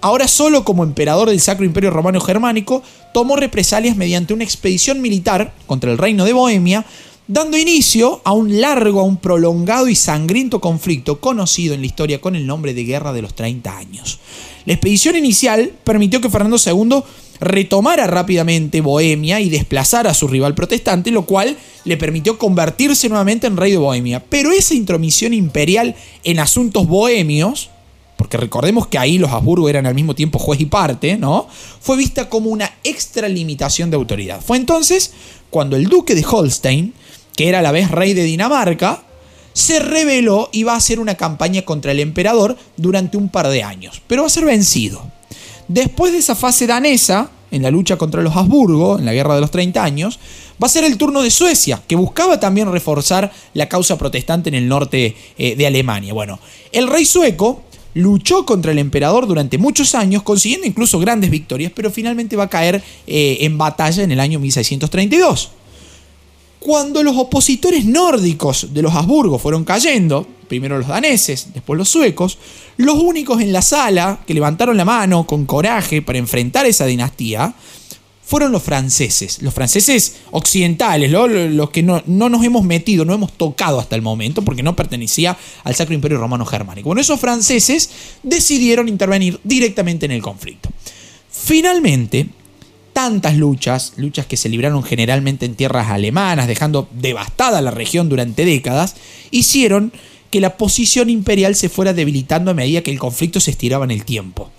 ahora 0.02 0.28
solo 0.28 0.66
como 0.66 0.84
emperador 0.84 1.30
del 1.30 1.40
Sacro 1.40 1.64
Imperio 1.64 1.92
Romano 1.92 2.20
Germánico, 2.20 2.82
tomó 3.14 3.36
represalias 3.36 3.96
mediante 3.96 4.34
una 4.34 4.44
expedición 4.44 5.00
militar 5.00 5.54
contra 5.68 5.92
el 5.92 6.00
reino 6.00 6.26
de 6.26 6.34
Bohemia, 6.34 6.84
dando 7.28 7.56
inicio 7.56 8.20
a 8.24 8.32
un 8.32 8.60
largo, 8.62 9.00
a 9.00 9.04
un 9.04 9.18
prolongado 9.18 9.90
y 9.90 9.96
sangriento 9.96 10.60
conflicto 10.60 11.20
conocido 11.20 11.76
en 11.76 11.82
la 11.82 11.86
historia 11.86 12.20
con 12.20 12.36
el 12.36 12.48
nombre 12.48 12.74
de 12.74 12.84
Guerra 12.84 13.14
de 13.14 13.22
los 13.22 13.36
30 13.36 13.78
años. 13.78 14.20
La 14.66 14.74
expedición 14.74 15.16
inicial 15.16 15.72
permitió 15.84 16.20
que 16.20 16.32
Fernando 16.32 16.58
II 16.58 17.04
retomara 17.40 18.08
rápidamente 18.08 18.82
Bohemia 18.82 19.40
y 19.40 19.50
desplazara 19.50 20.12
a 20.12 20.14
su 20.14 20.28
rival 20.28 20.56
protestante, 20.56 21.12
lo 21.12 21.26
cual 21.26 21.58
le 21.84 21.98
permitió 21.98 22.38
convertirse 22.38 23.10
nuevamente 23.10 23.48
en 23.48 23.58
rey 23.58 23.72
de 23.72 23.78
Bohemia. 23.78 24.24
Pero 24.28 24.52
esa 24.52 24.74
intromisión 24.74 25.34
imperial 25.34 25.96
en 26.24 26.40
asuntos 26.40 26.88
bohemios, 26.88 27.70
porque 28.18 28.38
recordemos 28.38 28.88
que 28.88 28.98
ahí 28.98 29.18
los 29.18 29.32
Habsburgo 29.32 29.70
eran 29.70 29.86
al 29.86 29.96
mismo 29.96 30.16
tiempo 30.16 30.40
juez 30.40 30.60
y 30.62 30.66
parte, 30.66 31.18
¿no? 31.18 31.48
Fue 31.82 31.98
vista 31.98 32.30
como 32.30 32.50
una 32.50 32.72
extralimitación 32.84 33.90
de 33.90 33.98
autoridad. 33.98 34.42
Fue 34.42 34.58
entonces 34.58 35.14
cuando 35.50 35.76
el 35.76 35.86
duque 35.88 36.16
de 36.16 36.26
Holstein, 36.26 36.94
que 37.36 37.50
era 37.50 37.60
a 37.60 37.62
la 37.62 37.72
vez 37.72 37.92
rey 37.92 38.14
de 38.14 38.24
Dinamarca, 38.24 39.04
se 39.54 39.80
rebeló 39.80 40.50
y 40.52 40.64
va 40.64 40.74
a 40.74 40.78
hacer 40.78 41.00
una 41.00 41.16
campaña 41.16 41.62
contra 41.62 41.94
el 41.94 42.02
emperador 42.02 42.58
durante 42.76 43.16
un 43.16 43.30
par 43.30 43.48
de 43.48 43.64
años, 43.64 44.02
pero 44.06 44.24
va 44.24 44.28
a 44.28 44.30
ser 44.30 44.44
vencido. 44.44 45.15
Después 45.68 46.12
de 46.12 46.20
esa 46.20 46.36
fase 46.36 46.68
danesa, 46.68 47.30
en 47.52 47.64
la 47.64 47.72
lucha 47.72 47.98
contra 47.98 48.22
los 48.22 48.36
Habsburgo, 48.36 49.00
en 49.00 49.06
la 49.06 49.14
Guerra 49.14 49.36
de 49.36 49.42
los 49.42 49.52
30 49.52 49.84
años, 49.84 50.20
va 50.62 50.68
a 50.68 50.70
ser 50.70 50.84
el 50.84 50.98
turno 50.98 51.22
de 51.22 51.32
Suecia, 51.32 51.82
que 51.88 51.96
buscaba 51.96 52.40
también 52.40 52.72
reforzar 52.72 53.32
la 53.54 53.68
causa 53.68 53.98
protestante 53.98 54.50
en 54.50 54.56
el 54.56 54.68
norte 54.68 55.16
eh, 55.38 55.56
de 55.56 55.68
Alemania. 55.68 56.14
Bueno, 56.14 56.40
el 56.72 56.88
rey 56.88 57.06
sueco 57.06 57.64
luchó 57.94 58.46
contra 58.46 58.74
el 58.74 58.80
emperador 58.80 59.26
durante 59.26 59.58
muchos 59.58 59.96
años, 59.96 60.22
consiguiendo 60.24 60.68
incluso 60.68 61.00
grandes 61.00 61.32
victorias, 61.32 61.72
pero 61.74 61.90
finalmente 61.90 62.36
va 62.36 62.44
a 62.44 62.50
caer 62.50 62.84
eh, 63.08 63.38
en 63.42 63.58
batalla 63.58 64.04
en 64.04 64.12
el 64.12 64.20
año 64.20 64.40
1632. 64.40 65.52
Cuando 66.66 67.04
los 67.04 67.16
opositores 67.16 67.86
nórdicos 67.86 68.74
de 68.74 68.82
los 68.82 68.92
Habsburgo 68.96 69.38
fueron 69.38 69.64
cayendo, 69.64 70.26
primero 70.48 70.80
los 70.80 70.88
daneses, 70.88 71.50
después 71.54 71.78
los 71.78 71.88
suecos, 71.88 72.40
los 72.78 72.96
únicos 72.96 73.40
en 73.40 73.54
la 73.54 73.62
sala 73.62 74.22
que 74.26 74.34
levantaron 74.34 74.76
la 74.76 74.84
mano 74.84 75.28
con 75.28 75.46
coraje 75.46 76.02
para 76.02 76.18
enfrentar 76.18 76.66
esa 76.66 76.88
dinastía 76.88 77.54
fueron 78.24 78.52
los 78.52 78.64
franceses, 78.64 79.44
los 79.44 79.54
franceses 79.54 80.16
occidentales, 80.32 81.12
los 81.12 81.70
que 81.70 81.84
no, 81.84 82.02
no, 82.08 82.30
nos 82.30 82.44
hemos 82.44 82.64
metido, 82.64 83.06
no 83.06 83.14
hemos 83.14 83.34
tocado 83.34 83.80
hasta 83.80 83.96
el 83.96 84.02
momento, 84.02 84.42
porque 84.42 84.64
no 84.64 84.76
pertenecía 84.76 85.38
al 85.64 85.76
Sacro 85.76 85.94
Imperio 85.94 86.18
Romano 86.18 86.48
Germánico. 86.48 86.90
Bueno, 86.90 87.02
esos 87.02 87.20
franceses 87.20 87.92
decidieron 88.24 88.90
intervenir 88.90 89.40
directamente 89.44 90.08
en 90.08 90.14
el 90.14 90.24
conflicto. 90.24 90.70
Finalmente, 91.30 92.28
tantas 92.96 93.36
luchas, 93.36 93.92
luchas 93.98 94.26
que 94.26 94.38
se 94.38 94.48
libraron 94.48 94.82
generalmente 94.82 95.46
en 95.46 95.56
tierras 95.56 95.90
alemanas, 95.90 96.48
dejando 96.48 96.88
devastada 96.94 97.62
la 97.62 97.70
región 97.70 98.08
durante 98.08 98.46
décadas, 98.46 98.96
hicieron 99.32 99.92
que 100.32 100.40
la 100.40 100.56
posición 100.56 101.10
imperial 101.10 101.56
se 101.56 101.68
fuera 101.68 101.92
debilitando 101.92 102.52
a 102.52 102.54
medida 102.54 102.84
que 102.84 102.92
el 102.92 102.98
conflicto 102.98 103.42
se 103.42 103.52
estiraba 103.52 103.84
en 103.84 103.92
el 103.92 104.06
tiempo. 104.06 104.50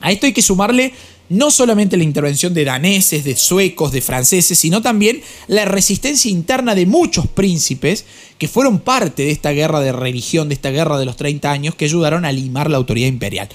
A 0.00 0.12
esto 0.12 0.26
hay 0.26 0.32
que 0.32 0.40
sumarle 0.40 0.92
no 1.28 1.50
solamente 1.50 1.96
la 1.96 2.04
intervención 2.04 2.54
de 2.54 2.64
daneses, 2.64 3.24
de 3.24 3.34
suecos, 3.34 3.90
de 3.90 4.02
franceses, 4.02 4.56
sino 4.56 4.80
también 4.80 5.20
la 5.48 5.64
resistencia 5.64 6.30
interna 6.30 6.76
de 6.76 6.86
muchos 6.86 7.26
príncipes 7.26 8.04
que 8.38 8.46
fueron 8.46 8.78
parte 8.78 9.24
de 9.24 9.32
esta 9.32 9.50
guerra 9.50 9.80
de 9.80 9.90
religión, 9.90 10.48
de 10.48 10.54
esta 10.54 10.70
guerra 10.70 10.96
de 10.96 11.06
los 11.06 11.16
30 11.16 11.50
años, 11.50 11.74
que 11.74 11.86
ayudaron 11.86 12.24
a 12.24 12.30
limar 12.30 12.70
la 12.70 12.76
autoridad 12.76 13.08
imperial. 13.08 13.48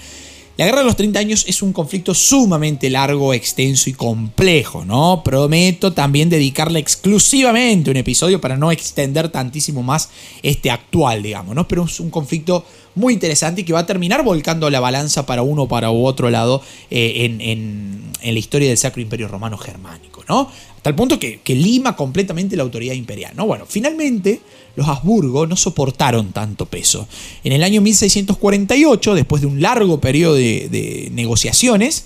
La 0.60 0.66
guerra 0.66 0.80
de 0.80 0.84
los 0.84 0.96
30 0.96 1.18
años 1.18 1.46
es 1.48 1.62
un 1.62 1.72
conflicto 1.72 2.12
sumamente 2.12 2.90
largo, 2.90 3.32
extenso 3.32 3.88
y 3.88 3.94
complejo, 3.94 4.84
¿no? 4.84 5.22
Prometo 5.24 5.94
también 5.94 6.28
dedicarle 6.28 6.78
exclusivamente 6.78 7.90
un 7.90 7.96
episodio 7.96 8.42
para 8.42 8.58
no 8.58 8.70
extender 8.70 9.30
tantísimo 9.30 9.82
más 9.82 10.10
este 10.42 10.70
actual, 10.70 11.22
digamos, 11.22 11.54
¿no? 11.54 11.66
Pero 11.66 11.86
es 11.86 11.98
un 11.98 12.10
conflicto 12.10 12.66
muy 12.94 13.14
interesante 13.14 13.62
y 13.62 13.64
que 13.64 13.72
va 13.72 13.78
a 13.78 13.86
terminar 13.86 14.22
volcando 14.22 14.68
la 14.68 14.80
balanza 14.80 15.24
para 15.24 15.40
uno 15.40 15.62
o 15.62 15.68
para 15.68 15.92
otro 15.92 16.28
lado 16.28 16.60
eh, 16.90 17.38
en, 17.40 18.12
la 18.22 18.38
historia 18.38 18.68
del 18.68 18.76
Sacro 18.76 19.00
Imperio 19.00 19.28
Romano 19.28 19.56
Germánico, 19.56 20.26
¿no? 20.28 20.50
Hasta 20.76 20.90
el 20.90 20.94
punto 20.94 21.18
que, 21.18 21.40
que 21.40 21.54
lima 21.54 21.96
completamente 21.96 22.54
la 22.54 22.64
autoridad 22.64 22.92
imperial, 22.92 23.32
¿no? 23.34 23.46
Bueno, 23.46 23.64
finalmente 23.66 24.42
los 24.76 24.88
Habsburgo 24.88 25.46
no 25.46 25.56
soportaron 25.56 26.32
tanto 26.32 26.66
peso. 26.66 27.06
En 27.44 27.52
el 27.52 27.62
año 27.62 27.80
1648, 27.80 29.14
después 29.14 29.42
de 29.42 29.48
un 29.48 29.60
largo 29.60 30.00
periodo 30.00 30.34
de, 30.34 31.10
negociaciones, 31.12 32.04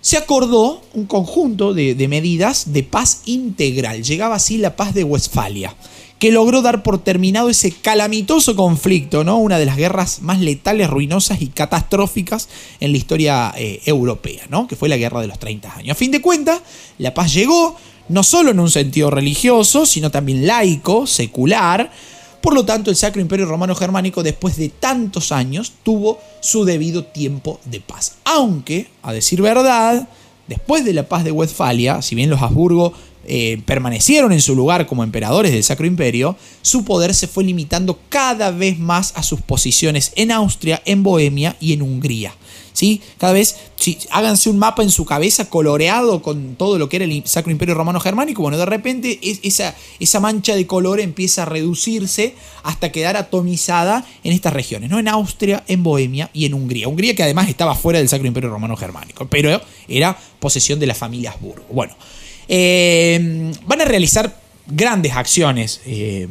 se 0.00 0.18
acordó 0.18 0.82
un 0.92 1.06
conjunto 1.06 1.72
de, 1.72 2.08
medidas 2.08 2.72
de 2.72 2.82
paz 2.82 3.22
integral. 3.24 4.02
Llegaba 4.02 4.36
así 4.36 4.58
la 4.58 4.76
paz 4.76 4.92
de 4.92 5.04
Westfalia, 5.04 5.74
que 6.18 6.30
logró 6.30 6.62
dar 6.62 6.82
por 6.82 7.02
terminado 7.02 7.48
ese 7.48 7.70
calamitoso 7.70 8.54
conflicto, 8.54 9.24
¿no? 9.24 9.38
una 9.38 9.58
de 9.58 9.66
las 9.66 9.76
guerras 9.76 10.20
más 10.20 10.40
letales, 10.40 10.90
ruinosas 10.90 11.40
y 11.40 11.48
catastróficas 11.48 12.48
en 12.80 12.92
la 12.92 12.98
historia 12.98 13.54
eh, 13.56 13.80
europea, 13.86 14.44
¿no? 14.50 14.66
que 14.66 14.76
fue 14.76 14.88
la 14.88 14.96
Guerra 14.96 15.20
de 15.20 15.26
los 15.26 15.38
30 15.38 15.76
años. 15.76 15.90
A 15.92 15.94
fin 15.94 16.10
de 16.10 16.20
cuentas, 16.20 16.60
la 16.98 17.14
paz 17.14 17.32
llegó, 17.32 17.76
no 18.08 18.22
solo 18.22 18.50
en 18.50 18.60
un 18.60 18.70
sentido 18.70 19.10
religioso, 19.10 19.86
sino 19.86 20.10
también 20.10 20.46
laico, 20.46 21.06
secular. 21.06 21.90
Por 22.40 22.54
lo 22.54 22.64
tanto, 22.64 22.90
el 22.90 22.96
Sacro 22.96 23.22
Imperio 23.22 23.46
Romano 23.46 23.74
Germánico, 23.74 24.22
después 24.22 24.56
de 24.56 24.68
tantos 24.68 25.32
años, 25.32 25.72
tuvo 25.82 26.18
su 26.40 26.64
debido 26.64 27.04
tiempo 27.04 27.60
de 27.64 27.80
paz. 27.80 28.16
Aunque, 28.24 28.88
a 29.02 29.12
decir 29.12 29.40
verdad, 29.40 30.08
después 30.46 30.84
de 30.84 30.92
la 30.92 31.08
paz 31.08 31.24
de 31.24 31.30
Westfalia, 31.30 32.02
si 32.02 32.14
bien 32.14 32.28
los 32.28 32.42
Habsburgo 32.42 32.92
eh, 33.26 33.62
permanecieron 33.64 34.32
en 34.32 34.42
su 34.42 34.54
lugar 34.54 34.86
como 34.86 35.02
emperadores 35.02 35.52
del 35.52 35.64
Sacro 35.64 35.86
Imperio, 35.86 36.36
su 36.60 36.84
poder 36.84 37.14
se 37.14 37.28
fue 37.28 37.44
limitando 37.44 37.98
cada 38.10 38.50
vez 38.50 38.78
más 38.78 39.14
a 39.16 39.22
sus 39.22 39.40
posiciones 39.40 40.12
en 40.16 40.30
Austria, 40.30 40.82
en 40.84 41.02
Bohemia 41.02 41.56
y 41.60 41.72
en 41.72 41.80
Hungría. 41.80 42.34
¿Sí? 42.74 43.00
Cada 43.16 43.32
vez, 43.32 43.56
háganse 44.10 44.50
un 44.50 44.58
mapa 44.58 44.82
en 44.82 44.90
su 44.90 45.06
cabeza 45.06 45.48
coloreado 45.48 46.20
con 46.20 46.56
todo 46.56 46.78
lo 46.78 46.90
que 46.90 46.96
era 46.96 47.06
el 47.06 47.22
Sacro 47.24 47.50
Imperio 47.50 47.74
Romano 47.74 48.00
Germánico. 48.00 48.42
Bueno, 48.42 48.58
de 48.58 48.66
repente 48.66 49.18
esa, 49.42 49.74
esa 49.98 50.20
mancha 50.20 50.54
de 50.54 50.66
color 50.66 51.00
empieza 51.00 51.42
a 51.42 51.44
reducirse 51.46 52.34
hasta 52.62 52.92
quedar 52.92 53.16
atomizada 53.16 54.04
en 54.22 54.32
estas 54.32 54.52
regiones, 54.52 54.90
¿no? 54.90 54.98
En 54.98 55.08
Austria, 55.08 55.64
en 55.68 55.82
Bohemia 55.82 56.28
y 56.34 56.44
en 56.44 56.52
Hungría. 56.52 56.88
Hungría 56.88 57.14
que 57.14 57.22
además 57.22 57.48
estaba 57.48 57.74
fuera 57.74 58.00
del 58.00 58.10
Sacro 58.10 58.26
Imperio 58.26 58.50
Romano 58.50 58.76
Germánico, 58.76 59.26
pero 59.28 59.58
era 59.88 60.18
posesión 60.38 60.78
de 60.78 60.86
la 60.86 60.94
familia 60.94 61.30
Habsburgo. 61.30 61.64
Bueno, 61.70 61.94
eh, 62.48 63.52
van 63.66 63.80
a 63.80 63.84
realizar 63.84 64.43
grandes 64.66 65.12
acciones, 65.12 65.80
eh, 65.86 66.26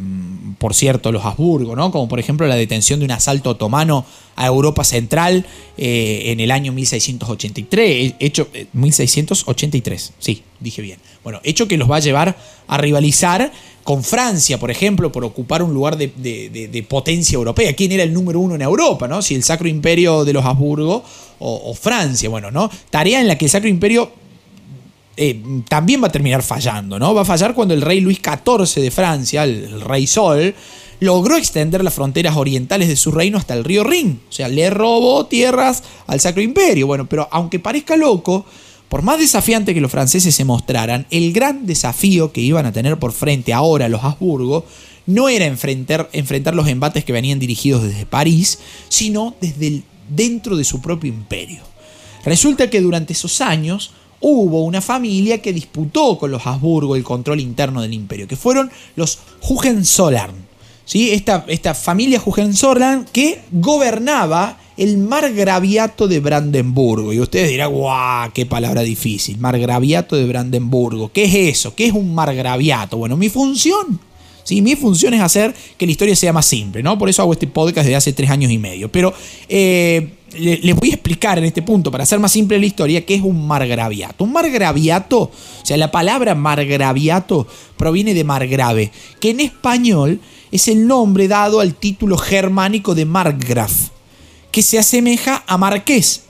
por 0.57 0.73
cierto, 0.73 1.11
los 1.11 1.23
Habsburgo, 1.23 1.75
¿no? 1.75 1.91
como 1.91 2.07
por 2.07 2.19
ejemplo 2.19 2.47
la 2.47 2.55
detención 2.55 2.99
de 2.99 3.05
un 3.05 3.11
asalto 3.11 3.51
otomano 3.51 4.05
a 4.35 4.47
Europa 4.47 4.83
Central 4.83 5.45
eh, 5.77 6.23
en 6.27 6.39
el 6.39 6.49
año 6.49 6.71
1683, 6.73 8.15
hecho 8.19 8.47
1683, 8.73 10.13
sí, 10.17 10.43
dije 10.59 10.81
bien. 10.81 10.99
Bueno, 11.23 11.39
hecho 11.43 11.67
que 11.67 11.77
los 11.77 11.89
va 11.89 11.97
a 11.97 11.99
llevar 11.99 12.35
a 12.67 12.77
rivalizar 12.77 13.51
con 13.83 14.03
Francia, 14.03 14.59
por 14.59 14.71
ejemplo, 14.71 15.11
por 15.11 15.25
ocupar 15.25 15.61
un 15.61 15.73
lugar 15.73 15.97
de, 15.97 16.85
potencia 16.87 17.35
europea. 17.35 17.73
¿Quién 17.73 17.91
era 17.91 18.03
el 18.03 18.13
número 18.13 18.39
uno 18.39 18.55
en 18.55 18.61
Europa? 18.61 19.07
¿no? 19.07 19.21
Si 19.21 19.35
el 19.35 19.43
Sacro 19.43 19.67
Imperio 19.67 20.23
de 20.23 20.33
los 20.33 20.45
Habsburgo 20.45 21.03
o, 21.39 21.61
o 21.65 21.73
Francia. 21.73 22.29
Bueno, 22.29 22.49
¿no? 22.49 22.71
Tarea 22.89 23.19
en 23.19 23.27
la 23.27 23.37
que 23.37 23.45
el 23.45 23.51
Sacro 23.51 23.67
Imperio 23.67 24.22
eh, 25.15 25.41
también 25.67 26.01
va 26.01 26.07
a 26.07 26.11
terminar 26.11 26.41
fallando, 26.41 26.97
¿no? 26.97 27.13
Va 27.13 27.21
a 27.21 27.25
fallar 27.25 27.53
cuando 27.53 27.73
el 27.73 27.81
rey 27.81 27.99
Luis 27.99 28.19
XIV 28.19 28.81
de 28.81 28.91
Francia, 28.91 29.43
el, 29.43 29.81
rey 29.81 30.07
Sol, 30.07 30.55
logró 30.99 31.37
extender 31.37 31.83
las 31.83 31.93
fronteras 31.93 32.35
orientales 32.35 32.87
de 32.87 32.95
su 32.95 33.11
reino 33.11 33.37
hasta 33.37 33.53
el 33.53 33.63
río 33.63 33.83
Rin. 33.83 34.21
O 34.27 34.31
sea, 34.31 34.47
le 34.47 34.69
robó 34.69 35.25
tierras 35.25 35.83
al 36.07 36.19
Sacro 36.19 36.41
Imperio. 36.41 36.87
Bueno, 36.87 37.07
pero 37.07 37.27
aunque 37.31 37.59
parezca 37.59 37.95
loco, 37.95 38.45
por 38.89 39.01
más 39.01 39.19
desafiante 39.19 39.73
que 39.73 39.81
los 39.81 39.91
franceses 39.91 40.33
se 40.33 40.45
mostraran, 40.45 41.05
el 41.11 41.33
gran 41.33 41.65
desafío 41.65 42.31
que 42.31 42.41
iban 42.41 42.65
a 42.65 42.71
tener 42.71 42.97
por 42.97 43.11
frente 43.11 43.53
ahora 43.53 43.89
los 43.89 44.03
Habsburgo 44.03 44.65
no 45.05 45.29
era 45.29 45.45
enfrentar, 45.45 46.09
enfrentar 46.13 46.55
los 46.55 46.67
embates 46.67 47.03
que 47.03 47.11
venían 47.11 47.39
dirigidos 47.39 47.83
desde 47.83 48.05
París, 48.05 48.59
sino 48.89 49.35
desde 49.41 49.83
dentro 50.09 50.55
de 50.55 50.63
su 50.63 50.81
propio 50.81 51.09
imperio. 51.09 51.61
Resulta 52.25 52.69
que 52.69 52.81
durante 52.81 53.13
esos 53.13 53.41
años, 53.41 53.91
hubo 54.25 54.63
una 54.63 54.79
familia 54.79 55.41
que 55.41 55.51
disputó 55.51 56.17
con 56.17 56.31
los 56.31 56.47
Habsburgo 56.47 56.95
el 56.95 57.03
control 57.03 57.41
interno 57.41 57.81
del 57.81 57.93
imperio, 57.93 58.25
que 58.25 58.37
fueron 58.37 58.71
los 58.95 59.19
Hohenzollern. 59.41 60.33
¿sí? 60.85 61.11
Esta, 61.11 61.43
esta 61.47 61.73
familia 61.73 62.21
Hohenzollern 62.25 63.05
que 63.11 63.41
gobernaba 63.51 64.57
el 64.77 64.97
margraviato 64.97 66.07
de 66.07 66.21
Brandenburgo. 66.21 67.11
Y 67.11 67.19
ustedes 67.19 67.49
dirán, 67.49 67.73
guau, 67.73 68.31
qué 68.33 68.45
palabra 68.45 68.81
difícil, 68.81 69.37
margraviato 69.39 70.15
de 70.15 70.25
Brandenburgo. 70.25 71.11
¿Qué 71.11 71.25
es 71.25 71.57
eso? 71.57 71.75
¿Qué 71.75 71.87
es 71.87 71.93
un 71.93 72.15
margraviato? 72.15 72.97
Bueno, 72.97 73.17
mi 73.17 73.27
función 73.27 73.99
¿sí? 74.43 74.61
Mi 74.61 74.75
función 74.75 75.13
es 75.13 75.21
hacer 75.21 75.53
que 75.77 75.85
la 75.85 75.91
historia 75.91 76.15
sea 76.15 76.33
más 76.33 76.45
simple, 76.45 76.83
¿no? 76.83 76.97
Por 76.97 77.09
eso 77.09 77.21
hago 77.21 77.33
este 77.33 77.47
podcast 77.47 77.85
desde 77.85 77.95
hace 77.95 78.13
tres 78.13 78.29
años 78.29 78.51
y 78.51 78.57
medio. 78.57 78.91
Pero 78.91 79.13
eh, 79.49 80.15
les 80.37 80.75
voy 80.75 80.91
a 80.91 80.93
explicar 80.93 81.37
en 81.37 81.45
este 81.45 81.61
punto, 81.61 81.91
para 81.91 82.03
hacer 82.03 82.19
más 82.19 82.31
simple 82.31 82.59
la 82.59 82.65
historia, 82.65 83.05
qué 83.05 83.15
es 83.15 83.21
un 83.21 83.47
margraviato. 83.47 84.23
Un 84.23 84.33
margraviato, 84.33 85.19
o 85.19 85.31
sea, 85.63 85.77
la 85.77 85.91
palabra 85.91 86.35
margraviato 86.35 87.47
proviene 87.77 88.13
de 88.13 88.23
margrave, 88.23 88.91
que 89.19 89.31
en 89.31 89.39
español 89.39 90.19
es 90.51 90.67
el 90.67 90.87
nombre 90.87 91.27
dado 91.27 91.59
al 91.59 91.75
título 91.75 92.17
germánico 92.17 92.95
de 92.95 93.05
markgraf, 93.05 93.89
que 94.51 94.61
se 94.61 94.77
asemeja 94.77 95.43
a 95.47 95.57
marqués. 95.57 96.23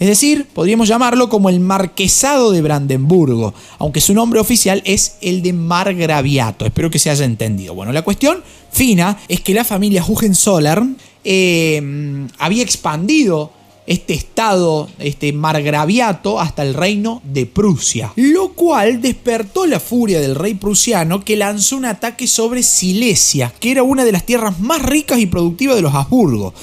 Es 0.00 0.08
decir, 0.08 0.46
podríamos 0.54 0.88
llamarlo 0.88 1.28
como 1.28 1.50
el 1.50 1.60
marquesado 1.60 2.52
de 2.52 2.62
Brandenburgo, 2.62 3.52
aunque 3.78 4.00
su 4.00 4.14
nombre 4.14 4.40
oficial 4.40 4.82
es 4.86 5.18
el 5.20 5.42
de 5.42 5.52
margraviato. 5.52 6.64
Espero 6.64 6.90
que 6.90 6.98
se 6.98 7.10
haya 7.10 7.26
entendido. 7.26 7.74
Bueno, 7.74 7.92
la 7.92 8.00
cuestión 8.00 8.42
fina 8.72 9.18
es 9.28 9.42
que 9.42 9.52
la 9.52 9.62
familia 9.62 10.02
Hohenzollern 10.02 10.96
eh, 11.24 12.26
había 12.38 12.62
expandido 12.62 13.52
este 13.90 14.14
estado, 14.14 14.88
este 15.00 15.32
margraviato, 15.32 16.38
hasta 16.38 16.62
el 16.62 16.74
reino 16.74 17.20
de 17.24 17.46
Prusia, 17.46 18.12
lo 18.14 18.52
cual 18.52 19.00
despertó 19.00 19.66
la 19.66 19.80
furia 19.80 20.20
del 20.20 20.36
rey 20.36 20.54
prusiano 20.54 21.24
que 21.24 21.36
lanzó 21.36 21.76
un 21.76 21.86
ataque 21.86 22.28
sobre 22.28 22.62
Silesia, 22.62 23.52
que 23.58 23.72
era 23.72 23.82
una 23.82 24.04
de 24.04 24.12
las 24.12 24.24
tierras 24.24 24.60
más 24.60 24.80
ricas 24.82 25.18
y 25.18 25.26
productivas 25.26 25.74
de 25.74 25.82
los 25.82 25.92
Habsburgo. 25.92 26.54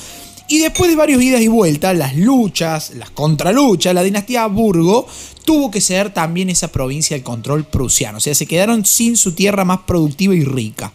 Y 0.48 0.60
después 0.60 0.90
de 0.90 0.96
varios 0.96 1.22
idas 1.22 1.42
y 1.42 1.50
vueltas, 1.50 1.98
las 1.98 2.16
luchas, 2.16 2.92
las 2.92 3.10
contraluchas, 3.10 3.94
la 3.94 4.04
dinastía 4.04 4.46
Habsburgo 4.46 5.06
tuvo 5.44 5.70
que 5.70 5.82
ceder 5.82 6.14
también 6.14 6.50
esa 6.50 6.72
provincia 6.72 7.18
al 7.18 7.24
control 7.24 7.66
prusiano, 7.66 8.20
o 8.20 8.22
sea, 8.22 8.36
se 8.36 8.46
quedaron 8.46 8.86
sin 8.86 9.18
su 9.18 9.34
tierra 9.34 9.66
más 9.66 9.80
productiva 9.80 10.34
y 10.34 10.46
rica. 10.46 10.94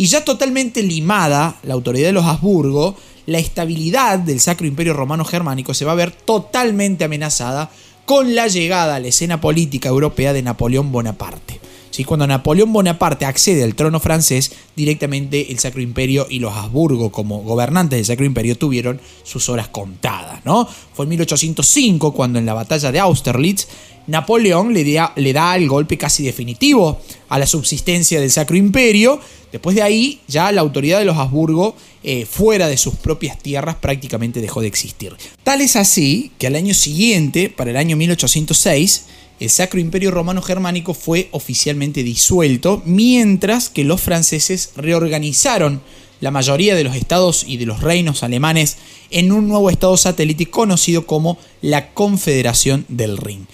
Y 0.00 0.06
ya 0.06 0.24
totalmente 0.24 0.82
limada 0.82 1.56
la 1.62 1.74
autoridad 1.74 2.06
de 2.06 2.14
los 2.14 2.24
Habsburgo, 2.24 2.96
la 3.26 3.38
estabilidad 3.38 4.18
del 4.18 4.40
Sacro 4.40 4.66
Imperio 4.66 4.94
Romano 4.94 5.26
Germánico 5.26 5.74
se 5.74 5.84
va 5.84 5.92
a 5.92 5.94
ver 5.94 6.10
totalmente 6.10 7.04
amenazada 7.04 7.70
con 8.06 8.34
la 8.34 8.48
llegada 8.48 8.94
a 8.94 8.98
la 8.98 9.08
escena 9.08 9.42
política 9.42 9.90
europea 9.90 10.32
de 10.32 10.40
Napoleón 10.40 10.90
Bonaparte. 10.90 11.60
¿Sí? 11.90 12.04
Cuando 12.04 12.26
Napoleón 12.26 12.72
Bonaparte 12.72 13.26
accede 13.26 13.62
al 13.62 13.74
trono 13.74 14.00
francés, 14.00 14.52
directamente 14.74 15.52
el 15.52 15.58
Sacro 15.58 15.82
Imperio 15.82 16.26
y 16.30 16.38
los 16.38 16.54
Habsburgo 16.54 17.12
como 17.12 17.42
gobernantes 17.42 17.98
del 17.98 18.06
Sacro 18.06 18.24
Imperio 18.24 18.56
tuvieron 18.56 19.02
sus 19.22 19.50
horas 19.50 19.68
contadas. 19.68 20.42
¿no? 20.46 20.66
Fue 20.94 21.04
en 21.04 21.10
1805 21.10 22.14
cuando 22.14 22.38
en 22.38 22.46
la 22.46 22.54
batalla 22.54 22.90
de 22.90 23.00
Austerlitz 23.00 23.68
Napoleón 24.06 24.72
le 24.72 24.92
da, 24.92 25.12
le 25.16 25.32
da 25.32 25.56
el 25.56 25.68
golpe 25.68 25.96
casi 25.98 26.22
definitivo 26.22 27.00
a 27.28 27.38
la 27.38 27.46
subsistencia 27.46 28.20
del 28.20 28.30
Sacro 28.30 28.56
Imperio, 28.56 29.20
Después 29.52 29.74
de 29.74 29.82
ahí, 29.82 30.20
ya 30.28 30.52
la 30.52 30.60
autoridad 30.60 31.00
de 31.00 31.04
los 31.04 31.16
Habsburgo, 31.16 31.74
eh, 32.04 32.24
fuera 32.24 32.68
de 32.68 32.76
sus 32.76 32.94
propias 32.94 33.38
tierras, 33.38 33.76
prácticamente 33.76 34.40
dejó 34.40 34.60
de 34.60 34.68
existir. 34.68 35.16
Tal 35.42 35.60
es 35.60 35.76
así 35.76 36.30
que 36.38 36.46
al 36.46 36.54
año 36.54 36.72
siguiente, 36.72 37.50
para 37.50 37.70
el 37.70 37.76
año 37.76 37.96
1806, 37.96 39.06
el 39.40 39.50
Sacro 39.50 39.80
Imperio 39.80 40.10
Romano 40.10 40.42
Germánico 40.42 40.94
fue 40.94 41.28
oficialmente 41.32 42.02
disuelto, 42.02 42.82
mientras 42.84 43.70
que 43.70 43.84
los 43.84 44.00
franceses 44.00 44.70
reorganizaron 44.76 45.82
la 46.20 46.30
mayoría 46.30 46.74
de 46.74 46.84
los 46.84 46.94
estados 46.94 47.44
y 47.46 47.56
de 47.56 47.66
los 47.66 47.80
reinos 47.80 48.22
alemanes 48.22 48.76
en 49.10 49.32
un 49.32 49.48
nuevo 49.48 49.70
estado 49.70 49.96
satélite 49.96 50.46
conocido 50.46 51.06
como 51.06 51.38
la 51.62 51.92
Confederación 51.94 52.84
del 52.88 53.16
Rin. 53.16 53.48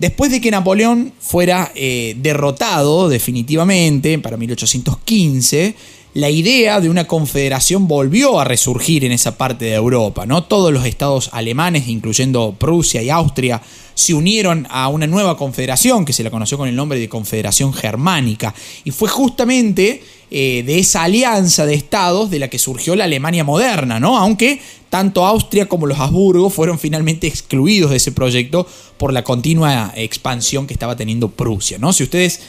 Después 0.00 0.30
de 0.30 0.40
que 0.40 0.50
Napoleón 0.50 1.12
fuera 1.20 1.72
eh, 1.74 2.14
derrotado 2.16 3.10
definitivamente 3.10 4.18
para 4.18 4.38
1815, 4.38 5.74
la 6.14 6.30
idea 6.30 6.80
de 6.80 6.88
una 6.88 7.06
confederación 7.06 7.86
volvió 7.86 8.40
a 8.40 8.44
resurgir 8.44 9.04
en 9.04 9.12
esa 9.12 9.36
parte 9.36 9.66
de 9.66 9.74
Europa. 9.74 10.24
¿no? 10.24 10.42
Todos 10.44 10.72
los 10.72 10.86
estados 10.86 11.28
alemanes, 11.34 11.86
incluyendo 11.86 12.56
Prusia 12.58 13.02
y 13.02 13.10
Austria, 13.10 13.60
se 13.92 14.14
unieron 14.14 14.66
a 14.70 14.88
una 14.88 15.06
nueva 15.06 15.36
confederación 15.36 16.06
que 16.06 16.14
se 16.14 16.24
la 16.24 16.30
conoció 16.30 16.56
con 16.56 16.70
el 16.70 16.76
nombre 16.76 16.98
de 16.98 17.10
Confederación 17.10 17.74
Germánica. 17.74 18.54
Y 18.84 18.92
fue 18.92 19.10
justamente 19.10 20.02
eh, 20.30 20.62
de 20.64 20.78
esa 20.78 21.02
alianza 21.02 21.66
de 21.66 21.74
estados 21.74 22.30
de 22.30 22.38
la 22.38 22.48
que 22.48 22.58
surgió 22.58 22.94
la 22.94 23.04
Alemania 23.04 23.44
moderna, 23.44 23.98
¿no? 23.98 24.16
Aunque 24.16 24.60
tanto 24.88 25.26
Austria 25.26 25.66
como 25.66 25.86
los 25.86 25.98
Habsburgo 25.98 26.50
fueron 26.50 26.78
finalmente 26.78 27.26
excluidos 27.26 27.90
de 27.90 27.96
ese 27.96 28.12
proyecto 28.12 28.66
por 28.96 29.12
la 29.12 29.24
continua 29.24 29.92
expansión 29.96 30.66
que 30.66 30.72
estaba 30.72 30.96
teniendo 30.96 31.30
Prusia, 31.30 31.78
¿no? 31.78 31.92
Si 31.92 32.04
ustedes 32.04 32.40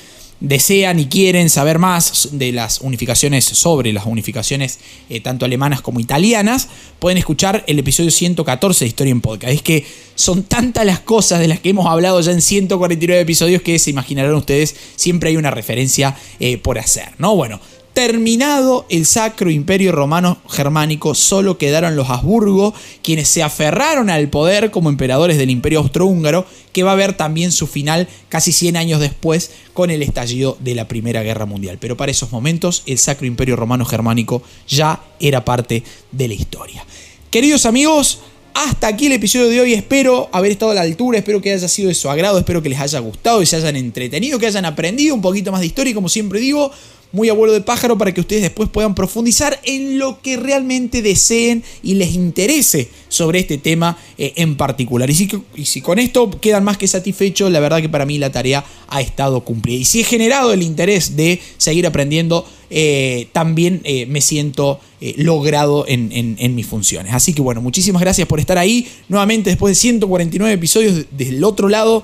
desean 0.41 0.99
y 0.99 1.05
quieren 1.05 1.49
saber 1.49 1.79
más 1.79 2.29
de 2.33 2.51
las 2.51 2.81
unificaciones, 2.81 3.45
sobre 3.45 3.93
las 3.93 4.05
unificaciones 4.05 4.79
eh, 5.09 5.21
tanto 5.21 5.45
alemanas 5.45 5.81
como 5.81 5.99
italianas, 5.99 6.67
pueden 6.99 7.17
escuchar 7.17 7.63
el 7.67 7.79
episodio 7.79 8.11
114 8.11 8.83
de 8.83 8.89
Historia 8.89 9.11
en 9.11 9.21
Podcast. 9.21 9.53
Es 9.53 9.61
que 9.61 9.85
son 10.15 10.43
tantas 10.43 10.85
las 10.85 10.99
cosas 10.99 11.39
de 11.39 11.47
las 11.47 11.59
que 11.59 11.69
hemos 11.69 11.85
hablado 11.85 12.19
ya 12.19 12.31
en 12.31 12.41
149 12.41 13.21
episodios 13.21 13.61
que 13.61 13.79
se 13.79 13.91
imaginarán 13.91 14.33
ustedes, 14.33 14.75
siempre 14.95 15.29
hay 15.29 15.37
una 15.37 15.51
referencia 15.51 16.17
eh, 16.39 16.57
por 16.57 16.79
hacer, 16.79 17.09
¿no? 17.19 17.35
Bueno, 17.35 17.61
Terminado 17.93 18.85
el 18.87 19.05
Sacro 19.05 19.51
Imperio 19.51 19.91
Romano 19.91 20.37
Germánico, 20.49 21.13
solo 21.13 21.57
quedaron 21.57 21.97
los 21.97 22.09
Habsburgo, 22.09 22.73
quienes 23.03 23.27
se 23.27 23.43
aferraron 23.43 24.09
al 24.09 24.29
poder 24.29 24.71
como 24.71 24.89
emperadores 24.89 25.37
del 25.37 25.49
Imperio 25.49 25.79
Austrohúngaro, 25.79 26.45
que 26.71 26.83
va 26.83 26.93
a 26.93 26.95
ver 26.95 27.17
también 27.17 27.51
su 27.51 27.67
final 27.67 28.07
casi 28.29 28.53
100 28.53 28.77
años 28.77 29.01
después 29.01 29.51
con 29.73 29.91
el 29.91 30.03
estallido 30.03 30.57
de 30.61 30.73
la 30.73 30.87
Primera 30.87 31.21
Guerra 31.21 31.45
Mundial. 31.45 31.79
Pero 31.81 31.97
para 31.97 32.13
esos 32.13 32.31
momentos 32.31 32.83
el 32.85 32.97
Sacro 32.97 33.27
Imperio 33.27 33.57
Romano 33.57 33.83
Germánico 33.83 34.41
ya 34.69 35.03
era 35.19 35.43
parte 35.43 35.83
de 36.13 36.29
la 36.29 36.33
historia. 36.33 36.85
Queridos 37.29 37.65
amigos, 37.65 38.19
hasta 38.53 38.87
aquí 38.87 39.07
el 39.07 39.13
episodio 39.13 39.49
de 39.49 39.59
hoy. 39.59 39.73
Espero 39.73 40.29
haber 40.31 40.53
estado 40.53 40.71
a 40.71 40.75
la 40.75 40.81
altura, 40.81 41.17
espero 41.17 41.41
que 41.41 41.51
haya 41.51 41.67
sido 41.67 41.89
de 41.89 41.95
su 41.95 42.09
agrado, 42.09 42.37
espero 42.37 42.61
que 42.61 42.69
les 42.69 42.79
haya 42.79 42.99
gustado 42.99 43.41
y 43.41 43.45
se 43.45 43.57
hayan 43.57 43.75
entretenido, 43.75 44.39
que 44.39 44.47
hayan 44.47 44.65
aprendido 44.65 45.13
un 45.13 45.21
poquito 45.21 45.51
más 45.51 45.59
de 45.59 45.67
historia 45.67 45.91
y 45.91 45.93
como 45.93 46.09
siempre 46.09 46.39
digo, 46.39 46.71
muy 47.11 47.29
abuelo 47.29 47.53
de 47.53 47.61
pájaro 47.61 47.97
para 47.97 48.13
que 48.13 48.21
ustedes 48.21 48.41
después 48.41 48.69
puedan 48.69 48.95
profundizar 48.95 49.59
en 49.63 49.99
lo 49.99 50.21
que 50.21 50.37
realmente 50.37 51.01
deseen 51.01 51.63
y 51.83 51.95
les 51.95 52.13
interese 52.13 52.89
sobre 53.11 53.39
este 53.39 53.57
tema 53.57 53.97
eh, 54.17 54.33
en 54.37 54.55
particular. 54.55 55.09
Y 55.09 55.13
si, 55.13 55.29
y 55.55 55.65
si, 55.65 55.81
con 55.81 55.99
esto 55.99 56.31
quedan 56.39 56.63
más 56.63 56.77
que 56.77 56.87
satisfechos, 56.87 57.51
la 57.51 57.59
verdad 57.59 57.81
que 57.81 57.89
para 57.89 58.05
mí 58.05 58.17
la 58.17 58.31
tarea 58.31 58.65
ha 58.87 59.01
estado 59.01 59.41
cumplida. 59.41 59.77
Y 59.79 59.85
si 59.85 59.99
he 59.99 60.03
generado 60.03 60.53
el 60.53 60.63
interés 60.63 61.17
de 61.17 61.39
seguir 61.57 61.85
aprendiendo, 61.85 62.47
eh, 62.69 63.27
también 63.33 63.81
eh, 63.83 64.05
me 64.07 64.21
siento 64.21 64.79
logrado 65.17 65.85
en, 65.87 66.11
en, 66.11 66.55
mis 66.55 66.67
funciones. 66.67 67.11
Así 67.15 67.33
que 67.33 67.41
bueno, 67.41 67.59
muchísimas 67.59 68.03
gracias 68.03 68.27
por 68.27 68.39
estar 68.39 68.59
ahí. 68.59 68.87
Nuevamente, 69.09 69.49
después 69.49 69.71
de 69.71 69.81
149 69.81 70.53
episodios 70.53 71.05
del 71.09 71.43
otro 71.43 71.69
lado, 71.69 72.03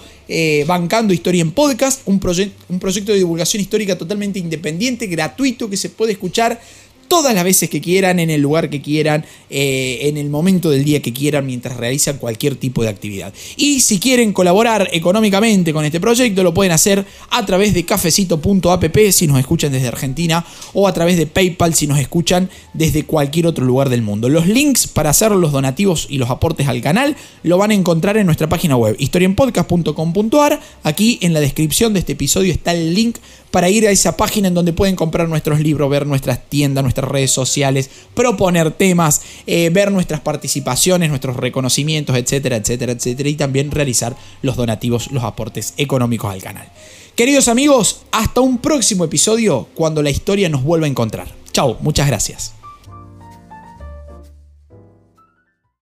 bancando 0.66 1.14
Historia 1.14 1.44
en 1.44 1.52
Podcast, 1.52 2.02
un, 2.06 2.16
un 2.16 2.80
proyecto 2.80 3.12
de 3.12 3.20
divulgación 3.20 3.62
histórica 3.62 4.00
totalmente 4.00 4.40
independiente, 4.40 5.06
gratuito, 5.06 5.70
que 5.70 5.78
se 5.78 5.90
puede 5.90 6.14
escuchar 6.14 6.60
todas 7.08 7.34
las 7.34 7.44
veces 7.44 7.70
que 7.70 7.82
quieran, 7.82 8.20
en 8.20 8.30
el 8.30 8.42
lugar 8.42 8.70
que 8.70 8.82
quieran, 8.82 9.26
eh, 9.50 10.00
en 10.04 10.18
el 10.18 10.30
momento 10.30 10.70
del 10.70 10.84
día 10.84 11.02
que 11.02 11.14
quieran, 11.14 11.46
mientras 11.46 11.78
realizan 11.78 12.18
cualquier 12.18 12.56
tipo 12.56 12.84
de 12.84 12.90
actividad. 12.90 13.34
Y 13.56 13.82
si 13.82 14.00
quieren 14.00 14.34
colaborar 14.34 14.90
económicamente 14.92 15.74
con 15.74 15.86
este 15.86 16.00
proyecto, 16.00 16.44
lo 16.44 16.54
pueden 16.54 16.72
hacer 16.72 17.06
a 17.30 17.46
través 17.46 17.74
de 17.74 17.86
cafecito.app 17.86 18.98
si 19.12 19.28
nos 19.28 19.40
escuchan 19.40 19.72
desde 19.72 19.88
Argentina 19.88 20.46
o 20.74 20.88
a 20.88 20.94
través 20.94 21.18
de 21.18 21.28
PayPal 21.28 21.74
si 21.74 21.88
nos 21.88 22.00
escuchan 22.00 22.50
desde 22.74 23.04
cualquier 23.04 23.48
otro 23.48 23.66
lugar 23.66 23.90
del 23.90 24.02
mundo. 24.02 24.30
Los 24.30 24.48
links 24.48 24.88
para 24.88 25.10
hacer 25.10 25.32
los 25.32 25.52
donativos 25.52 26.08
y 26.10 26.18
los 26.18 26.30
aportes 26.30 26.68
al 26.68 26.82
canal 26.82 27.16
lo 27.44 27.58
van 27.58 27.72
a 27.72 27.74
encontrar 27.74 28.18
en 28.18 28.26
nuestra 28.26 28.50
página 28.50 28.76
web 28.78 28.96
historienpodcast.com.ar. 29.00 30.60
Aquí 30.84 31.20
en 31.22 31.34
la 31.34 31.40
descripción 31.40 31.94
de 31.94 32.00
este 32.00 32.14
episodio 32.14 32.52
está 32.52 32.74
el 32.74 32.94
link 32.94 33.18
para 33.52 33.70
ir 33.70 33.88
a 33.88 33.92
esa 33.92 34.18
página 34.18 34.48
en 34.48 34.54
donde 34.54 34.74
pueden 34.74 34.96
comprar 34.96 35.30
nuestros 35.30 35.60
libros, 35.60 35.90
ver 35.90 36.06
nuestras 36.06 36.50
tiendas, 36.50 36.84
nuestras 36.84 37.10
redes 37.10 37.32
sociales, 37.32 37.90
proponer 38.14 38.72
temas, 38.72 39.22
eh, 39.46 39.70
ver 39.72 39.92
nuestras 39.92 40.22
participaciones, 40.22 41.10
nuestros 41.10 41.38
reconocimientos, 41.38 42.18
etcétera, 42.18 42.58
etcétera, 42.58 42.92
etcétera, 42.94 43.30
y 43.30 43.36
también 43.36 43.72
realizar 43.72 44.16
los 44.42 44.56
donativos, 44.56 45.12
los 45.12 45.24
aportes 45.24 45.74
económicos 45.78 46.32
al 46.32 46.42
canal. 46.42 46.68
Queridos 47.16 47.48
amigos, 47.48 48.02
hasta 48.12 48.42
un 48.42 48.60
próximo 48.60 49.04
episodio 49.04 49.68
cuando 49.74 50.04
la 50.04 50.12
historia 50.12 50.50
nos 50.50 50.64
vuelva 50.64 50.86
a 50.86 50.90
encontrar. 50.90 51.28
Chao, 51.52 51.78
muchas 51.82 52.06
gracias. 52.06 52.57